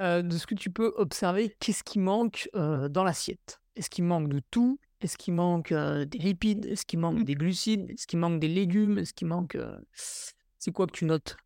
euh, 0.00 0.22
de 0.22 0.36
ce 0.36 0.46
que 0.46 0.54
tu 0.54 0.70
peux 0.70 0.92
observer, 0.96 1.56
qu'est-ce 1.60 1.84
qui 1.84 1.98
manque 1.98 2.48
euh, 2.54 2.88
dans 2.88 3.04
l'assiette? 3.04 3.60
Est-ce 3.76 3.90
qu'il 3.90 4.04
manque 4.04 4.28
de 4.28 4.40
tout? 4.50 4.78
Est-ce 5.00 5.16
qu'il 5.16 5.34
manque 5.34 5.72
des 5.72 6.18
lipides? 6.18 6.66
Est-ce 6.66 6.86
qu'il 6.86 7.00
manque 7.00 7.24
des 7.24 7.34
glucides? 7.34 7.90
Est-ce 7.90 8.06
qu'il 8.06 8.18
manque 8.18 8.38
des 8.38 8.48
légumes? 8.48 8.98
Est-ce 8.98 9.12
qu'il 9.14 9.26
manque... 9.26 9.56
C'est 9.92 10.70
quoi 10.70 10.86
que 10.86 10.92
tu 10.92 11.04
notes? 11.06 11.36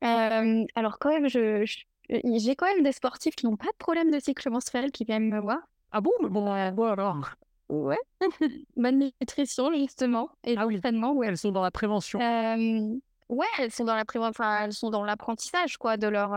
Alors 0.00 0.98
quand 0.98 1.10
même, 1.10 1.28
je, 1.28 1.64
j'ai 2.08 2.56
quand 2.56 2.66
même 2.66 2.82
des 2.82 2.92
sportifs 2.92 3.36
qui 3.36 3.46
n'ont 3.46 3.56
pas 3.56 3.66
de 3.66 3.76
problème 3.78 4.10
de 4.10 4.18
cycle 4.18 4.50
menstruel 4.50 4.90
qui 4.90 5.04
viennent 5.04 5.28
me 5.28 5.40
voir. 5.40 5.58
Ah 5.92 6.00
bon? 6.00 6.12
Bon, 6.22 6.50
alors? 6.52 7.30
Ouais, 7.68 7.98
bonne 8.76 9.10
nutrition 9.20 9.70
justement 9.74 10.30
et 10.42 10.56
ah 10.56 10.66
oui. 10.66 10.80
ouais. 10.82 11.26
Elles 11.26 11.36
sont 11.36 11.52
dans 11.52 11.62
la 11.62 11.70
prévention. 11.70 12.18
ouais, 12.18 13.46
elles 13.58 13.70
sont 13.70 13.84
dans 13.84 13.94
la 13.94 14.06
prévention, 14.06 14.30
enfin, 14.30 14.64
elles 14.64 14.72
sont 14.72 14.88
dans 14.90 15.04
l'apprentissage 15.04 15.76
quoi 15.76 15.98
de 15.98 16.08
leur 16.08 16.30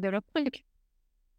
de 0.00 0.08
leur 0.08 0.22
truc. 0.34 0.64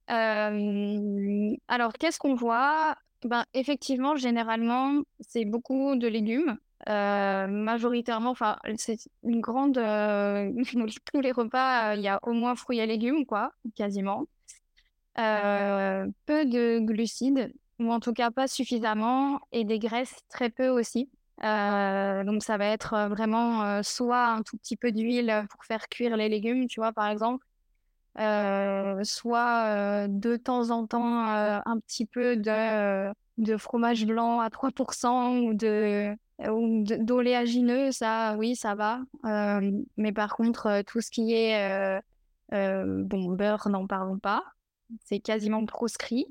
Alors 0.10 1.94
qu'est-ce 1.94 2.20
qu'on 2.20 2.36
voit? 2.36 2.96
Ben 3.24 3.46
effectivement, 3.54 4.16
généralement, 4.16 5.02
c'est 5.20 5.46
beaucoup 5.46 5.96
de 5.96 6.08
légumes 6.08 6.58
majoritairement, 6.88 8.32
enfin, 8.32 8.58
c'est 8.78 8.98
une 9.24 9.42
grande. 9.42 9.76
tous 11.14 11.22
les 11.22 11.32
repas, 11.32 11.96
il 11.96 12.02
y 12.02 12.08
a 12.08 12.20
au 12.24 12.34
moins 12.34 12.56
fruits 12.56 12.80
et 12.80 12.86
légumes, 12.86 13.26
quoi, 13.26 13.52
quasiment. 13.76 14.26
peu 15.16 16.46
de 16.46 16.80
glucides, 16.80 17.54
ou 17.80 17.92
en 17.92 18.00
tout 18.00 18.14
cas 18.14 18.32
pas 18.32 18.48
suffisamment, 18.48 19.40
et 19.52 19.66
des 19.66 19.80
graisses 19.80 20.16
très 20.30 20.50
peu 20.50 20.70
aussi. 20.70 21.10
donc 21.42 22.44
ça 22.44 22.58
va 22.58 22.66
être 22.66 23.10
vraiment 23.10 23.84
soit 23.84 24.28
un 24.28 24.42
tout 24.42 24.58
petit 24.58 24.78
peu 24.78 24.92
d'huile 24.92 25.46
pour 25.52 25.66
faire 25.66 25.88
cuire 25.90 26.18
les 26.18 26.30
légumes, 26.30 26.68
tu 26.68 26.80
vois, 26.80 26.94
par 26.94 27.08
exemple, 27.10 27.46
soit 28.16 30.08
de 30.08 30.36
temps 30.36 30.70
en 30.72 30.88
temps 30.88 31.26
un 31.26 31.80
petit 31.80 32.06
peu 32.06 32.36
de, 32.38 33.58
fromage 33.58 34.06
blanc 34.06 34.40
à 34.40 34.50
3% 34.50 35.48
ou 35.48 35.54
de 35.54 36.16
d'oléagineux, 36.42 37.92
ça, 37.92 38.36
oui, 38.38 38.56
ça 38.56 38.74
va. 38.76 39.02
mais 39.98 40.14
par 40.14 40.36
contre, 40.36 40.84
tout 40.84 41.02
ce 41.02 41.12
qui 41.12 41.34
est 41.34 42.02
bon 42.52 43.32
beurre, 43.34 43.70
n'en 43.70 43.88
parlons 43.88 44.20
pas. 44.20 44.44
C'est 45.04 45.20
quasiment 45.20 45.66
proscrit. 45.66 46.28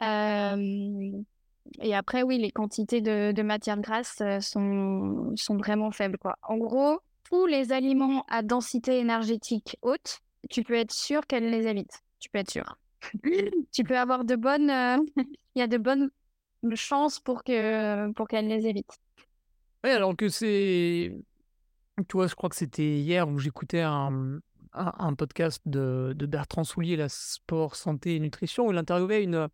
et 0.00 1.94
après, 1.94 2.22
oui, 2.22 2.38
les 2.38 2.50
quantités 2.50 3.00
de, 3.00 3.32
de 3.32 3.42
matières 3.42 3.80
grasses 3.80 4.22
sont, 4.40 5.32
sont 5.36 5.56
vraiment 5.56 5.90
faibles. 5.90 6.18
Quoi. 6.18 6.36
En 6.42 6.56
gros, 6.56 7.00
tous 7.28 7.46
les 7.46 7.72
aliments 7.72 8.24
à 8.28 8.42
densité 8.42 8.98
énergétique 8.98 9.76
haute, 9.82 10.20
tu 10.50 10.62
peux 10.62 10.74
être 10.74 10.92
sûr 10.92 11.26
qu'elle 11.26 11.50
les 11.50 11.66
évite. 11.66 12.02
Tu 12.18 12.30
peux 12.30 12.38
être 12.38 12.50
sûr. 12.50 12.78
tu 13.72 13.84
peux 13.84 13.96
avoir 13.96 14.24
de 14.24 14.36
bonnes, 14.36 14.70
il 15.54 15.58
y 15.58 15.62
a 15.62 15.66
de 15.66 15.78
bonnes 15.78 16.10
chances 16.74 17.20
pour 17.20 17.44
que 17.44 18.10
pour 18.12 18.28
qu'elle 18.28 18.48
les 18.48 18.66
évite. 18.66 18.98
Oui, 19.84 19.90
alors 19.90 20.16
que 20.16 20.28
c'est, 20.28 21.16
tu 22.08 22.12
vois, 22.12 22.26
je 22.26 22.34
crois 22.34 22.48
que 22.48 22.56
c'était 22.56 22.98
hier 22.98 23.28
où 23.28 23.38
j'écoutais 23.38 23.82
un, 23.82 24.40
un, 24.72 25.14
podcast 25.14 25.62
de, 25.66 26.14
de, 26.16 26.26
Bertrand 26.26 26.64
Soulier, 26.64 26.96
la 26.96 27.08
sport, 27.08 27.76
santé 27.76 28.16
et 28.16 28.20
nutrition, 28.20 28.66
où 28.66 28.72
il 28.72 28.78
interviewait 28.78 29.22
une 29.22 29.48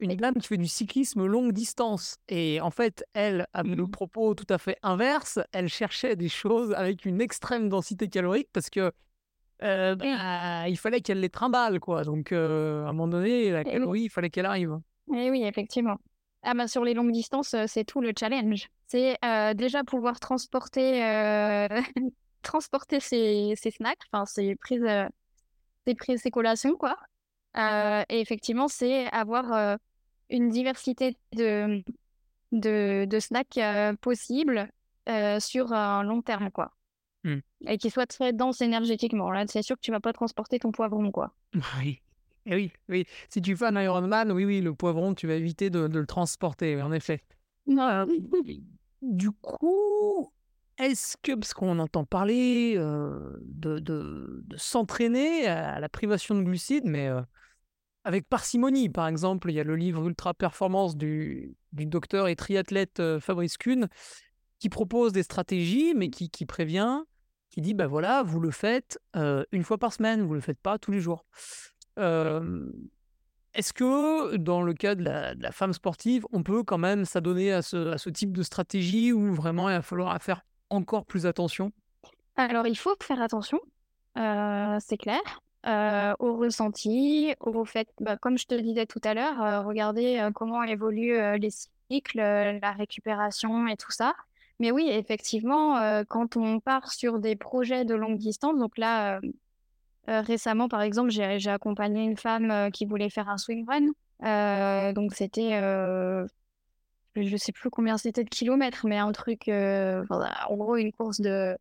une 0.00 0.16
dame 0.16 0.34
qui 0.34 0.48
fait 0.48 0.56
du 0.56 0.66
cyclisme 0.66 1.24
longue 1.24 1.52
distance. 1.52 2.18
Et 2.28 2.60
en 2.60 2.70
fait, 2.70 3.04
elle 3.14 3.46
avait 3.52 3.74
le 3.74 3.84
mmh 3.84 3.90
propos 3.90 4.34
tout 4.34 4.46
à 4.48 4.58
fait 4.58 4.76
inverse. 4.82 5.38
Elle 5.52 5.68
cherchait 5.68 6.16
des 6.16 6.28
choses 6.28 6.72
avec 6.72 7.04
une 7.04 7.20
extrême 7.20 7.68
densité 7.68 8.08
calorique 8.08 8.48
parce 8.52 8.70
que 8.70 8.92
euh, 9.64 9.94
bah, 9.96 10.68
il 10.68 10.76
fallait 10.76 11.00
qu'elle 11.00 11.20
les 11.20 11.30
trimballe, 11.30 11.80
quoi. 11.80 12.04
Donc, 12.04 12.32
euh, 12.32 12.84
à 12.84 12.88
un 12.88 12.92
moment 12.92 13.08
donné, 13.08 13.50
la 13.50 13.64
calorie, 13.64 14.02
il 14.02 14.10
fallait 14.10 14.30
qu'elle 14.30 14.46
arrive. 14.46 14.78
Et 15.12 15.30
oui, 15.30 15.44
effectivement. 15.44 15.96
Ah 16.42 16.52
bah, 16.54 16.68
sur 16.68 16.84
les 16.84 16.92
longues 16.92 17.12
distances, 17.12 17.54
euh, 17.54 17.64
c'est 17.66 17.84
tout 17.84 18.00
le 18.00 18.12
challenge. 18.18 18.68
C'est 18.86 19.16
déjà 19.56 19.82
pouvoir 19.82 20.20
transporter, 20.20 21.00
transporter 22.42 23.00
ses, 23.00 23.54
snacks, 23.56 23.98
enfin 24.12 24.26
ses 24.26 24.54
prises, 24.56 24.86
ses 25.86 25.94
prises, 25.94 26.20
ses 26.20 26.30
collations, 26.30 26.76
quoi. 26.76 26.96
et 27.56 28.20
effectivement, 28.20 28.68
c'est 28.68 29.06
avoir 29.10 29.78
une 30.30 30.50
diversité 30.50 31.16
de, 31.32 31.82
de, 32.52 33.06
de 33.06 33.18
snacks 33.18 33.58
possibles 34.00 34.68
sur 35.40 35.72
un 35.72 36.04
long 36.04 36.22
terme, 36.22 36.50
quoi. 36.52 36.70
Mmh. 37.24 37.38
Et 37.68 37.78
qui 37.78 37.90
soit 37.90 38.06
très 38.06 38.32
dense 38.32 38.60
énergétiquement. 38.60 39.30
Là, 39.30 39.44
c'est 39.48 39.62
sûr 39.62 39.76
que 39.76 39.80
tu 39.80 39.90
vas 39.90 40.00
pas 40.00 40.12
transporter 40.12 40.58
ton 40.58 40.70
poivron, 40.70 41.10
quoi. 41.10 41.34
Oui. 41.80 42.00
Et 42.46 42.54
oui, 42.54 42.72
oui. 42.90 43.06
Si 43.30 43.40
tu 43.40 43.56
fais 43.56 43.64
un 43.64 43.80
Ironman, 43.80 44.30
oui, 44.30 44.44
oui, 44.44 44.60
le 44.60 44.74
poivron, 44.74 45.14
tu 45.14 45.26
vas 45.26 45.34
éviter 45.34 45.70
de, 45.70 45.80
le 45.80 46.06
transporter, 46.06 46.80
en 46.82 46.92
effet. 46.92 47.22
Euh, 47.68 48.04
du 49.00 49.30
coup, 49.30 50.30
est-ce 50.76 51.16
que, 51.22 51.34
parce 51.34 51.54
qu'on 51.54 51.78
entend 51.78 52.04
parler 52.04 52.74
euh, 52.76 53.38
de, 53.40 53.78
de, 53.78 54.44
s'entraîner 54.56 55.46
à 55.46 55.80
la 55.80 55.88
privation 55.88 56.34
de 56.34 56.42
glucides, 56.42 56.84
mais 56.84 57.08
euh, 57.08 57.22
avec 58.04 58.28
parcimonie, 58.28 58.90
par 58.90 59.08
exemple, 59.08 59.50
il 59.50 59.54
y 59.54 59.60
a 59.60 59.64
le 59.64 59.76
livre 59.76 60.06
Ultra 60.06 60.34
Performance 60.34 60.98
du, 60.98 61.56
du 61.72 61.86
docteur 61.86 62.28
et 62.28 62.36
triathlète 62.36 63.00
Fabrice 63.20 63.56
Kuhn 63.56 63.88
qui 64.58 64.68
propose 64.68 65.12
des 65.12 65.22
stratégies, 65.22 65.94
mais 65.94 66.10
qui, 66.10 66.28
qui 66.28 66.44
prévient 66.44 67.04
qui 67.54 67.60
dit 67.60 67.72
bah 67.72 67.86
voilà, 67.86 68.24
vous 68.24 68.40
le 68.40 68.50
faites 68.50 68.98
une 69.52 69.62
fois 69.62 69.78
par 69.78 69.92
semaine, 69.92 70.22
vous 70.22 70.34
le 70.34 70.40
faites 70.40 70.58
pas 70.58 70.76
tous 70.76 70.90
les 70.90 70.98
jours. 71.00 71.24
Est-ce 71.96 73.72
que 73.72 74.36
dans 74.36 74.62
le 74.62 74.74
cas 74.74 74.96
de 74.96 75.04
la, 75.04 75.52
femme 75.52 75.72
sportive, 75.72 76.26
on 76.32 76.42
peut 76.42 76.64
quand 76.64 76.78
même 76.78 77.04
s'adonner 77.04 77.52
à 77.52 77.62
ce, 77.62 77.92
à 77.92 77.98
ce 77.98 78.10
type 78.10 78.32
de 78.32 78.42
stratégie 78.42 79.12
ou 79.12 79.32
vraiment 79.32 79.70
il 79.70 79.76
va 79.76 79.82
falloir 79.82 80.20
faire 80.20 80.42
encore 80.70 81.06
plus 81.06 81.26
attention? 81.26 81.70
Alors 82.34 82.66
il 82.66 82.76
faut 82.76 82.96
faire 83.00 83.22
attention, 83.22 83.60
c'est 84.16 84.98
clair. 84.98 85.20
au 86.18 86.36
ressenti, 86.36 87.36
au 87.38 87.64
fait, 87.64 87.88
bah, 88.00 88.16
comme 88.16 88.36
je 88.36 88.46
te 88.46 88.56
le 88.56 88.62
disais 88.62 88.86
tout 88.86 89.00
à 89.04 89.14
l'heure, 89.14 89.64
regarder 89.64 90.28
comment 90.34 90.64
évoluent 90.64 91.38
les 91.38 91.50
cycles, 91.88 92.18
la 92.18 92.72
récupération 92.72 93.68
et 93.68 93.76
tout 93.76 93.92
ça. 93.92 94.14
Mais 94.60 94.70
oui, 94.70 94.88
effectivement, 94.88 96.04
quand 96.08 96.36
on 96.36 96.60
part 96.60 96.92
sur 96.92 97.18
des 97.18 97.36
projets 97.36 97.84
de 97.84 97.94
longue 97.94 98.18
distance, 98.18 98.56
donc 98.58 98.78
là, 98.78 99.20
récemment, 100.06 100.68
par 100.68 100.82
exemple, 100.82 101.10
j'ai 101.10 101.50
accompagné 101.50 102.04
une 102.04 102.16
femme 102.16 102.70
qui 102.72 102.86
voulait 102.86 103.10
faire 103.10 103.28
un 103.28 103.38
swing 103.38 103.66
run. 103.66 104.92
donc 104.92 105.12
c'était, 105.14 105.60
je 107.16 107.32
ne 107.32 107.36
sais 107.36 107.52
plus 107.52 107.70
combien 107.70 107.98
c'était 107.98 108.24
de 108.24 108.28
kilomètres, 108.28 108.86
mais 108.86 108.98
un 108.98 109.12
truc, 109.12 109.48
en 109.48 110.56
gros, 110.56 110.76
une 110.76 110.92
course 110.92 111.20
de, 111.20 111.56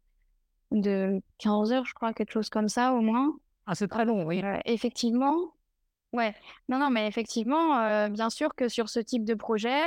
de 0.71 1.21
15 1.39 1.71
heures, 1.71 1.85
je 1.85 1.93
crois, 1.93 2.13
quelque 2.13 2.31
chose 2.31 2.49
comme 2.49 2.69
ça 2.69 2.93
au 2.93 3.01
moins. 3.01 3.33
Ah, 3.65 3.75
c'est 3.75 3.87
très 3.87 4.05
long, 4.05 4.25
oui. 4.25 4.43
effectivement, 4.65 5.35
ouais. 6.11 6.35
Non, 6.69 6.79
non, 6.79 6.89
mais 6.89 7.07
effectivement, 7.07 8.09
bien 8.09 8.29
sûr 8.29 8.53
que 8.55 8.67
sur 8.67 8.89
ce 8.89 8.99
type 8.99 9.25
de 9.25 9.33
projet, 9.33 9.81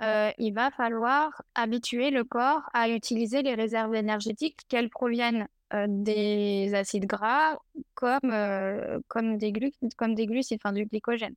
il 0.00 0.52
va 0.54 0.70
falloir 0.70 1.42
habituer 1.54 2.10
le 2.10 2.24
corps 2.24 2.62
à 2.72 2.88
utiliser 2.88 3.42
les 3.42 3.54
réserves 3.54 3.94
énergétiques, 3.94 4.60
qu'elles 4.68 4.90
proviennent 4.90 5.48
des 5.88 6.74
acides 6.74 7.06
gras 7.06 7.56
comme, 7.94 9.00
comme, 9.08 9.38
des, 9.38 9.52
comme 9.96 10.14
des 10.14 10.26
glucides, 10.26 10.60
enfin 10.62 10.72
du 10.72 10.86
glycogène. 10.86 11.34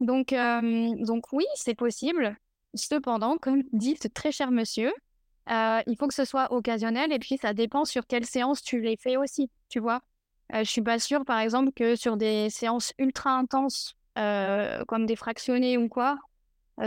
Donc, 0.00 0.32
donc 0.32 1.24
oui, 1.32 1.44
c'est 1.54 1.74
possible. 1.74 2.36
Cependant, 2.74 3.36
comme 3.38 3.62
dit 3.72 3.96
ce 4.00 4.08
très 4.08 4.32
cher 4.32 4.50
monsieur, 4.50 4.92
il 5.48 5.96
faut 5.98 6.06
que 6.06 6.14
ce 6.14 6.24
soit 6.24 6.52
occasionnel 6.52 7.12
et 7.12 7.18
puis 7.18 7.38
ça 7.38 7.52
dépend 7.54 7.84
sur 7.84 8.06
quelle 8.06 8.24
séance 8.24 8.62
tu 8.62 8.80
les 8.80 8.96
fais 8.96 9.16
aussi, 9.16 9.50
tu 9.68 9.80
vois. 9.80 10.00
je 10.52 10.64
suis 10.64 10.82
pas 10.82 10.98
sûre, 10.98 11.24
par 11.24 11.40
exemple, 11.40 11.72
que 11.74 11.96
sur 11.96 12.16
des 12.16 12.50
séances 12.50 12.92
ultra 12.98 13.32
intenses, 13.32 13.96
comme 14.14 15.06
des 15.06 15.16
fractionnés 15.16 15.76
ou 15.76 15.88
quoi, 15.88 16.18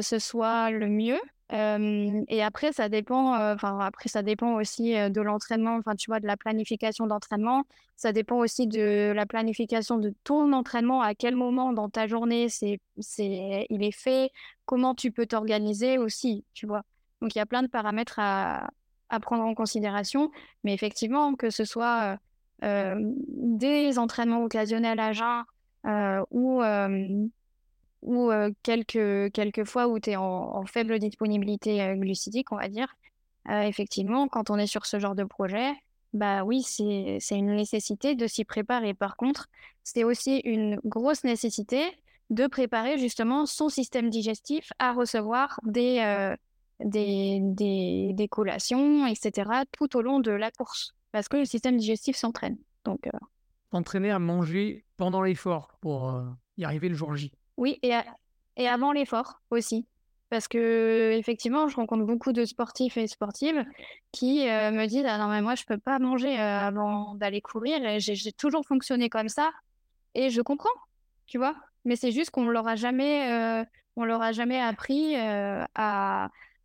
ce 0.02 0.20
soit 0.20 0.72
le 0.72 0.88
mieux. 0.88 1.20
et 1.52 2.44
après, 2.44 2.74
ça 2.74 2.90
dépend. 2.90 3.36
Enfin, 3.54 3.80
après, 3.80 4.10
ça 4.10 4.24
dépend 4.24 4.56
aussi 4.56 4.94
de 4.94 5.22
l'entraînement. 5.22 5.76
Enfin, 5.76 5.96
tu 5.96 6.10
vois, 6.10 6.20
de 6.20 6.28
la 6.28 6.38
planification 6.38 7.06
d'entraînement. 7.08 7.64
Ça 7.96 8.12
dépend 8.12 8.38
aussi 8.38 8.68
de 8.68 9.12
la 9.16 9.26
planification 9.26 9.98
de 9.98 10.14
ton 10.24 10.52
entraînement. 10.54 11.02
À 11.02 11.14
quel 11.16 11.36
moment 11.36 11.74
dans 11.74 11.90
ta 11.90 12.08
journée 12.08 12.50
c'est, 12.50 12.80
c'est, 13.00 13.68
il 13.70 13.84
est 13.84 13.92
fait. 13.92 14.32
Comment 14.66 14.96
tu 14.96 15.12
peux 15.12 15.26
t'organiser 15.28 15.98
aussi. 15.98 16.44
Tu 16.54 16.66
vois. 16.66 16.84
Donc, 17.22 17.36
il 17.36 17.38
y 17.38 17.42
a 17.42 17.46
plein 17.46 17.62
de 17.62 17.68
paramètres 17.68 18.18
à, 18.18 18.70
à 19.10 19.20
prendre 19.20 19.44
en 19.44 19.54
considération. 19.54 20.32
Mais 20.64 20.74
effectivement, 20.74 21.36
que 21.36 21.50
ce 21.50 21.66
soit 21.66 22.18
des 22.62 24.00
entraînements 24.00 24.44
occasionnels 24.44 25.00
à 25.00 25.12
jeun 25.14 25.44
ou 26.32 26.62
ou 28.04 28.32
quelques, 28.64 29.32
quelques 29.32 29.64
fois 29.64 29.88
où 29.88 30.00
tu 30.00 30.12
es 30.12 30.16
en, 30.16 30.66
faible 30.66 31.00
disponibilité 31.00 31.96
glucidique, 31.98 32.52
on 32.52 32.58
va 32.58 32.68
dire, 32.68 32.96
effectivement, 33.50 34.28
quand 34.28 34.50
on 34.50 34.58
est 34.58 34.68
sur 34.68 34.86
ce 34.86 35.00
genre 35.00 35.16
de 35.16 35.24
projet, 35.24 35.72
bah 36.14 36.44
oui, 36.44 36.64
c'est 36.64 37.20
une 37.32 37.56
nécessité 37.56 38.16
de 38.16 38.28
s'y 38.28 38.46
préparer. 38.46 38.94
Par 38.94 39.16
contre, 39.16 39.48
c'est 39.84 40.04
aussi 40.04 40.40
une 40.44 40.80
grosse 40.86 41.24
nécessité 41.24 41.82
de 42.30 42.48
préparer 42.48 42.98
justement 42.98 43.46
son 43.46 43.70
système 43.70 44.10
digestif 44.10 44.72
à 44.80 44.94
recevoir 44.94 45.60
des, 45.64 46.36
des, 46.80 47.40
des, 48.14 48.28
collations, 48.28 49.08
etc., 49.08 49.50
tout 49.72 49.96
au 49.98 50.02
long 50.02 50.20
de 50.20 50.32
la 50.32 50.52
course, 50.52 50.94
parce 51.12 51.28
que 51.28 51.38
le 51.38 51.46
système 51.46 51.78
digestif 51.78 52.16
s'entraîne. 52.16 52.58
Donc, 52.86 53.10
S'entraîner 53.72 54.12
à 54.12 54.20
manger 54.20 54.86
pendant 54.98 55.22
l'effort 55.22 55.78
pour 55.82 56.22
y 56.58 56.64
arriver 56.64 56.90
le 56.90 56.96
jour 56.96 57.16
J. 57.16 57.32
Oui, 57.58 57.80
et, 57.82 57.94
et 58.58 58.68
avant 58.68 58.92
l'effort 58.92 59.42
aussi. 59.50 59.86
Parce 60.30 60.48
que 60.48 61.12
effectivement, 61.12 61.68
je 61.68 61.76
rencontre 61.76 62.06
beaucoup 62.06 62.34
de 62.34 62.44
sportifs 62.44 62.98
et 62.98 63.06
sportives 63.06 63.64
qui 64.12 64.46
me 64.46 64.88
disent 64.88 65.06
Ah 65.08 65.20
non, 65.20 65.28
mais 65.28 65.44
moi, 65.44 65.54
je 65.54 65.64
peux 65.64 65.78
pas 65.78 66.00
manger 66.00 66.36
avant 66.38 67.14
d'aller 67.14 67.40
courir. 67.40 68.00
J'ai 68.00 68.32
toujours 68.32 68.66
fonctionné 68.66 69.10
comme 69.10 69.30
ça. 69.30 69.52
Et 70.16 70.32
je 70.32 70.42
comprends, 70.42 70.74
tu 71.28 71.38
vois? 71.38 71.56
Mais 71.86 71.96
c'est 71.96 72.12
juste 72.12 72.32
qu'on 72.32 72.48
leur 72.48 72.76
jamais, 72.76 73.64
on 73.96 74.06
leur 74.06 74.24
a 74.24 74.32
jamais 74.32 74.60
appris 74.60 75.16
à, 75.16 75.68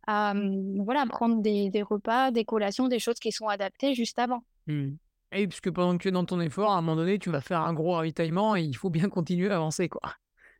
à 0.09 0.33
mmh, 0.33 0.81
voilà, 0.83 1.05
prendre 1.05 1.39
des, 1.39 1.69
des 1.69 1.83
repas, 1.83 2.31
des 2.31 2.45
collations, 2.45 2.87
des 2.87 2.97
choses 2.97 3.19
qui 3.19 3.31
sont 3.31 3.47
adaptées 3.47 3.93
juste 3.93 4.17
avant. 4.17 4.43
Mmh. 4.65 4.93
Et 5.31 5.47
puisque 5.47 5.69
pendant 5.69 5.95
que 5.95 6.01
tu 6.01 6.07
es 6.07 6.11
dans 6.11 6.25
ton 6.25 6.41
effort, 6.41 6.71
à 6.71 6.77
un 6.77 6.81
moment 6.81 6.95
donné, 6.95 7.19
tu 7.19 7.29
vas 7.29 7.41
faire 7.41 7.61
un 7.61 7.73
gros 7.73 7.93
ravitaillement 7.93 8.55
et 8.55 8.63
il 8.63 8.75
faut 8.75 8.89
bien 8.89 9.09
continuer 9.09 9.51
à 9.51 9.57
avancer, 9.57 9.87
quoi. 9.87 10.15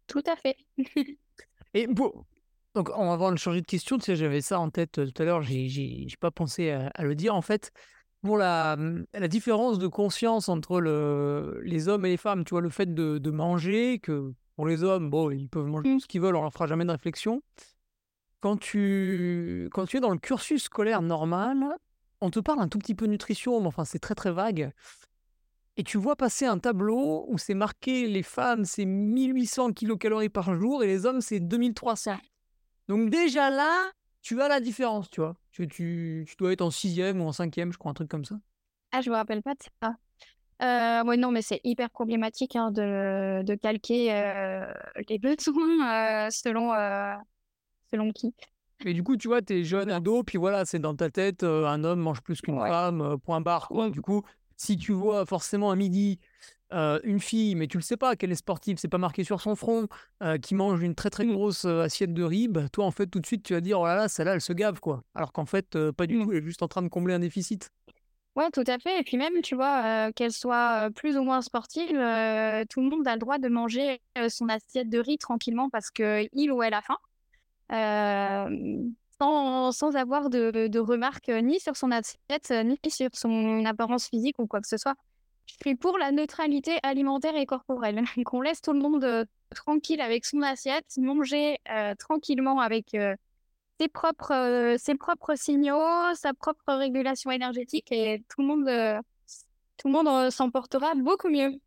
Tout 0.09 0.23
à 0.25 0.35
fait. 0.35 0.57
Et 1.73 1.87
bon, 1.87 2.11
donc 2.73 2.89
on 2.95 3.05
va 3.05 3.13
avoir 3.13 3.37
changer 3.37 3.61
de 3.61 3.65
question. 3.65 3.97
Tu 3.97 4.05
sais, 4.05 4.15
j'avais 4.15 4.41
ça 4.41 4.59
en 4.59 4.69
tête 4.69 4.99
tout 5.13 5.21
à 5.21 5.25
l'heure, 5.25 5.41
j'ai 5.43 6.07
pas 6.19 6.31
pensé 6.31 6.71
à, 6.71 7.03
le 7.03 7.15
dire. 7.15 7.35
En 7.35 7.41
fait, 7.41 7.71
pour 8.21 8.37
la, 8.37 8.75
mmh, 8.75 9.05
la 9.13 9.27
différence 9.27 9.79
de 9.79 9.87
conscience 9.87 10.49
entre 10.49 10.81
le, 10.81 11.61
les 11.63 11.87
hommes 11.87 12.05
et 12.05 12.09
les 12.09 12.17
femmes, 12.17 12.43
tu 12.43 12.51
vois, 12.51 12.61
le 12.61 12.69
fait 12.69 12.93
de, 12.93 13.17
de 13.19 13.31
manger, 13.31 13.99
que 13.99 14.33
pour 14.55 14.67
les 14.67 14.83
hommes, 14.83 15.09
bon, 15.09 15.31
ils 15.31 15.47
peuvent 15.47 15.67
manger 15.67 15.95
mmh. 15.95 15.99
ce 15.99 16.07
qu'ils 16.07 16.21
veulent, 16.21 16.35
on 16.35 16.41
leur 16.41 16.51
fera 16.51 16.67
jamais 16.67 16.85
de 16.85 16.91
réflexion. 16.91 17.41
Quand 18.41 18.57
tu, 18.57 19.69
quand 19.71 19.85
tu 19.85 19.97
es 19.97 19.99
dans 19.99 20.11
le 20.11 20.17
cursus 20.17 20.63
scolaire 20.63 21.01
normal, 21.01 21.57
on 22.21 22.29
te 22.29 22.39
parle 22.39 22.61
un 22.61 22.67
tout 22.67 22.79
petit 22.79 22.95
peu 22.95 23.05
nutrition, 23.05 23.59
mais 23.61 23.67
enfin, 23.67 23.85
c'est 23.85 23.99
très 23.99 24.15
très 24.15 24.31
vague. 24.31 24.71
Et 25.79 25.83
tu 25.83 25.97
vois 25.97 26.17
passer 26.17 26.45
un 26.45 26.59
tableau 26.59 27.23
où 27.29 27.37
c'est 27.37 27.53
marqué 27.53 28.05
les 28.05 28.21
femmes, 28.21 28.65
c'est 28.65 28.83
1800 28.83 29.71
kilocalories 29.71 30.27
par 30.27 30.53
jour 30.59 30.83
et 30.83 30.87
les 30.87 31.05
hommes, 31.05 31.21
c'est 31.21 31.39
2300. 31.39 32.17
Donc, 32.89 33.09
déjà 33.09 33.49
là, 33.49 33.89
tu 34.21 34.41
as 34.41 34.49
la 34.49 34.59
différence, 34.59 35.09
tu 35.09 35.21
vois. 35.21 35.37
Tu, 35.53 35.69
tu, 35.69 36.25
dois 36.37 36.51
être 36.51 36.63
en 36.63 36.69
sixième 36.69 37.21
ou 37.21 37.27
en 37.27 37.31
cinquième, 37.31 37.71
je 37.71 37.77
crois, 37.77 37.91
un 37.91 37.93
truc 37.93 38.09
comme 38.09 38.25
ça. 38.25 38.35
Ah, 38.91 38.99
je 38.99 39.09
me 39.09 39.15
rappelle 39.15 39.41
pas 39.41 39.53
de 39.53 39.61
ça. 39.81 39.95
Euh, 40.61 41.07
ouais, 41.07 41.15
non, 41.15 41.31
mais 41.31 41.41
c'est 41.41 41.61
hyper 41.63 41.89
problématique 41.89 42.57
hein, 42.57 42.71
de, 42.71 43.41
de, 43.43 43.55
calquer 43.55 44.13
euh, 44.13 44.65
les 45.07 45.17
besoins 45.17 46.25
euh, 46.25 46.29
selon, 46.29 46.73
euh, 46.73 47.15
selon 47.89 48.11
qui. 48.11 48.33
Et 48.83 48.93
du 48.93 49.01
coup, 49.01 49.15
tu 49.15 49.29
vois, 49.29 49.41
tu 49.41 49.53
es 49.53 49.63
jeune 49.63 49.91
ado, 49.91 50.23
puis 50.23 50.37
voilà, 50.37 50.65
c'est 50.65 50.79
dans 50.79 50.95
ta 50.95 51.09
tête, 51.09 51.43
un 51.43 51.85
homme 51.85 52.01
mange 52.01 52.19
plus 52.19 52.41
qu'une 52.41 52.59
femme, 52.59 53.17
point 53.23 53.39
barre. 53.39 53.69
Quoi. 53.69 53.89
Du 53.89 54.01
coup, 54.01 54.23
si 54.59 54.77
tu 54.77 54.91
vois 54.91 55.25
forcément 55.25 55.71
à 55.71 55.75
midi 55.75 56.19
une 56.71 57.19
fille, 57.19 57.55
mais 57.55 57.65
tu 57.65 57.77
le 57.77 57.81
sais 57.81 57.97
pas 57.97 58.15
qu'elle 58.15 58.31
est 58.31 58.35
sportive, 58.35 58.77
c'est 58.77 58.87
pas 58.87 58.99
marqué 58.99 59.23
sur 59.23 59.41
son 59.41 59.55
front, 59.55 59.87
qui 60.43 60.53
mange 60.53 60.83
une 60.83 60.93
très 60.93 61.09
très 61.09 61.25
grosse 61.25 61.65
assiette 61.65 62.13
de 62.13 62.21
riz, 62.23 62.47
bah, 62.47 62.69
toi 62.69 62.85
en 62.85 62.91
fait 62.91 63.07
tout 63.07 63.19
de 63.19 63.25
suite 63.25 63.41
tu 63.41 63.53
vas 63.53 63.61
dire 63.61 63.79
oh 63.79 63.87
là 63.87 63.95
là, 63.95 64.07
celle-là 64.07 64.35
elle 64.35 64.41
se 64.41 64.53
gave 64.53 64.79
quoi. 64.79 65.03
Alors 65.15 65.31
qu'en 65.31 65.45
fait 65.45 65.75
pas 65.91 66.05
du 66.05 66.17
mmh. 66.17 66.23
tout, 66.23 66.31
elle 66.31 66.37
est 66.37 66.45
juste 66.45 66.61
en 66.61 66.67
train 66.67 66.83
de 66.83 66.89
combler 66.89 67.15
un 67.15 67.19
déficit. 67.19 67.71
Ouais, 68.35 68.51
tout 68.51 68.63
à 68.67 68.77
fait. 68.77 68.99
Et 68.99 69.03
puis 69.03 69.17
même, 69.17 69.41
tu 69.41 69.55
vois, 69.55 70.11
qu'elle 70.13 70.31
soit 70.31 70.91
plus 70.95 71.17
ou 71.17 71.23
moins 71.23 71.41
sportive, 71.41 71.87
tout 72.69 72.81
le 72.81 72.89
monde 72.89 73.07
a 73.07 73.13
le 73.13 73.19
droit 73.19 73.39
de 73.39 73.49
manger 73.49 74.01
son 74.29 74.47
assiette 74.49 74.89
de 74.89 74.99
riz 74.99 75.17
tranquillement 75.17 75.69
parce 75.69 75.89
que 75.89 76.27
il 76.33 76.51
ou 76.51 76.61
elle 76.61 76.75
a 76.75 76.81
faim. 76.81 76.99
Sans, 79.19 79.95
avoir 79.95 80.29
de, 80.29 80.79
remarques 80.79 81.29
ni 81.29 81.59
sur 81.59 81.75
son 81.75 81.91
assiette, 81.91 82.53
ni 82.63 82.79
sur 82.89 83.09
son 83.13 83.65
apparence 83.65 84.07
physique 84.07 84.39
ou 84.39 84.47
quoi 84.47 84.61
que 84.61 84.67
ce 84.67 84.77
soit. 84.77 84.95
Je 85.45 85.55
suis 85.61 85.75
pour 85.75 85.97
la 85.97 86.11
neutralité 86.11 86.77
alimentaire 86.83 87.35
et 87.35 87.45
corporelle. 87.45 88.01
Qu'on 88.25 88.41
laisse 88.41 88.61
tout 88.61 88.71
le 88.71 88.79
monde 88.79 89.25
tranquille 89.53 89.99
avec 89.99 90.25
son 90.25 90.41
assiette, 90.41 90.85
manger 90.97 91.57
tranquillement 91.97 92.59
avec 92.61 92.95
ses, 93.79 93.87
propres, 93.89 94.75
ses 94.77 94.95
propres 94.95 95.35
signaux, 95.35 96.13
sa 96.13 96.33
propre 96.33 96.73
régulation 96.73 97.31
énergétique 97.31 97.91
et 97.91 98.23
tout 98.29 98.41
le 98.41 98.47
monde, 98.47 99.01
tout 99.77 99.87
le 99.87 99.93
monde 99.93 100.29
s'en 100.29 100.49
portera 100.49 100.93
beaucoup 100.95 101.29
mieux. 101.29 101.59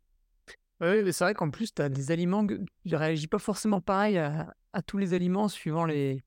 Oui, 0.81 1.03
mais 1.03 1.11
c'est 1.11 1.23
vrai 1.23 1.33
qu'en 1.35 1.51
plus, 1.51 1.73
tu 1.73 1.83
as 1.83 1.89
des 1.89 2.09
aliments, 2.09 2.45
je 2.83 2.95
réagis 2.95 3.27
pas 3.27 3.37
forcément 3.37 3.79
pareil 3.79 4.17
à 4.17 4.81
tous 4.87 4.97
les 4.97 5.13
aliments 5.13 5.47
suivant 5.49 5.85
les, 5.85 6.23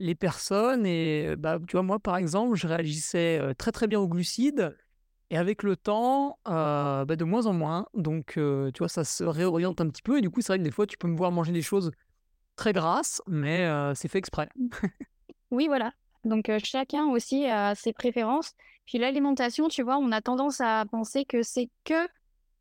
les 0.00 0.16
personnes. 0.16 0.84
Et 0.84 1.36
bah, 1.36 1.58
tu 1.66 1.72
vois, 1.72 1.82
moi, 1.82 2.00
par 2.00 2.16
exemple, 2.16 2.56
je 2.56 2.66
réagissais 2.66 3.40
très 3.56 3.70
très 3.70 3.86
bien 3.86 4.00
aux 4.00 4.08
glucides. 4.08 4.76
Et 5.32 5.38
avec 5.38 5.62
le 5.62 5.76
temps, 5.76 6.40
bah, 6.44 7.04
de 7.06 7.24
moins 7.24 7.46
en 7.46 7.52
moins. 7.52 7.86
Donc, 7.94 8.32
tu 8.34 8.78
vois, 8.78 8.88
ça 8.88 9.04
se 9.04 9.22
réoriente 9.22 9.80
un 9.80 9.88
petit 9.88 10.02
peu. 10.02 10.18
Et 10.18 10.20
du 10.20 10.30
coup, 10.30 10.40
c'est 10.40 10.48
vrai 10.48 10.58
que 10.58 10.64
des 10.64 10.72
fois, 10.72 10.88
tu 10.88 10.98
peux 10.98 11.06
me 11.06 11.16
voir 11.16 11.30
manger 11.30 11.52
des 11.52 11.62
choses 11.62 11.92
très 12.56 12.72
grasses, 12.72 13.22
mais 13.28 13.68
c'est 13.94 14.08
fait 14.08 14.18
exprès. 14.18 14.48
oui, 15.52 15.68
voilà. 15.68 15.92
Donc, 16.24 16.50
chacun 16.64 17.06
aussi 17.06 17.46
a 17.46 17.76
ses 17.76 17.92
préférences. 17.92 18.54
Puis 18.86 18.98
l'alimentation, 18.98 19.68
tu 19.68 19.82
vois, 19.82 19.98
on 19.98 20.10
a 20.10 20.20
tendance 20.20 20.60
à 20.60 20.84
penser 20.90 21.24
que 21.24 21.44
c'est 21.44 21.70
que 21.84 22.08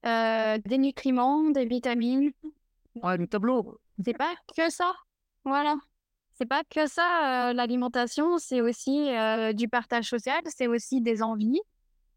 des 0.03 0.77
nutriments, 0.77 1.49
des 1.49 1.65
vitamines. 1.65 2.31
Ouais, 3.01 3.17
le 3.17 3.25
tableau. 3.25 3.79
C'est 4.05 4.13
pas 4.13 4.35
que 4.55 4.69
ça. 4.69 4.93
Voilà. 5.43 5.75
C'est 6.39 6.45
pas 6.45 6.63
que 6.69 6.87
ça, 6.87 7.51
l'alimentation, 7.51 8.37
c'est 8.37 8.61
aussi 8.61 9.09
du 9.55 9.67
partage 9.67 10.05
social, 10.05 10.39
c'est 10.45 10.67
aussi 10.67 11.01
des 11.01 11.21
envies. 11.21 11.59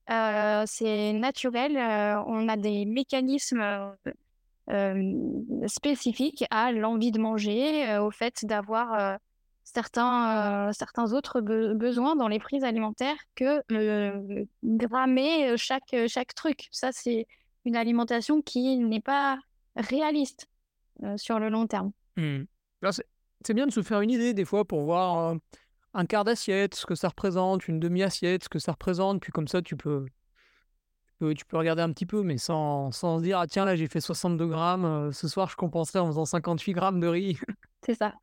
c'est 0.07 1.13
naturel, 1.13 1.77
on 2.29 2.49
a 2.49 2.57
des 2.57 2.85
mécanismes 2.85 3.97
spécifiques 5.67 6.45
à 6.51 6.71
l'envie 6.71 7.11
de 7.11 7.19
manger, 7.19 7.99
au 7.99 8.13
fait 8.13 8.45
d'avoir 8.45 9.19
certains, 9.65 10.71
certains 10.73 11.13
autres 11.15 11.41
besoins 11.41 12.15
dans 12.15 12.29
les 12.29 12.39
prises 12.39 12.63
alimentaires 12.63 13.19
que 13.35 13.61
grammer 14.63 15.57
chaque, 15.57 15.97
chaque 16.07 16.33
truc. 16.37 16.69
Ça, 16.71 16.91
c'est 16.93 17.27
une 17.65 17.75
alimentation 17.75 18.41
qui 18.41 18.79
n'est 18.79 19.01
pas 19.01 19.37
réaliste 19.75 20.47
sur 21.17 21.41
le 21.41 21.49
long 21.49 21.67
terme. 21.67 21.91
Mmh 22.17 22.43
c'est 23.45 23.55
bien 23.55 23.67
de 23.67 23.73
se 23.73 23.83
faire 23.83 24.01
une 24.01 24.11
idée 24.11 24.35
des 24.35 24.45
fois 24.45 24.65
pour 24.65 24.83
voir 24.83 25.37
un 25.95 26.07
quart 26.07 26.25
d'assiette, 26.25 26.75
ce 26.75 26.87
que 26.87 26.95
ça 26.95 27.09
représente, 27.09 27.69
une 27.69 27.81
demi-assiette, 27.81 28.45
ce 28.45 28.49
que 28.49 28.59
ça 28.59 28.73
représente, 28.73 29.21
puis 29.21 29.33
comme 29.33 29.49
ça 29.49 29.63
tu 29.63 29.77
peux, 29.77 30.07
tu 31.21 31.45
peux, 31.45 31.57
regarder 31.57 31.83
un 31.83 31.93
petit 31.93 32.07
peu, 32.07 32.23
mais 32.23 32.39
sans, 32.39 32.91
sans 32.91 33.19
se 33.19 33.25
dire 33.25 33.39
ah 33.39 33.47
tiens 33.47 33.65
là 33.65 33.77
j'ai 33.77 33.89
fait 33.89 34.01
62 34.01 34.47
grammes, 34.47 35.13
ce 35.13 35.29
soir 35.29 35.49
je 35.49 35.57
compenserai 35.57 35.99
en 35.99 36.07
faisant 36.07 36.25
58 36.25 36.73
grammes 36.73 37.01
de 37.01 37.07
riz. 37.07 37.39
C'est 37.87 37.95
ça. 37.95 38.15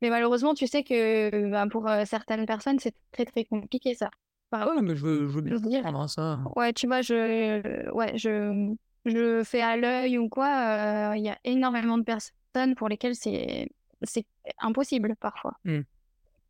Mais 0.00 0.08
malheureusement, 0.08 0.54
tu 0.54 0.66
sais 0.66 0.82
que 0.82 1.50
ben, 1.50 1.68
pour 1.68 1.86
certaines 2.06 2.46
personnes, 2.46 2.78
c'est 2.78 2.94
très 3.12 3.26
très 3.26 3.44
compliqué 3.44 3.94
ça. 3.94 4.08
Enfin, 4.50 4.80
mais 4.80 4.96
je 4.96 5.04
veux, 5.04 5.28
je 5.28 5.32
veux 5.34 5.42
bien 5.42 5.56
dire. 5.56 5.86
Hein, 5.86 6.08
ça. 6.08 6.40
Ouais, 6.56 6.72
tu 6.72 6.86
vois, 6.86 7.02
je, 7.02 7.90
ouais, 7.92 8.16
je, 8.16 8.74
je 9.04 9.44
fais 9.44 9.60
à 9.60 9.76
l'œil 9.76 10.16
ou 10.16 10.30
quoi. 10.30 11.12
Il 11.16 11.22
y 11.22 11.28
a 11.28 11.38
énormément 11.44 11.98
de 11.98 12.02
personnes 12.02 12.74
pour 12.76 12.88
lesquelles 12.88 13.14
c'est 13.14 13.68
c'est 14.02 14.24
impossible 14.60 15.14
parfois. 15.20 15.54
Mmh. 15.64 15.80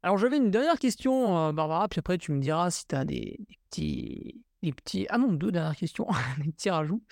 Alors 0.03 0.19
j'avais 0.19 0.37
une 0.37 0.51
dernière 0.51 0.79
question, 0.79 1.53
Barbara, 1.53 1.89
puis 1.89 1.99
après 1.99 2.19
tu 2.19 2.33
me 2.33 2.41
diras 2.41 2.71
si 2.71 2.87
tu 2.87 2.95
as 2.95 3.05
des, 3.05 3.39
petits, 3.69 4.43
des 4.63 4.73
petits... 4.73 5.07
Ah 5.11 5.19
non, 5.19 5.33
deux 5.33 5.51
dernières 5.51 5.77
questions, 5.77 6.07
des 6.45 6.53
petits 6.53 6.71
rajouts. 6.71 7.03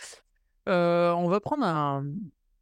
on 0.66 1.28
va 1.28 1.40
prendre 1.40 1.64
un, 1.64 2.06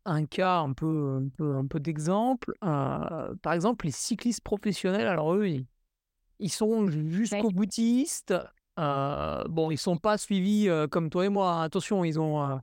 un, 0.06 0.24
cas 0.24 0.60
un 0.60 0.72
peu, 0.72 1.20
un 1.22 1.28
peu, 1.36 1.56
un 1.56 1.66
peu 1.66 1.78
d'exemple. 1.78 2.54
par 2.60 3.52
exemple, 3.52 3.84
les 3.84 3.92
cyclistes 3.92 4.42
professionnels, 4.42 5.06
alors 5.06 5.34
eux, 5.34 5.46
ils, 6.38 6.50
sont 6.50 6.88
jusqu'au 6.88 7.50
boutistes. 7.50 8.34
bon, 8.78 9.70
ils 9.70 9.78
sont 9.78 9.98
pas 9.98 10.16
suivis 10.16 10.70
comme 10.90 11.10
toi 11.10 11.26
et 11.26 11.30
moi. 11.30 11.62
Attention, 11.62 12.02
ils 12.02 12.18
ont, 12.18 12.60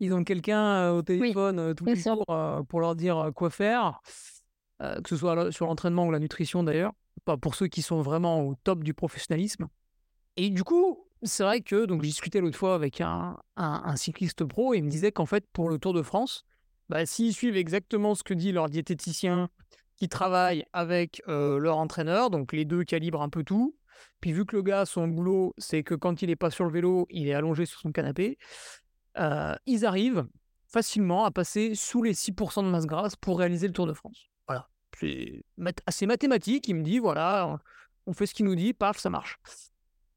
ils 0.00 0.12
ont 0.12 0.24
quelqu'un 0.24 0.90
au 0.90 1.02
téléphone 1.02 1.76
tous 1.76 1.84
les 1.84 1.94
jours 1.94 2.24
pour 2.68 2.80
leur 2.80 2.96
dire 2.96 3.30
quoi 3.36 3.50
faire. 3.50 4.00
Euh, 4.80 5.00
que 5.00 5.08
ce 5.08 5.16
soit 5.16 5.50
sur 5.50 5.66
l'entraînement 5.66 6.06
ou 6.06 6.12
la 6.12 6.20
nutrition 6.20 6.62
d'ailleurs, 6.62 6.92
pas 7.24 7.36
pour 7.36 7.56
ceux 7.56 7.66
qui 7.66 7.82
sont 7.82 8.00
vraiment 8.00 8.46
au 8.46 8.54
top 8.62 8.84
du 8.84 8.94
professionnalisme. 8.94 9.66
Et 10.36 10.50
du 10.50 10.62
coup, 10.62 11.04
c'est 11.24 11.42
vrai 11.42 11.62
que 11.62 11.84
donc 11.84 12.02
j'ai 12.02 12.08
discuté 12.08 12.40
l'autre 12.40 12.56
fois 12.56 12.76
avec 12.76 13.00
un, 13.00 13.36
cycliste 13.96 14.44
pro 14.44 14.74
et 14.74 14.78
il 14.78 14.84
me 14.84 14.90
disait 14.90 15.10
qu'en 15.10 15.26
fait 15.26 15.44
pour 15.52 15.68
le 15.68 15.78
Tour 15.78 15.94
de 15.94 16.02
France, 16.02 16.44
bah, 16.88 17.04
s'ils 17.06 17.34
suivent 17.34 17.56
exactement 17.56 18.14
ce 18.14 18.22
que 18.22 18.34
dit 18.34 18.52
leur 18.52 18.68
diététicien 18.68 19.48
qui 19.96 20.08
travaille 20.08 20.64
avec 20.72 21.22
euh, 21.26 21.58
leur 21.58 21.78
entraîneur, 21.78 22.30
donc 22.30 22.52
les 22.52 22.64
deux 22.64 22.84
calibrent 22.84 23.22
un 23.22 23.28
peu 23.28 23.42
tout, 23.42 23.76
puis 24.20 24.32
vu 24.32 24.46
que 24.46 24.54
le 24.54 24.62
gars, 24.62 24.86
son 24.86 25.08
boulot, 25.08 25.54
c'est 25.58 25.82
que 25.82 25.96
quand 25.96 26.22
il 26.22 26.28
n'est 26.28 26.36
pas 26.36 26.50
sur 26.50 26.64
le 26.64 26.70
vélo, 26.70 27.08
il 27.10 27.26
est 27.26 27.34
allongé 27.34 27.66
sur 27.66 27.80
son 27.80 27.90
canapé, 27.90 28.38
euh, 29.18 29.56
ils 29.66 29.84
arrivent 29.84 30.24
facilement 30.68 31.24
à 31.24 31.32
passer 31.32 31.74
sous 31.74 32.00
les 32.04 32.14
6% 32.14 32.62
de 32.62 32.70
masse 32.70 32.86
grasse 32.86 33.16
pour 33.16 33.40
réaliser 33.40 33.66
le 33.66 33.72
Tour 33.72 33.88
de 33.88 33.92
France. 33.92 34.27
C'est 34.98 35.42
assez 35.86 36.06
mathématique. 36.06 36.68
Il 36.68 36.76
me 36.76 36.82
dit 36.82 36.98
voilà, 36.98 37.58
on 38.06 38.12
fait 38.12 38.26
ce 38.26 38.34
qu'il 38.34 38.46
nous 38.46 38.56
dit, 38.56 38.72
paf, 38.72 38.98
ça 38.98 39.10
marche. 39.10 39.38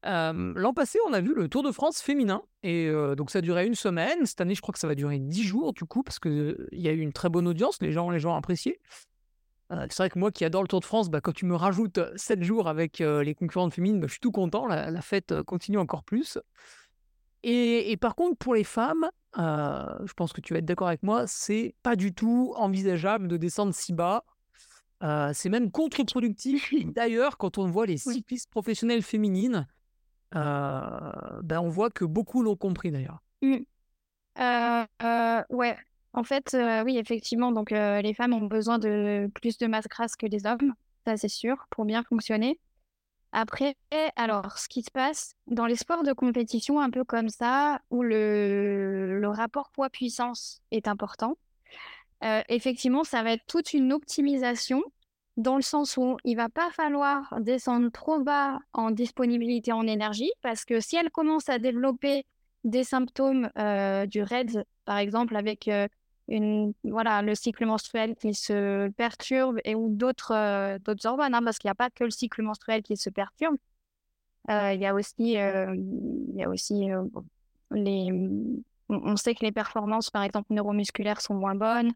L'an 0.04 0.72
passé, 0.74 0.98
on 1.06 1.12
a 1.12 1.20
vu 1.20 1.34
le 1.34 1.48
Tour 1.48 1.62
de 1.62 1.70
France 1.70 2.00
féminin. 2.00 2.42
Et 2.62 2.90
donc, 3.16 3.30
ça 3.30 3.40
duré 3.40 3.66
une 3.66 3.74
semaine. 3.74 4.26
Cette 4.26 4.40
année, 4.40 4.54
je 4.54 4.62
crois 4.62 4.72
que 4.72 4.78
ça 4.78 4.88
va 4.88 4.94
durer 4.94 5.18
dix 5.18 5.44
jours, 5.44 5.72
du 5.72 5.84
coup, 5.84 6.02
parce 6.02 6.18
qu'il 6.18 6.56
il 6.72 6.80
y 6.80 6.88
a 6.88 6.92
eu 6.92 7.00
une 7.00 7.12
très 7.12 7.28
bonne 7.28 7.46
audience. 7.46 7.78
Les 7.80 7.92
gens, 7.92 8.10
les 8.10 8.18
gens 8.18 8.32
ont 8.32 8.36
apprécié. 8.36 8.80
c'est 9.70 9.96
vrai 9.96 10.10
que 10.10 10.18
moi 10.18 10.32
qui 10.32 10.44
adore 10.44 10.62
le 10.62 10.68
Tour 10.68 10.80
de 10.80 10.84
France, 10.84 11.08
bah, 11.08 11.20
quand 11.20 11.32
tu 11.32 11.46
me 11.46 11.54
rajoutes 11.54 12.00
sept 12.16 12.42
jours 12.42 12.68
avec 12.68 12.98
les 12.98 13.34
concurrentes 13.34 13.74
féminines, 13.74 14.00
bah, 14.00 14.06
je 14.08 14.12
suis 14.12 14.20
tout 14.20 14.32
content. 14.32 14.66
La, 14.66 15.02
fête 15.02 15.42
continue 15.42 15.78
encore 15.78 16.02
plus. 16.02 16.38
Et, 17.44 17.90
et, 17.92 17.96
par 17.96 18.14
contre, 18.14 18.36
pour 18.38 18.54
les 18.54 18.64
femmes, 18.64 19.08
je 19.36 20.12
pense 20.14 20.32
que 20.32 20.40
tu 20.40 20.52
vas 20.52 20.58
être 20.58 20.64
d'accord 20.64 20.88
avec 20.88 21.02
moi, 21.02 21.26
c'est 21.26 21.74
pas 21.82 21.96
du 21.96 22.12
tout 22.14 22.54
envisageable 22.56 23.28
de 23.28 23.36
descendre 23.36 23.74
si 23.74 23.92
bas. 23.92 24.24
C'est 25.32 25.48
même 25.48 25.70
contre-productif. 25.70 26.72
D'ailleurs, 26.84 27.36
quand 27.38 27.58
on 27.58 27.66
voit 27.66 27.86
les 27.86 27.98
cyclistes 27.98 28.50
professionnelles 28.50 29.02
féminines, 29.02 29.66
ben 30.32 31.58
on 31.60 31.68
voit 31.68 31.90
que 31.90 32.04
beaucoup 32.04 32.42
l'ont 32.42 32.56
compris 32.56 32.90
d'ailleurs. 32.90 33.22
Mmh. 33.42 33.56
ouais, 35.50 35.76
en 36.14 36.24
fait, 36.24 36.56
oui, 36.84 36.98
effectivement, 36.98 37.52
donc 37.52 37.70
les 37.70 38.14
femmes 38.14 38.34
ont 38.34 38.46
besoin 38.46 38.78
de 38.78 39.30
plus 39.34 39.58
de 39.58 39.66
masse 39.66 39.88
grasse 39.88 40.16
que 40.16 40.26
les 40.26 40.46
hommes, 40.46 40.74
ça 41.06 41.16
c'est 41.16 41.28
sûr, 41.28 41.66
pour 41.70 41.84
bien 41.84 42.02
fonctionner. 42.04 42.60
Après, 43.32 43.76
alors, 44.16 44.58
ce 44.58 44.68
qui 44.68 44.82
se 44.82 44.90
passe 44.90 45.36
dans 45.46 45.64
les 45.64 45.76
sports 45.76 46.02
de 46.02 46.12
compétition, 46.12 46.80
un 46.80 46.90
peu 46.90 47.02
comme 47.02 47.30
ça, 47.30 47.80
où 47.90 48.02
le, 48.02 49.18
le 49.18 49.28
rapport 49.28 49.70
poids-puissance 49.70 50.60
est 50.70 50.86
important, 50.86 51.38
effectivement, 52.48 53.04
ça 53.04 53.22
va 53.22 53.32
être 53.32 53.46
toute 53.46 53.72
une 53.72 53.92
optimisation 53.92 54.82
dans 55.36 55.56
le 55.56 55.62
sens 55.62 55.96
où 55.96 56.18
il 56.24 56.36
va 56.36 56.48
pas 56.48 56.70
falloir 56.70 57.34
descendre 57.40 57.90
trop 57.90 58.20
bas 58.20 58.58
en 58.72 58.90
disponibilité 58.90 59.72
en 59.72 59.86
énergie, 59.86 60.30
parce 60.42 60.64
que 60.64 60.80
si 60.80 60.96
elle 60.96 61.10
commence 61.10 61.48
à 61.48 61.58
développer 61.58 62.26
des 62.64 62.84
symptômes 62.84 63.50
du 64.08 64.22
RAID, 64.22 64.64
par 64.84 64.98
exemple, 64.98 65.36
avec 65.36 65.70
une, 66.28 66.74
voilà, 66.84 67.22
le 67.22 67.34
cycle 67.34 67.64
menstruel 67.66 68.14
qui 68.14 68.34
se 68.34 68.88
perturbe 68.90 69.58
et 69.64 69.74
ou 69.74 69.88
d'autres 69.88 70.78
d'autres 70.78 71.06
hormones, 71.06 71.34
hein, 71.34 71.42
parce 71.42 71.58
qu'il 71.58 71.68
n'y 71.68 71.72
a 71.72 71.76
pas 71.76 71.90
que 71.90 72.04
le 72.04 72.10
cycle 72.10 72.42
menstruel 72.42 72.82
qui 72.82 72.96
se 72.96 73.10
perturbe. 73.10 73.56
il 74.48 74.80
y 74.80 74.86
a 74.86 74.94
aussi, 74.94 75.32
il 75.32 76.34
y 76.34 76.42
a 76.42 76.48
aussi 76.48 76.88
les, 77.70 78.12
on 78.88 79.16
sait 79.16 79.34
que 79.34 79.44
les 79.44 79.52
performances, 79.52 80.10
par 80.10 80.22
exemple, 80.22 80.52
neuromusculaires 80.52 81.20
sont 81.20 81.34
moins 81.34 81.54
bonnes, 81.54 81.92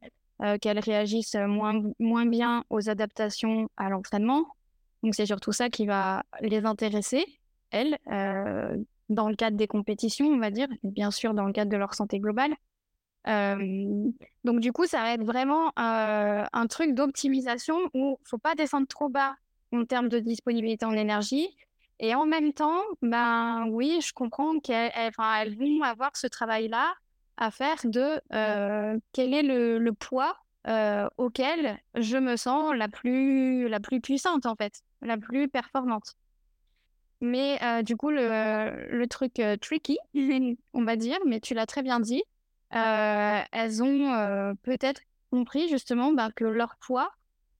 qu'elles 0.60 0.78
réagissent 0.78 1.34
moins, 1.34 1.82
moins 1.98 2.26
bien 2.26 2.64
aux 2.70 2.88
adaptations 2.88 3.68
à 3.76 3.88
l'entraînement. 3.88 4.46
Donc, 5.02 5.14
c'est 5.14 5.26
surtout 5.26 5.52
ça 5.52 5.70
qui 5.70 5.86
va 5.86 6.24
les 6.40 6.64
intéresser, 6.64 7.24
elles, 7.70 7.98
dans 9.08 9.28
le 9.28 9.36
cadre 9.36 9.56
des 9.56 9.66
compétitions, 9.66 10.26
on 10.26 10.38
va 10.38 10.50
dire, 10.50 10.68
bien 10.82 11.10
sûr, 11.10 11.34
dans 11.34 11.44
le 11.44 11.52
cadre 11.52 11.70
de 11.70 11.76
leur 11.76 11.94
santé 11.94 12.18
globale. 12.18 12.54
donc, 13.26 14.60
du 14.60 14.72
coup, 14.72 14.86
ça 14.86 15.02
va 15.02 15.14
être 15.14 15.24
vraiment 15.24 15.72
un 15.76 16.66
truc 16.68 16.94
d'optimisation 16.94 17.76
où 17.94 18.18
il 18.18 18.22
ne 18.22 18.28
faut 18.28 18.38
pas 18.38 18.54
descendre 18.54 18.86
trop 18.86 19.08
bas 19.08 19.36
en 19.72 19.84
termes 19.84 20.08
de 20.08 20.18
disponibilité 20.18 20.84
en 20.86 20.92
énergie. 20.92 21.48
Et 21.98 22.14
en 22.14 22.26
même 22.26 22.52
temps, 22.52 22.82
ben 23.00 23.66
oui, 23.70 24.00
je 24.02 24.12
comprends 24.12 24.58
qu'elles 24.60 24.92
elles 24.94 25.56
vont 25.56 25.82
avoir 25.82 26.14
ce 26.16 26.26
travail-là 26.26 26.92
à 27.36 27.50
faire 27.50 27.78
de 27.84 28.20
quel 29.12 29.34
est 29.34 29.42
le, 29.42 29.78
le 29.78 29.92
poids 29.92 30.36
auquel 31.16 31.78
je 31.94 32.16
me 32.16 32.36
sens 32.36 32.74
la 32.74 32.88
plus, 32.88 33.68
la 33.68 33.80
plus 33.80 34.00
puissante, 34.00 34.46
en 34.46 34.56
fait, 34.56 34.82
la 35.02 35.16
plus 35.16 35.48
performante. 35.48 36.14
Mais 37.20 37.58
du 37.82 37.96
coup, 37.96 38.10
le, 38.10 38.88
le 38.90 39.06
truc 39.06 39.40
tricky, 39.60 39.98
on 40.74 40.84
va 40.84 40.96
dire, 40.96 41.18
mais 41.26 41.40
tu 41.40 41.54
l'as 41.54 41.66
très 41.66 41.82
bien 41.82 42.00
dit, 42.00 42.22
elles 42.70 43.82
ont 43.82 44.54
peut-être 44.62 45.00
compris 45.30 45.68
justement 45.68 46.12
bah, 46.12 46.30
que 46.34 46.44
leur 46.44 46.76
poids 46.76 47.10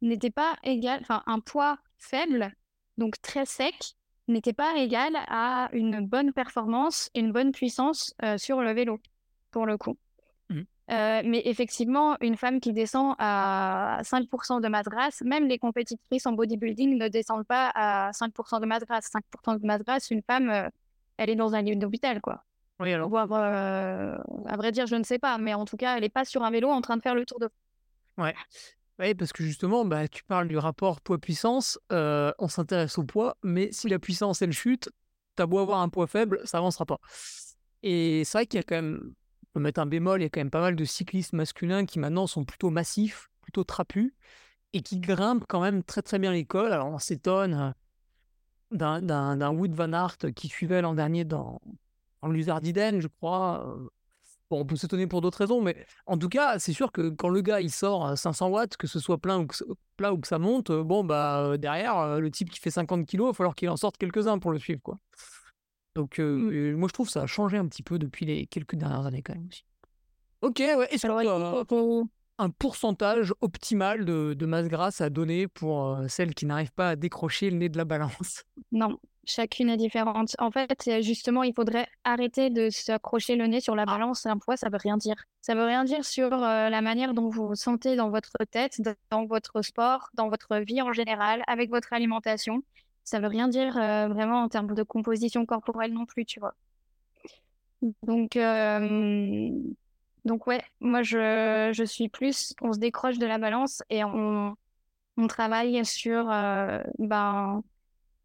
n'était 0.02 0.30
pas 0.30 0.56
égal, 0.62 1.00
enfin 1.00 1.22
un 1.26 1.40
poids 1.40 1.78
faible, 1.98 2.52
donc 2.98 3.20
très 3.22 3.46
sec, 3.46 3.94
n'était 4.28 4.52
pas 4.52 4.76
égal 4.76 5.16
à 5.28 5.68
une 5.72 6.04
bonne 6.06 6.32
performance 6.32 7.10
une 7.14 7.32
bonne 7.32 7.52
puissance 7.52 8.14
sur 8.36 8.60
le 8.60 8.72
vélo, 8.72 9.00
pour 9.50 9.66
le 9.66 9.76
coup. 9.78 9.96
Mmh. 10.48 10.62
mais 10.88 11.42
effectivement, 11.46 12.16
une 12.20 12.36
femme 12.36 12.60
qui 12.60 12.72
descend 12.72 13.16
à 13.18 14.00
5% 14.04 14.60
de 14.60 14.68
masse 14.68 14.86
grasse, 14.86 15.22
même 15.22 15.48
les 15.48 15.58
compétitrices 15.58 16.26
en 16.26 16.32
bodybuilding 16.32 16.96
ne 16.96 17.08
descendent 17.08 17.46
pas 17.46 17.70
à 17.74 18.12
5% 18.12 18.60
de 18.60 18.66
masse 18.66 18.84
grasse. 18.84 19.10
5% 19.10 19.60
de 19.60 19.66
masse 19.66 19.82
grasse, 19.82 20.10
une 20.10 20.22
femme, 20.22 20.70
elle 21.16 21.30
est 21.30 21.34
dans 21.34 21.54
un 21.54 21.62
lit 21.62 21.76
d'hôpital, 21.76 22.20
quoi. 22.20 22.44
Oui, 22.78 22.92
alors. 22.92 23.16
à 23.16 24.56
vrai 24.56 24.70
dire, 24.70 24.86
je 24.86 24.96
ne 24.96 25.02
sais 25.02 25.18
pas, 25.18 25.38
mais 25.38 25.54
en 25.54 25.64
tout 25.64 25.76
cas, 25.76 25.96
elle 25.96 26.02
n'est 26.02 26.08
pas 26.08 26.24
sur 26.24 26.44
un 26.44 26.50
vélo 26.50 26.68
en 26.68 26.80
train 26.80 26.96
de 26.96 27.02
faire 27.02 27.14
le 27.14 27.24
tour 27.26 27.40
de. 27.40 27.48
Ouais. 28.18 28.34
Oui, 28.98 29.14
parce 29.14 29.32
que 29.32 29.42
justement, 29.42 29.84
bah, 29.84 30.08
tu 30.08 30.24
parles 30.24 30.46
du 30.46 30.56
rapport 30.56 31.00
poids-puissance, 31.00 31.78
on 31.90 32.48
s'intéresse 32.48 32.96
au 32.98 33.04
poids, 33.04 33.36
mais 33.42 33.72
si 33.72 33.88
la 33.88 33.98
puissance, 33.98 34.40
elle 34.40 34.52
chute, 34.52 34.88
t'as 35.34 35.46
beau 35.46 35.58
avoir 35.58 35.80
un 35.80 35.88
poids 35.88 36.06
faible, 36.06 36.40
ça 36.44 36.58
avancera 36.58 36.86
pas. 36.86 37.00
Et 37.82 38.22
c'est 38.24 38.38
vrai 38.38 38.46
qu'il 38.46 38.58
y 38.58 38.60
a 38.60 38.62
quand 38.62 38.76
même, 38.76 39.12
peut 39.56 39.62
mettre 39.62 39.80
un 39.80 39.86
bémol, 39.86 40.20
il 40.20 40.24
y 40.24 40.26
a 40.26 40.28
quand 40.28 40.40
même 40.40 40.50
pas 40.50 40.60
mal 40.60 40.76
de 40.76 40.84
cyclistes 40.84 41.32
masculins 41.32 41.86
qui 41.86 41.98
maintenant 41.98 42.26
sont 42.26 42.44
plutôt 42.44 42.68
massifs, 42.68 43.30
plutôt 43.40 43.64
trapus, 43.64 44.12
et 44.74 44.82
qui 44.82 45.00
grimpent 45.00 45.46
quand 45.48 45.62
même 45.62 45.82
très 45.82 46.02
très 46.02 46.18
bien 46.18 46.30
l'école. 46.30 46.74
Alors 46.74 46.88
on 46.88 46.98
s'étonne 46.98 47.72
d'un 48.70 49.50
Wood 49.50 49.72
Van 49.72 49.94
Aert 49.94 50.18
qui 50.34 50.48
suivait 50.48 50.82
l'an 50.82 50.92
dernier 50.92 51.24
dans, 51.24 51.62
dans 52.20 52.28
l'Uzardiden, 52.28 53.00
je 53.00 53.08
crois, 53.08 53.78
Bon, 54.48 54.60
on 54.60 54.64
peut 54.64 54.76
s'étonner 54.76 55.08
pour 55.08 55.22
d'autres 55.22 55.38
raisons, 55.38 55.60
mais 55.60 55.86
en 56.06 56.16
tout 56.16 56.28
cas, 56.28 56.60
c'est 56.60 56.72
sûr 56.72 56.92
que 56.92 57.08
quand 57.08 57.28
le 57.28 57.40
gars 57.40 57.60
il 57.60 57.72
sort 57.72 58.06
à 58.06 58.14
500 58.14 58.48
watts, 58.48 58.76
que 58.76 58.86
ce 58.86 59.00
soit 59.00 59.18
plein 59.18 59.40
ou 59.40 59.46
plat 59.96 60.12
ou 60.12 60.18
que 60.18 60.28
ça 60.28 60.38
monte, 60.38 60.70
bon, 60.70 61.02
bah 61.02 61.56
derrière, 61.58 62.20
le 62.20 62.30
type 62.30 62.50
qui 62.50 62.60
fait 62.60 62.70
50 62.70 63.06
kilos, 63.06 63.26
il 63.26 63.30
va 63.30 63.34
falloir 63.34 63.56
qu'il 63.56 63.68
en 63.70 63.76
sorte 63.76 63.96
quelques-uns 63.96 64.38
pour 64.38 64.52
le 64.52 64.60
suivre, 64.60 64.80
quoi. 64.82 65.00
Donc, 65.96 66.18
mmh. 66.18 66.72
moi, 66.72 66.88
je 66.88 66.92
trouve 66.92 67.06
que 67.06 67.12
ça 67.12 67.22
a 67.22 67.26
changé 67.26 67.56
un 67.56 67.66
petit 67.66 67.82
peu 67.82 67.98
depuis 67.98 68.24
les 68.26 68.46
quelques 68.46 68.76
dernières 68.76 69.06
années, 69.06 69.22
quand 69.22 69.34
même 69.34 69.48
aussi. 69.50 69.64
Ok, 70.42 70.58
ouais. 70.58 70.88
Est-ce 70.90 71.06
que 71.06 72.16
un 72.38 72.50
pourcentage 72.50 73.32
optimal 73.40 74.04
de, 74.04 74.34
de, 74.34 74.44
masse 74.44 74.68
grasse 74.68 75.00
à 75.00 75.08
donner 75.08 75.48
pour 75.48 75.98
celles 76.06 76.34
qui 76.34 76.44
n'arrivent 76.44 76.74
pas 76.74 76.90
à 76.90 76.96
décrocher 76.96 77.48
le 77.48 77.56
nez 77.56 77.70
de 77.70 77.78
la 77.78 77.86
balance? 77.86 78.44
Non, 78.72 78.98
Chacune 79.28 79.70
est 79.70 79.76
différente. 79.76 80.36
En 80.38 80.52
fait, 80.52 80.88
justement, 81.02 81.42
il 81.42 81.52
faudrait 81.52 81.88
arrêter 82.04 82.48
de 82.48 82.70
s'accrocher 82.70 83.34
le 83.34 83.48
nez 83.48 83.60
sur 83.60 83.74
la 83.74 83.84
balance. 83.84 84.24
Un 84.24 84.38
poids, 84.38 84.56
ça 84.56 84.68
veut 84.68 84.78
rien 84.80 84.96
dire. 84.96 85.16
Ça 85.40 85.56
veut 85.56 85.64
rien 85.64 85.82
dire 85.82 86.04
sur 86.04 86.30
la 86.30 86.80
manière 86.80 87.12
dont 87.12 87.28
vous 87.28 87.48
vous 87.48 87.54
sentez 87.56 87.96
dans 87.96 88.08
votre 88.08 88.36
tête, 88.48 88.80
dans 89.10 89.26
votre 89.26 89.62
sport, 89.62 90.10
dans 90.14 90.28
votre 90.28 90.58
vie 90.58 90.80
en 90.80 90.92
général, 90.92 91.42
avec 91.48 91.70
votre 91.70 91.92
alimentation. 91.92 92.62
Ça 93.06 93.20
veut 93.20 93.28
rien 93.28 93.46
dire 93.46 93.74
vraiment 93.74 94.42
en 94.42 94.48
termes 94.48 94.74
de 94.74 94.82
composition 94.82 95.46
corporelle 95.46 95.92
non 95.92 96.06
plus, 96.06 96.24
tu 96.24 96.40
vois. 96.40 96.54
Donc, 98.02 98.36
donc 100.24 100.46
ouais, 100.48 100.62
moi 100.80 101.02
je, 101.04 101.70
je 101.72 101.84
suis 101.84 102.08
plus, 102.08 102.52
on 102.60 102.72
se 102.72 102.80
décroche 102.80 103.18
de 103.18 103.26
la 103.26 103.38
balance 103.38 103.82
et 103.90 104.02
on, 104.02 104.56
on 105.16 105.26
travaille 105.28 105.84
sur 105.84 106.24
ben, 106.26 107.62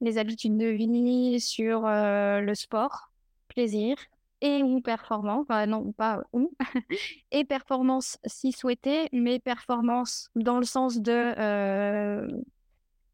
les 0.01 0.17
habitudes 0.17 0.57
de 0.57 0.65
vie, 0.65 1.39
sur 1.39 1.83
le 1.85 2.53
sport, 2.55 3.11
plaisir 3.49 3.95
et 4.41 4.63
ou 4.63 4.81
performance, 4.81 5.45
non 5.67 5.91
pas 5.91 6.23
ou, 6.33 6.51
et 7.31 7.45
performance 7.45 8.17
si 8.25 8.51
souhaité, 8.51 9.09
mais 9.11 9.37
performance 9.37 10.31
dans 10.35 10.57
le 10.57 10.65
sens 10.65 10.97
de 10.97 12.33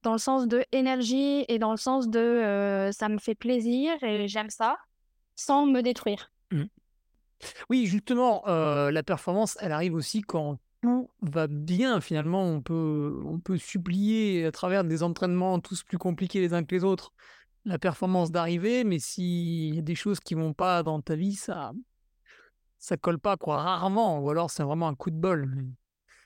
dans 0.03 0.13
le 0.13 0.17
sens 0.17 0.47
de 0.47 0.63
énergie 0.71 1.45
et 1.47 1.59
dans 1.59 1.71
le 1.71 1.77
sens 1.77 2.07
de 2.09 2.89
ça 2.91 3.09
me 3.09 3.17
fait 3.17 3.35
plaisir 3.35 3.91
et 4.03 4.27
j'aime 4.27 4.49
ça, 4.49 4.77
sans 5.35 5.65
me 5.65 5.81
détruire. 5.81 6.31
Mmh. 6.51 6.63
Oui, 7.69 7.85
justement, 7.85 8.43
la 8.45 9.03
performance, 9.03 9.57
elle 9.59 9.71
arrive 9.71 9.93
aussi 9.93 10.21
quand 10.21 10.57
va 11.21 11.47
bien 11.47 11.99
finalement. 11.99 12.43
On 12.43 12.61
peut, 12.61 13.21
on 13.25 13.39
peut 13.39 13.57
supplier 13.57 14.45
à 14.45 14.51
travers 14.51 14.83
des 14.83 15.03
entraînements 15.03 15.59
tous 15.59 15.83
plus 15.83 15.97
compliqués 15.97 16.39
les 16.39 16.53
uns 16.53 16.63
que 16.63 16.73
les 16.73 16.83
autres 16.83 17.13
la 17.67 17.77
performance 17.77 18.31
d'arriver, 18.31 18.83
mais 18.83 18.97
s'il 18.97 19.75
y 19.75 19.79
a 19.79 19.81
des 19.81 19.95
choses 19.95 20.19
qui 20.19 20.33
vont 20.33 20.53
pas 20.53 20.83
dans 20.83 21.01
ta 21.01 21.15
vie, 21.15 21.35
ça 21.35 21.73
ça 22.79 22.95
colle 22.95 23.19
pas 23.19 23.37
quoi, 23.37 23.57
rarement, 23.57 24.19
ou 24.19 24.29
alors 24.29 24.49
c'est 24.49 24.63
vraiment 24.63 24.87
un 24.87 24.95
coup 24.95 25.11
de 25.11 25.17
bol. 25.17 25.65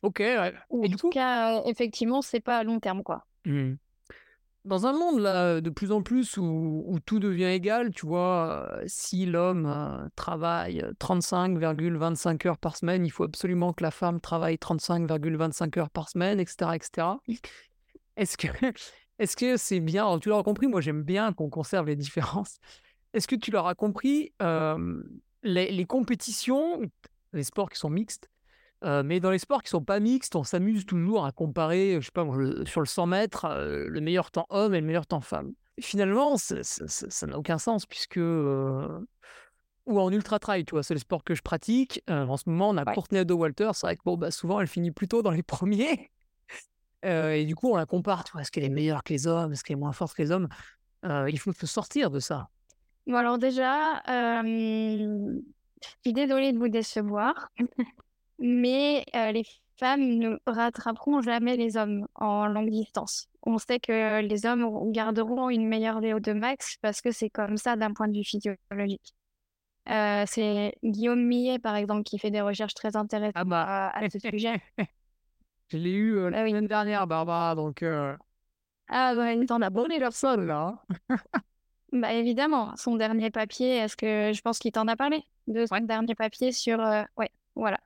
Ok, 0.03 0.19
ouais. 0.19 0.53
en 0.69 0.82
tout 0.97 1.09
cas, 1.09 1.63
effectivement, 1.65 2.22
c'est 2.22 2.41
pas 2.41 2.59
à 2.59 2.63
long 2.63 2.80
terme 2.80 3.03
quoi. 3.03 3.26
Mmh. 3.46 3.74
Dans 4.64 4.86
un 4.86 4.94
monde 4.94 5.20
là, 5.20 5.60
de 5.60 5.70
plus 5.72 5.92
en 5.92 6.04
plus 6.04 6.38
où, 6.38 7.00
tout 7.08 7.20
devient 7.20 7.46
égal, 7.46 7.89
tu 7.89 8.06
vois, 8.06 8.80
si 8.86 9.26
l'homme 9.26 9.66
euh, 9.66 10.08
travaille 10.16 10.86
35,25 11.00 12.48
heures 12.48 12.60
par 12.60 12.78
semaine, 12.78 13.04
il 13.04 13.10
faut 13.10 13.24
absolument 13.24 13.74
que 13.74 13.84
la 13.84 13.89
femme 13.89 14.22
travaille 14.22 14.58
35,25 14.58 15.80
heures 15.80 15.89
par 15.89 16.10
semaine, 16.10 16.39
etc. 16.39 16.72
etc. 16.76 17.08
Est-ce 18.18 18.38
que 18.38 18.48
est-ce 19.20 19.36
que 19.36 19.58
c'est 19.58 19.80
bien? 19.80 20.20
Tu 20.20 20.30
l'auras 20.30 20.44
compris, 20.44 20.68
moi 20.68 20.80
j'aime 20.80 21.02
bien 21.02 21.34
qu'on 21.34 21.50
conserve 21.50 21.88
les 21.88 21.96
différences. 21.96 22.60
Est-ce 23.14 23.28
que 23.28 23.36
tu 23.36 23.50
l'auras 23.50 23.74
compris 23.74 24.32
les, 25.44 25.72
les 25.72 25.86
compétitions, 25.86 26.82
les 27.34 27.44
sports 27.44 27.70
qui 27.70 27.80
sont 27.80 27.89
mixtes, 27.89 28.31
mais 28.84 29.20
dans 29.20 29.32
les 29.32 29.40
sports 29.40 29.64
qui 29.64 29.70
sont 29.70 29.84
pas 29.84 30.00
mixtes, 30.00 30.36
on 30.36 30.44
s'amuse 30.44 30.86
toujours 30.86 31.26
à 31.26 31.32
comparer, 31.32 31.98
je 32.00 32.06
sais 32.06 32.12
pas, 32.12 32.26
sur 32.66 32.82
le 32.82 32.86
100 32.86 33.06
mètres, 33.06 33.48
le 33.50 34.02
meilleur 34.02 34.32
temps 34.32 34.48
homme 34.50 34.74
et 34.74 34.82
le 34.82 34.86
meilleur 34.86 35.06
temps 35.06 35.22
femme. 35.22 35.54
finalement, 35.80 36.38
ça 36.38 37.28
n'a 37.28 37.38
aucun 37.38 37.58
sens 37.58 37.86
puisque 37.86 38.20
ou 39.88 40.00
en 40.00 40.12
ultra 40.12 40.40
trail, 40.40 40.66
tu 40.66 40.72
vois, 40.72 40.84
c'est 40.84 40.94
le 40.94 41.00
sport 41.00 41.24
que 41.24 41.36
je 41.36 41.42
pratique. 41.42 42.04
en 42.08 42.38
ce 42.38 42.50
moment, 42.50 42.70
on 42.70 42.78
a 42.78 42.86
Courtney 42.86 43.26
de 43.26 43.34
Walter. 43.34 43.72
C'est 43.74 43.88
vrai 43.88 43.96
que 43.96 44.02
bon, 44.04 44.18
bah, 44.18 44.32
souvent, 44.32 44.60
elle 44.60 44.68
finit 44.68 44.92
plutôt 44.92 45.22
dans 45.22 45.32
les 45.32 45.44
premiers. 45.44 46.12
et 47.04 47.46
du 47.46 47.56
coup, 47.56 47.72
on 47.72 47.76
la 47.76 47.86
compare, 47.86 48.24
tu 48.24 48.32
vois, 48.32 48.42
est-ce 48.42 48.52
qu'elle 48.52 48.64
est 48.64 48.70
meilleure 48.70 49.04
que 49.04 49.14
les 49.14 49.28
hommes, 49.28 49.54
est-ce 49.54 49.64
qu'elle 49.64 49.78
est 49.78 49.80
moins 49.80 49.92
forte 49.92 50.16
que 50.16 50.22
les 50.22 50.32
hommes? 50.32 50.48
Il 51.04 51.40
faut 51.40 51.52
se 51.52 51.68
sortir 51.68 52.12
de 52.12 52.20
ça. 52.20 52.50
Bon, 53.08 53.16
alors 53.16 53.40
déjà, 53.40 54.02
je 54.08 55.88
suis 56.04 56.14
désolée 56.14 56.54
de 56.54 56.60
vous 56.60 56.70
décevoir, 56.70 57.50
mais 58.42 59.06
les 59.14 59.46
femmes 59.78 60.02
ne 60.02 60.38
rattraperont 60.46 61.22
jamais 61.22 61.56
les 61.56 61.78
hommes 61.78 62.08
en 62.16 62.48
longue 62.48 62.70
distance. 62.70 63.30
On 63.44 63.58
sait 63.58 63.80
que 63.80 64.22
les 64.22 64.46
hommes 64.46 64.92
garderont 64.92 65.50
une 65.50 65.68
meilleure 65.68 66.02
VO2 66.02 66.34
max 66.34 66.78
parce 66.82 67.02
que 67.02 67.12
c'est 67.12 67.30
comme 67.30 67.58
ça 67.58 67.76
d'un 67.76 67.94
point 67.94 68.08
de 68.08 68.18
vue 68.18 68.24
physiologique. 68.24 69.16
Euh, 69.89 70.24
c'est 70.28 70.76
Guillaume 70.84 71.24
Millet, 71.24 71.60
par 71.60 71.76
exemple, 71.76 72.04
qui 72.04 72.20
fait 72.20 72.32
des 72.32 72.42
recherches 72.42 72.76
très 72.76 72.96
intéressantes 72.96 73.34
ah 73.36 73.44
bah. 73.44 73.89
à, 73.89 74.10
ce 74.10 74.20
sujet. 74.20 74.62
Je 75.70 75.78
l'ai 75.78 75.92
eu 75.92 76.18
euh, 76.18 76.30
la 76.30 76.42
ah 76.42 76.48
semaine 76.48 76.68
dernière, 76.68 77.08
Barbara, 77.08 77.56
donc... 77.56 77.82
Euh... 77.82 78.16
Ah 78.89 79.16
bah, 79.16 79.34
il 79.34 79.46
t'en 79.46 79.62
a 79.62 79.70
bon 79.70 79.88
personne, 79.88 80.46
là 80.46 80.80
hein. 81.10 81.18
Bah 81.94 82.14
évidemment, 82.14 82.74
son 82.78 82.96
dernier 82.96 83.32
papier, 83.32 83.78
est-ce 83.78 83.98
que 83.98 84.32
je 84.34 84.42
pense 84.42 84.60
qu'il 84.60 84.72
t'en 84.72 84.88
a 84.88 84.96
parlé 84.96 85.26
de 85.48 85.66
son 85.66 85.80
dernier 85.80 86.16
papier 86.16 86.52
sur... 86.54 86.80
Euh, 86.80 87.04
ouais, 87.18 87.30
voilà. 87.56 87.80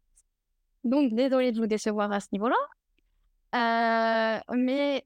Donc, 0.86 1.13
désolé 1.13 1.51
de 1.51 1.59
vous 1.59 1.67
décevoir 1.67 2.11
à 2.11 2.19
ce 2.19 2.27
niveau-là. 2.31 2.55
mais... 4.53 5.03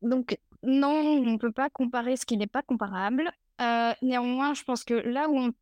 donc, 0.00 0.38
non, 0.62 0.90
on 0.90 1.32
ne 1.32 1.36
peut 1.36 1.52
pas 1.52 1.68
comparer 1.68 2.16
ce 2.16 2.24
qui 2.24 2.36
n'est 2.36 2.46
pas 2.46 2.62
comparable. 2.62 3.30
Euh, 3.60 3.92
néanmoins, 4.00 4.54
je 4.54 4.64
pense 4.64 4.84
que 4.84 4.94
là 4.94 5.28
où 5.28 5.38
on... 5.38 5.52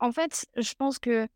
En 0.00 0.12
fait, 0.12 0.46
je 0.56 0.74
pense 0.74 0.98
que 0.98 1.28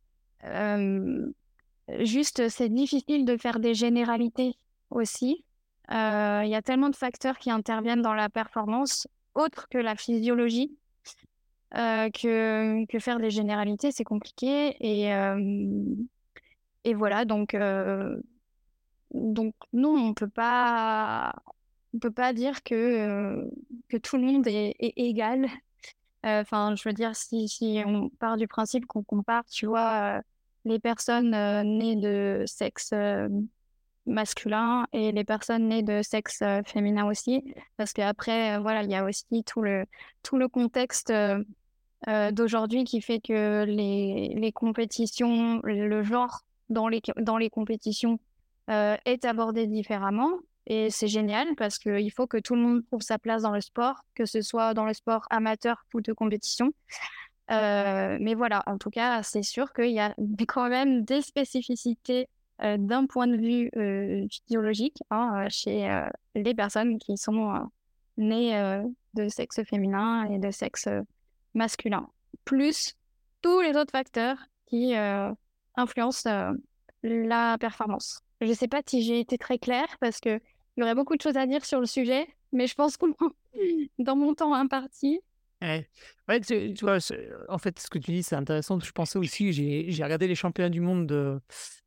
juste, 2.01 2.49
c'est 2.49 2.69
difficile 2.69 3.25
de 3.25 3.37
faire 3.37 3.59
des 3.59 3.75
généralités 3.75 4.57
aussi. 4.91 5.45
Il 5.91 6.49
y 6.49 6.55
a 6.55 6.63
tellement 6.63 6.89
de 6.89 6.97
facteurs 6.97 7.39
qui 7.39 7.51
interviennent 7.51 8.03
dans 8.03 8.15
la 8.15 8.29
performance, 8.29 9.09
autres 9.35 9.69
que 9.69 9.79
la 9.79 9.97
physiologie, 9.97 10.77
que, 11.73 12.87
que 12.87 12.99
faire 12.99 13.19
des 13.19 13.31
généralités, 13.31 13.93
c'est 13.93 14.05
compliqué. 14.05 14.77
Et, 14.81 15.11
et 16.85 16.95
voilà, 16.95 17.25
donc, 17.25 17.57
donc 19.13 19.55
non, 19.73 19.97
on 19.97 20.15
peut 20.15 20.29
pas 20.29 21.35
on 21.95 21.99
peut 21.99 22.11
pas 22.11 22.33
dire 22.33 22.63
que, 22.63 23.49
que 23.89 23.97
tout 23.97 24.17
le 24.17 24.23
monde 24.23 24.47
est, 24.47 24.75
égal. 24.79 25.47
Enfin, 26.25 26.75
je 26.77 26.89
veux 26.89 26.93
dire, 26.93 27.17
si, 27.17 27.49
si, 27.49 27.83
on 27.85 28.09
part 28.09 28.37
du 28.37 28.47
principe 28.47 28.87
qu'on 28.87 29.03
compare, 29.03 29.45
tu 29.47 29.67
vois, 29.67 30.23
les 30.65 30.79
personnes 30.79 31.31
nées 31.79 31.97
de 31.97 32.45
sexe 32.47 32.95
masculin 34.07 34.87
et 34.93 35.13
les 35.13 35.25
personnes 35.25 35.69
nées 35.69 35.83
de 35.83 36.03
sexe 36.03 36.43
féminin 36.67 37.07
aussi, 37.07 37.43
parce 37.77 37.93
qu'après, 37.93 38.59
voilà, 38.59 38.83
il 38.85 38.91
y 38.91 38.95
a 38.95 39.05
aussi 39.05 39.45
tout 39.45 39.63
le, 39.63 39.85
tout 40.23 40.39
le 40.39 40.49
contexte 40.49 41.13
d'aujourd'hui 42.07 42.85
qui 42.85 43.01
fait 43.01 43.21
que 43.21 43.65
les, 43.65 44.35
les 44.35 44.53
compétitions, 44.53 45.61
le 45.63 46.03
genre 46.03 46.41
dans 46.69 46.89
les, 46.89 47.01
dans 47.21 47.37
les 47.37 47.49
compétitions 47.49 48.19
est 48.69 49.25
abordé 49.25 49.67
différemment. 49.67 50.31
Et 50.67 50.91
c'est 50.91 51.09
génial 51.09 51.55
parce 51.57 51.79
qu'il 51.79 52.11
faut 52.13 52.27
que 52.27 52.39
tout 52.39 52.55
le 52.55 52.61
monde 52.61 52.85
trouve 52.87 53.03
sa 53.03 53.19
place 53.19 53.43
dans 53.43 53.51
le 53.51 53.61
sport, 53.61 54.05
que 54.15 54.27
ce 54.27 54.43
soit 54.43 54.75
dans 54.75 54.85
le 54.85 54.95
sport 54.95 55.27
amateur 55.31 55.85
ou 55.95 56.01
de 56.01 56.13
compétition. 56.13 56.73
Euh, 57.51 58.17
mais 58.21 58.35
voilà, 58.35 58.63
en 58.67 58.79
tout 58.79 58.91
cas, 58.91 59.23
c'est 59.23 59.43
sûr 59.43 59.73
qu'il 59.73 59.91
y 59.91 60.01
a 60.01 60.15
quand 60.49 60.69
même 60.69 61.05
des 61.05 61.21
spécificités 61.21 62.29
euh, 62.63 62.77
d'un 62.79 63.07
point 63.07 63.27
de 63.27 63.37
vue 63.37 63.71
euh, 63.77 64.27
physiologique 64.31 64.99
hein, 65.11 65.47
chez 65.49 65.89
les 66.35 66.55
personnes 66.55 66.99
qui 66.99 67.17
sont 67.17 67.69
nées 68.17 68.83
de 69.15 69.29
sexe 69.29 69.63
féminin 69.65 70.31
et 70.31 70.39
de 70.39 70.51
sexe 70.51 70.89
masculin, 71.55 72.09
plus 72.45 72.95
tous 73.43 73.61
les 73.61 73.77
autres 73.77 73.91
facteurs 73.93 74.39
qui 74.67 74.95
influencent 75.77 76.29
la 77.03 77.59
performance. 77.59 78.21
Je 78.41 78.47
ne 78.47 78.55
sais 78.55 78.69
pas 78.69 78.83
si 78.87 79.03
j'ai 79.03 79.21
été 79.21 79.39
très 79.39 79.59
claire 79.59 79.97
parce 80.01 80.21
que 80.21 80.41
il 80.77 80.81
y 80.81 80.83
aurait 80.83 80.95
beaucoup 80.95 81.17
de 81.17 81.21
choses 81.21 81.37
à 81.37 81.47
dire 81.47 81.65
sur 81.65 81.81
le 81.81 81.87
sujet, 81.87 82.27
mais 82.53 82.67
je 82.67 82.75
pense 82.75 82.97
que 82.97 83.07
dans 83.99 84.17
mon 84.17 84.35
temps 84.35 84.55
imparti. 84.55 85.21
En 87.49 87.59
fait, 87.59 87.79
ce 87.79 87.89
que 87.89 87.99
tu 87.99 88.11
dis, 88.11 88.23
c'est 88.23 88.35
intéressant. 88.35 88.81
Je 88.81 88.91
pensais 88.91 89.19
aussi, 89.19 89.53
j'ai 89.53 90.03
regardé 90.03 90.27
les 90.27 90.35
championnats 90.35 90.71
du 90.71 90.81
monde 90.81 91.07
de, 91.07 91.41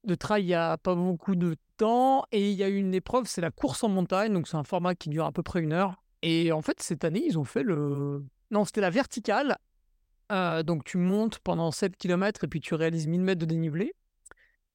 de 0.05 0.16
trail 0.16 0.43
il 0.43 0.47
n'y 0.47 0.53
a 0.53 0.78
pas 0.78 0.95
beaucoup 0.95 1.36
de 1.36 1.57
temps, 1.78 2.26
et 2.32 2.51
il 2.51 2.57
y 2.57 2.63
a 2.63 2.70
eu 2.70 2.78
une 2.78 2.93
épreuve, 2.93 3.26
c'est 3.26 3.41
la 3.41 3.51
course 3.51 3.84
en 3.84 3.89
montagne, 3.89 4.32
donc 4.32 4.47
c'est 4.47 4.55
un 4.55 4.63
format 4.63 4.95
qui 4.95 5.09
dure 5.09 5.26
à 5.26 5.34
peu 5.34 5.43
près 5.43 5.61
une 5.61 5.74
heure. 5.74 6.01
Et 6.22 6.53
en 6.53 6.61
fait, 6.61 6.82
cette 6.82 7.03
année, 7.03 7.24
ils 7.26 7.38
ont 7.38 7.43
fait 7.43 7.63
le. 7.63 8.24
Non, 8.56 8.64
c'était 8.64 8.80
la 8.80 8.89
verticale. 8.89 9.58
Euh, 10.32 10.64
donc 10.64 10.86
tu 10.86 10.97
montes 10.97 11.39
pendant 11.39 11.72
7 11.72 11.97
km 11.97 12.45
et 12.45 12.47
puis 12.47 12.62
tu 12.62 12.74
réalises 12.74 13.06
1000 13.06 13.20
mètres 13.20 13.41
de 13.41 13.45
dénivelé. 13.45 13.93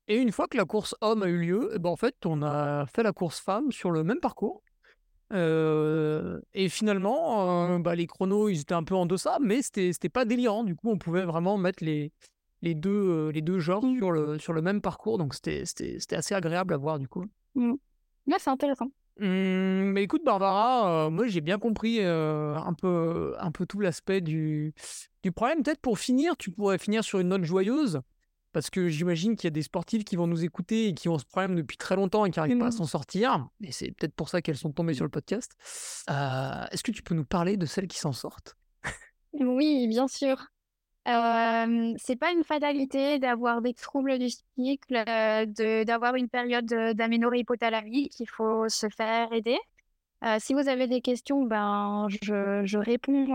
Et 0.07 0.17
une 0.17 0.33
fois 0.33 0.49
que 0.49 0.59
la 0.59 0.67
course 0.67 0.95
homme 1.01 1.23
a 1.23 1.29
eu 1.29 1.39
lieu, 1.39 1.71
eh 1.75 1.79
ben 1.79 1.89
en 1.89 1.97
fait, 1.97 2.15
on 2.27 2.43
a 2.43 2.85
fait 2.85 3.03
la 3.03 3.13
course 3.15 3.41
femme 3.41 3.73
sur 3.73 3.91
le 3.91 4.05
même 4.05 4.21
parcours. 4.21 4.63
Euh, 5.33 6.43
et 6.53 6.69
finalement, 6.69 7.71
euh, 7.71 7.79
bah, 7.79 7.95
les 7.95 8.07
chronos, 8.07 8.51
ils 8.51 8.61
étaient 8.61 8.75
un 8.75 8.85
peu 8.85 8.95
en 8.95 9.07
deçà, 9.07 9.39
mais 9.41 9.63
c'était, 9.63 9.95
c'était 9.95 10.11
pas 10.11 10.27
délirant. 10.27 10.63
Du 10.63 10.77
coup, 10.77 10.91
on 10.91 10.99
pouvait 10.99 11.25
vraiment 11.25 11.57
mettre 11.57 11.83
les, 11.83 12.13
les, 12.61 12.75
deux, 12.75 13.31
les 13.31 13.41
deux 13.41 13.61
genres 13.61 13.85
sur 13.97 14.11
le, 14.11 14.39
sur 14.39 14.53
le 14.53 14.61
même 14.61 14.83
parcours. 14.83 15.17
Donc, 15.17 15.33
c'était, 15.33 15.65
c'était, 15.65 15.97
c'était 16.01 16.17
assez 16.17 16.35
agréable 16.35 16.75
à 16.75 16.77
voir, 16.77 16.99
du 16.99 17.09
coup. 17.09 17.25
Mmh. 17.55 17.77
Là, 18.27 18.37
c'est 18.39 18.51
intéressant. 18.51 18.91
Mmh, 19.21 19.93
mais 19.93 20.03
écoute, 20.03 20.25
Barbara, 20.25 21.11
moi, 21.11 21.27
j'ai 21.27 21.41
bien 21.41 21.59
compris 21.59 22.01
un, 22.03 22.75
peu, 22.75 23.35
un 23.39 23.53
peu 23.53 23.67
tout 23.67 23.81
l'aspect 23.81 24.21
du, 24.21 24.75
du 25.23 25.31
problème. 25.31 25.63
Peut-être 25.63 25.81
pour 25.81 25.99
finir, 25.99 26.37
tu 26.37 26.51
pourrais 26.51 26.79
finir 26.79 27.05
sur 27.05 27.21
une 27.21 27.29
note 27.29 27.45
joyeuse. 27.45 28.01
Parce 28.53 28.69
que 28.69 28.89
j'imagine 28.89 29.37
qu'il 29.37 29.45
y 29.45 29.47
a 29.47 29.53
des 29.53 29.63
sportifs 29.63 30.05
qui 30.05 30.17
vont 30.17 30.27
nous 30.27 30.43
écouter 30.43 30.89
et 30.89 30.95
qui 30.95 31.09
ont 31.09 31.19
ce 31.19 31.25
problème 31.25 31.55
depuis 31.55 31.77
très 31.77 31.95
longtemps 31.95 32.25
et 32.25 32.33
qui 32.33 32.41
n'arrivent 32.41 32.59
pas 32.59 32.67
à 32.67 32.73
s'en 32.73 32.85
sortir. 32.85 33.47
Et 33.63 33.71
c'est 33.71 33.93
peut-être 33.93 34.15
pour 34.15 34.29
ça 34.29 34.43
qu'elles 34.43 34.57
sont 34.57 34.73
tombées 34.73 34.95
sur 34.95 35.05
le 35.05 35.11
podcast. 35.11 35.53
Euh, 36.11 36.65
est-ce 36.73 36.83
que 36.83 36.91
tu 36.91 37.03
peux 37.03 37.15
nous 37.15 37.25
parler 37.25 37.57
de 37.57 37.65
celles 37.65 37.87
qui 37.87 37.99
s'en 37.99 38.13
sortent? 38.13 38.57
Oui, 39.35 39.87
bien 39.87 40.09
sûr. 40.09 40.49
Euh, 41.11 41.95
c'est 41.99 42.17
pas 42.17 42.33
une 42.33 42.45
fatalité 42.45 43.19
d'avoir 43.19 43.61
des 43.63 43.75
troubles 43.75 44.19
du 44.19 44.29
cycle, 44.57 45.03
euh, 45.09 45.85
d'avoir 45.85 46.15
une 46.15 46.29
période 46.29 46.67
d'aménorrhée 46.67 47.41
hypothalamique. 47.41 48.21
Il 48.21 48.29
faut 48.29 48.69
se 48.69 48.89
faire 48.89 49.33
aider. 49.33 49.59
Euh, 50.25 50.37
si 50.39 50.55
vous 50.55 50.69
avez 50.69 50.87
des 50.87 51.01
questions, 51.01 51.43
ben, 51.45 52.07
je, 52.23 52.63
je 52.65 52.79
réponds 52.79 53.27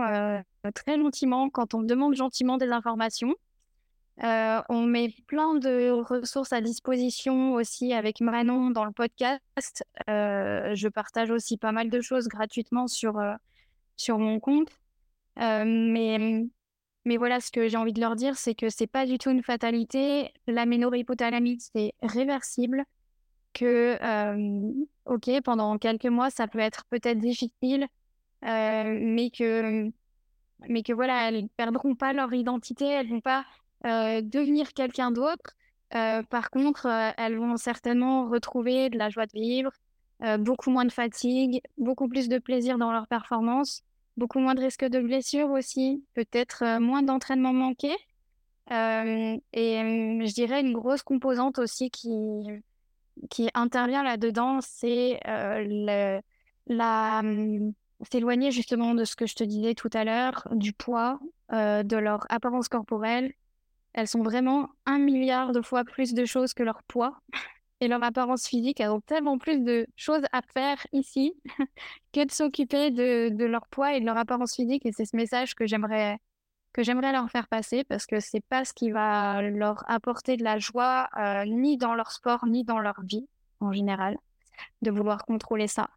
très 0.74 0.98
gentiment 0.98 1.50
quand 1.50 1.74
on 1.74 1.80
me 1.80 1.86
demande 1.86 2.14
gentiment 2.14 2.56
des 2.56 2.70
informations. 2.70 3.34
Euh, 4.24 4.62
on 4.70 4.82
met 4.82 5.14
plein 5.26 5.54
de 5.56 5.90
ressources 5.90 6.52
à 6.52 6.62
disposition 6.62 7.52
aussi 7.54 7.92
avec 7.92 8.20
Manon 8.20 8.70
dans 8.70 8.84
le 8.84 8.92
podcast. 8.92 9.84
Euh, 10.08 10.74
je 10.74 10.88
partage 10.88 11.30
aussi 11.30 11.58
pas 11.58 11.72
mal 11.72 11.90
de 11.90 12.00
choses 12.00 12.28
gratuitement 12.28 12.88
sur, 12.88 13.18
euh, 13.18 13.34
sur 13.96 14.18
mon 14.18 14.40
compte. 14.40 14.70
mais, 15.36 16.46
mais 17.06 17.16
voilà, 17.16 17.40
ce 17.40 17.50
que 17.50 17.68
j'ai 17.68 17.78
envie 17.78 17.94
de 17.94 18.00
leur 18.00 18.16
dire, 18.16 18.36
c'est 18.36 18.54
que 18.54 18.68
c'est 18.68 18.86
pas 18.86 19.06
du 19.06 19.16
tout 19.18 19.30
une 19.30 19.42
fatalité. 19.42 20.32
L'aménorrhée 20.46 21.00
hypothalamique, 21.00 21.62
c'est 21.74 21.94
réversible. 22.02 22.84
Que, 23.54 23.96
ok, 25.06 25.30
pendant 25.42 25.78
quelques 25.78 26.04
mois, 26.06 26.28
ça 26.30 26.46
peut 26.46 26.58
être 26.58 26.84
peut-être 26.90 27.18
difficile, 27.18 27.86
mais 28.42 29.30
que 29.30 29.90
mais 30.68 30.82
que 30.82 30.92
voilà, 30.92 31.28
elles 31.28 31.48
perdront 31.56 31.94
pas 31.94 32.12
leur 32.12 32.32
identité, 32.32 32.86
elles 32.86 33.08
vont 33.08 33.20
pas 33.20 33.44
euh, 33.84 34.20
devenir 34.22 34.72
quelqu'un 34.72 35.10
d'autre. 35.10 35.54
Euh, 35.94 36.22
par 36.24 36.50
contre, 36.50 36.86
euh, 36.86 37.10
elles 37.16 37.36
vont 37.36 37.56
certainement 37.56 38.28
retrouver 38.28 38.90
de 38.90 38.98
la 38.98 39.10
joie 39.10 39.26
de 39.26 39.32
vivre, 39.32 39.70
beaucoup 40.38 40.70
moins 40.70 40.86
de 40.86 40.92
fatigue, 40.92 41.60
beaucoup 41.76 42.08
plus 42.08 42.28
de 42.28 42.38
plaisir 42.38 42.78
dans 42.78 42.90
leur 42.90 43.06
performance, 43.06 43.82
beaucoup 44.16 44.38
moins 44.38 44.54
de 44.54 44.60
risques 44.60 44.84
de 44.84 45.00
blessures 45.00 45.50
aussi, 45.50 46.04
peut-être 46.14 46.78
moins 46.78 47.02
d'entraînement 47.02 47.52
manqué. 47.52 47.90
et 48.70 48.72
je 48.72 50.34
dirais 50.34 50.60
une 50.60 50.72
grosse 50.72 51.02
composante 51.02 51.58
aussi 51.58 51.90
qui, 51.90 52.08
qui 53.30 53.48
intervient 53.54 54.02
là-dedans, 54.02 54.60
c'est 54.60 55.20
la 56.66 57.22
s'éloigner 58.10 58.50
justement 58.50 58.94
de 58.94 59.04
ce 59.04 59.16
que 59.16 59.26
je 59.26 59.34
te 59.34 59.44
disais 59.44 59.74
tout 59.74 59.90
à 59.92 60.04
l'heure, 60.04 60.48
du 60.52 60.72
poids, 60.72 61.18
de 61.50 61.96
leur 61.96 62.26
apparence 62.28 62.68
corporelle, 62.68 63.32
elles 63.96 64.08
sont 64.08 64.22
vraiment 64.22 64.68
un 64.84 64.98
milliard 64.98 65.52
de 65.52 65.62
fois 65.62 65.84
plus 65.84 66.12
de 66.12 66.24
choses 66.26 66.52
que 66.52 66.62
leur 66.62 66.82
poids 66.84 67.20
et 67.80 67.88
leur 67.88 68.02
apparence 68.02 68.46
physique. 68.46 68.80
Elles 68.80 68.90
ont 68.90 69.00
tellement 69.00 69.38
plus 69.38 69.60
de 69.60 69.86
choses 69.96 70.22
à 70.32 70.40
faire 70.42 70.86
ici 70.92 71.34
que 72.12 72.24
de 72.24 72.30
s'occuper 72.30 72.90
de, 72.90 73.44
leur 73.44 73.66
poids 73.68 73.94
et 73.94 74.00
de 74.00 74.06
leur 74.06 74.16
apparence 74.16 74.54
physique. 74.54 74.86
Et 74.86 74.92
c'est 74.92 75.04
ce 75.04 75.16
message 75.16 75.54
que 75.54 75.66
j'aimerais 75.66 76.18
que 76.72 76.82
j'aimerais 76.82 77.10
leur 77.12 77.30
faire 77.30 77.48
passer 77.48 77.84
parce 77.84 78.04
que 78.04 78.20
c'est 78.20 78.44
pas 78.44 78.66
ce 78.66 78.74
qui 78.74 78.90
va 78.90 79.40
leur 79.40 79.82
apporter 79.90 80.36
de 80.36 80.44
la 80.44 80.58
joie 80.58 81.08
euh, 81.16 81.46
ni 81.46 81.78
dans 81.78 81.94
leur 81.94 82.12
sport 82.12 82.44
ni 82.46 82.64
dans 82.64 82.78
leur 82.78 83.00
vie. 83.02 83.26
en 83.60 83.72
général, 83.72 84.18
de 84.82 84.90
vouloir 84.90 85.24
contrôler 85.24 85.68
ça. 85.68 85.88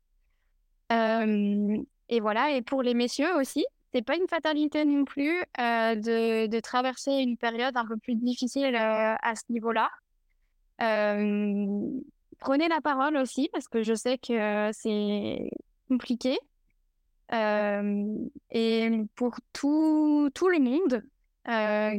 et 0.89 2.19
voilà, 2.21 2.51
et 2.51 2.61
pour 2.61 2.81
les 2.81 2.93
messieurs 2.93 3.35
aussi, 3.35 3.65
c'est 3.93 4.03
pas 4.03 4.15
une 4.15 4.29
fatalité 4.29 4.85
non 4.85 5.03
plus 5.03 5.43
de, 5.57 6.47
de, 6.47 6.59
traverser 6.61 7.11
une 7.11 7.35
période 7.35 7.75
un 7.75 7.85
peu 7.85 7.97
plus 7.97 8.15
difficile 8.15 8.73
à 8.77 9.35
ce 9.35 9.51
niveau-là. 9.51 9.89
Prenez 10.79 12.67
la 12.67 12.81
parole 12.81 13.17
aussi, 13.17 13.49
parce 13.51 13.67
que 13.67 13.83
je 13.83 13.93
sais 13.93 14.17
que 14.17 14.71
c'est 14.73 15.49
compliqué. 15.87 16.37
et 17.31 18.91
pour 19.15 19.35
tout, 19.53 20.29
tout 20.33 20.49
le 20.49 20.59
monde, 20.59 21.03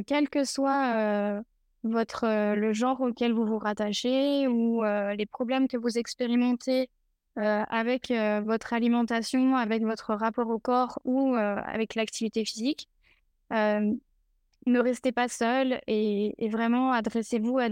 quel 0.07 0.29
que 0.29 0.43
soit 0.43 1.41
votre, 1.83 2.55
le 2.55 2.73
genre 2.73 3.01
auquel 3.01 3.33
vous 3.33 3.45
vous 3.45 3.59
rattachez 3.59 4.47
ou 4.47 4.83
les 4.83 5.25
problèmes 5.25 5.67
que 5.67 5.77
vous 5.77 5.97
expérimentez 5.97 6.89
avec 7.35 8.11
votre 8.11 8.73
alimentation, 8.73 9.55
avec 9.55 9.83
votre 9.83 10.13
rapport 10.15 10.49
au 10.49 10.59
corps 10.59 10.99
ou 11.05 11.35
avec 11.35 11.95
l'activité 11.95 12.45
physique, 12.45 12.89
ne 13.51 14.79
restez 14.79 15.11
pas 15.11 15.27
seul 15.27 15.81
et, 15.87 16.49
vraiment 16.49 16.91
adressez-vous 16.91 17.59
à, 17.59 17.69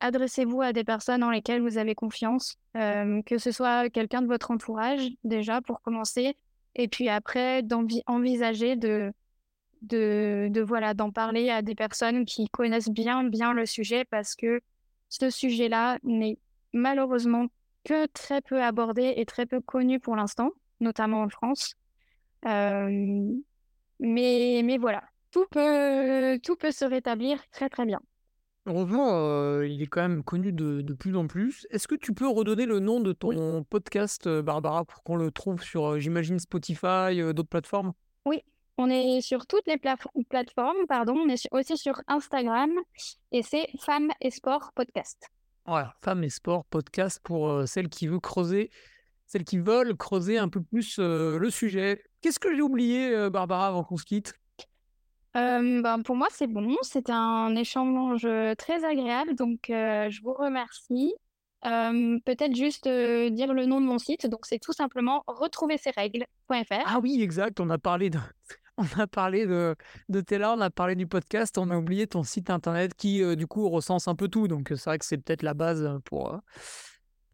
adressez-vous 0.00 0.62
à 0.62 0.72
des 0.72 0.84
personnes 0.84 1.22
en 1.22 1.30
lesquelles 1.30 1.62
vous 1.62 1.78
avez 1.78 1.94
confiance, 1.94 2.58
que 2.74 3.38
ce 3.38 3.50
soit 3.50 3.90
quelqu'un 3.90 4.22
de 4.22 4.26
votre 4.26 4.50
entourage 4.50 5.08
déjà 5.24 5.60
pour 5.60 5.80
commencer, 5.80 6.36
et 6.74 6.88
puis 6.88 7.08
après 7.08 7.62
d'envisager 7.62 8.76
de, 8.76 9.12
de, 9.82 10.48
de 10.50 10.60
voilà 10.60 10.94
d'en 10.94 11.10
parler 11.10 11.50
à 11.50 11.62
des 11.62 11.74
personnes 11.74 12.24
qui 12.24 12.48
connaissent 12.48 12.90
bien 12.90 13.24
bien 13.24 13.52
le 13.52 13.66
sujet 13.66 14.04
parce 14.04 14.34
que 14.34 14.60
ce 15.08 15.30
sujet-là 15.30 15.98
n'est 16.02 16.38
malheureusement 16.72 17.46
que 17.84 18.06
très 18.06 18.40
peu 18.42 18.62
abordé 18.62 19.14
et 19.16 19.24
très 19.24 19.46
peu 19.46 19.60
connu 19.60 20.00
pour 20.00 20.16
l'instant, 20.16 20.50
notamment 20.80 21.22
en 21.22 21.28
France. 21.28 21.74
Euh, 22.46 23.32
mais, 24.00 24.62
mais 24.64 24.78
voilà, 24.78 25.02
tout 25.30 25.46
peut, 25.50 26.38
tout 26.42 26.56
peut 26.56 26.72
se 26.72 26.84
rétablir 26.84 27.42
très 27.50 27.68
très 27.68 27.86
bien. 27.86 28.00
Heureusement, 28.68 29.08
euh, 29.14 29.66
il 29.66 29.82
est 29.82 29.86
quand 29.86 30.02
même 30.02 30.22
connu 30.22 30.52
de, 30.52 30.82
de 30.82 30.92
plus 30.92 31.16
en 31.16 31.26
plus. 31.26 31.66
Est-ce 31.70 31.88
que 31.88 31.94
tu 31.94 32.12
peux 32.12 32.28
redonner 32.28 32.66
le 32.66 32.78
nom 32.78 33.00
de 33.00 33.12
ton 33.12 33.64
podcast, 33.64 34.26
euh, 34.26 34.42
Barbara, 34.42 34.84
pour 34.84 35.02
qu'on 35.02 35.16
le 35.16 35.30
trouve 35.30 35.62
sur, 35.62 35.98
j'imagine, 35.98 36.38
Spotify, 36.38 37.18
d'autres 37.34 37.48
plateformes? 37.48 37.92
Oui, 38.26 38.42
on 38.76 38.88
est 38.90 39.20
sur 39.22 39.46
toutes 39.46 39.66
les 39.66 39.76
plateformes, 39.76 40.86
pardon. 40.86 41.16
On 41.16 41.28
est 41.28 41.48
aussi 41.50 41.76
sur 41.76 42.00
Instagram 42.06 42.70
et 43.32 43.42
c'est 43.42 43.66
Femmes 43.80 44.10
et 44.20 44.30
Sport 44.30 44.70
Podcast. 44.74 45.28
Voilà, 45.66 45.94
Femmes 46.00 46.24
et 46.24 46.30
Sport 46.30 46.64
Podcast 46.64 47.20
pour 47.22 47.48
euh, 47.48 47.66
celles 47.66 47.88
qui 47.88 48.06
veulent 48.06 48.20
creuser, 48.20 48.70
celles 49.26 49.44
qui 49.44 49.58
veulent 49.58 49.96
creuser 49.96 50.38
un 50.38 50.48
peu 50.48 50.62
plus 50.62 50.98
euh, 50.98 51.38
le 51.38 51.50
sujet. 51.50 52.02
Qu'est-ce 52.22 52.38
que 52.38 52.54
j'ai 52.54 52.62
oublié, 52.62 53.14
euh, 53.14 53.30
Barbara, 53.30 53.66
avant 53.66 53.84
qu'on 53.84 53.96
se 53.96 54.04
quitte? 54.04 54.34
Ben, 55.34 56.02
Pour 56.04 56.16
moi, 56.16 56.28
c'est 56.30 56.46
bon. 56.46 56.76
C'était 56.82 57.12
un 57.12 57.54
échange 57.56 58.26
très 58.56 58.84
agréable, 58.84 59.34
donc 59.34 59.60
je 59.68 60.22
vous 60.22 60.34
remercie. 60.34 61.14
Peut-être 61.62 62.54
juste 62.54 62.88
dire 62.88 63.52
le 63.52 63.66
nom 63.66 63.80
de 63.80 63.86
mon 63.86 63.98
site. 63.98 64.26
Donc, 64.26 64.46
c'est 64.46 64.58
tout 64.58 64.72
simplement 64.72 65.24
retrouver 65.26 65.78
ses 65.78 65.90
règles.fr. 65.90 66.84
Ah 66.86 67.00
oui, 67.02 67.20
exact. 67.22 67.60
On 67.60 67.70
a 67.70 67.78
parlé 67.78 68.10
de, 68.10 68.18
on 68.78 69.00
a 69.00 69.06
parlé 69.06 69.46
de, 69.46 69.74
de 70.08 70.20
Taylor, 70.20 70.56
on 70.56 70.60
a 70.60 70.70
parlé 70.70 70.94
du 70.94 71.06
podcast, 71.06 71.58
on 71.58 71.70
a 71.70 71.76
oublié 71.76 72.06
ton 72.06 72.22
site 72.22 72.48
internet 72.48 72.94
qui, 72.94 73.22
euh, 73.22 73.34
du 73.34 73.46
coup, 73.46 73.68
recense 73.68 74.08
un 74.08 74.14
peu 74.14 74.28
tout. 74.28 74.48
Donc, 74.48 74.68
c'est 74.68 74.84
vrai 74.84 74.98
que 74.98 75.04
c'est 75.04 75.18
peut-être 75.18 75.42
la 75.42 75.54
base 75.54 75.82
euh, 75.82 75.98
pour, 76.04 76.32
euh, 76.32 76.38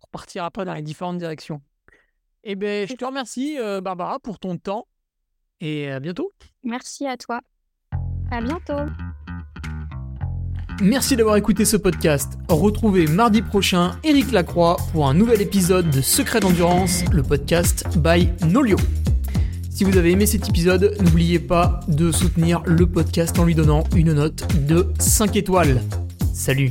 pour, 0.00 0.08
partir 0.08 0.44
après 0.44 0.64
dans 0.64 0.74
les 0.74 0.82
différentes 0.82 1.18
directions. 1.18 1.60
Eh 2.44 2.56
bien, 2.56 2.86
je 2.86 2.94
te 2.94 3.04
remercie, 3.04 3.56
Barbara, 3.82 4.20
pour 4.20 4.38
ton 4.38 4.58
temps 4.58 4.86
et 5.60 5.90
à 5.90 5.98
bientôt. 5.98 6.30
Merci 6.62 7.06
à 7.06 7.16
toi. 7.16 7.40
À 8.30 8.40
bientôt. 8.40 8.90
Merci 10.82 11.14
d'avoir 11.14 11.36
écouté 11.36 11.64
ce 11.64 11.76
podcast. 11.76 12.36
Retrouvez 12.48 13.06
mardi 13.06 13.42
prochain 13.42 13.92
Eric 14.02 14.32
Lacroix 14.32 14.76
pour 14.92 15.08
un 15.08 15.14
nouvel 15.14 15.40
épisode 15.40 15.88
de 15.90 16.00
Secret 16.00 16.40
d'endurance, 16.40 17.04
le 17.12 17.22
podcast 17.22 17.86
by 17.96 18.28
Nolio. 18.46 18.76
Si 19.70 19.84
vous 19.84 19.96
avez 19.96 20.12
aimé 20.12 20.26
cet 20.26 20.48
épisode, 20.48 20.96
n'oubliez 21.00 21.38
pas 21.38 21.80
de 21.88 22.10
soutenir 22.10 22.62
le 22.64 22.86
podcast 22.86 23.38
en 23.38 23.44
lui 23.44 23.54
donnant 23.54 23.84
une 23.94 24.12
note 24.14 24.44
de 24.66 24.86
5 24.98 25.36
étoiles. 25.36 25.80
Salut 26.32 26.70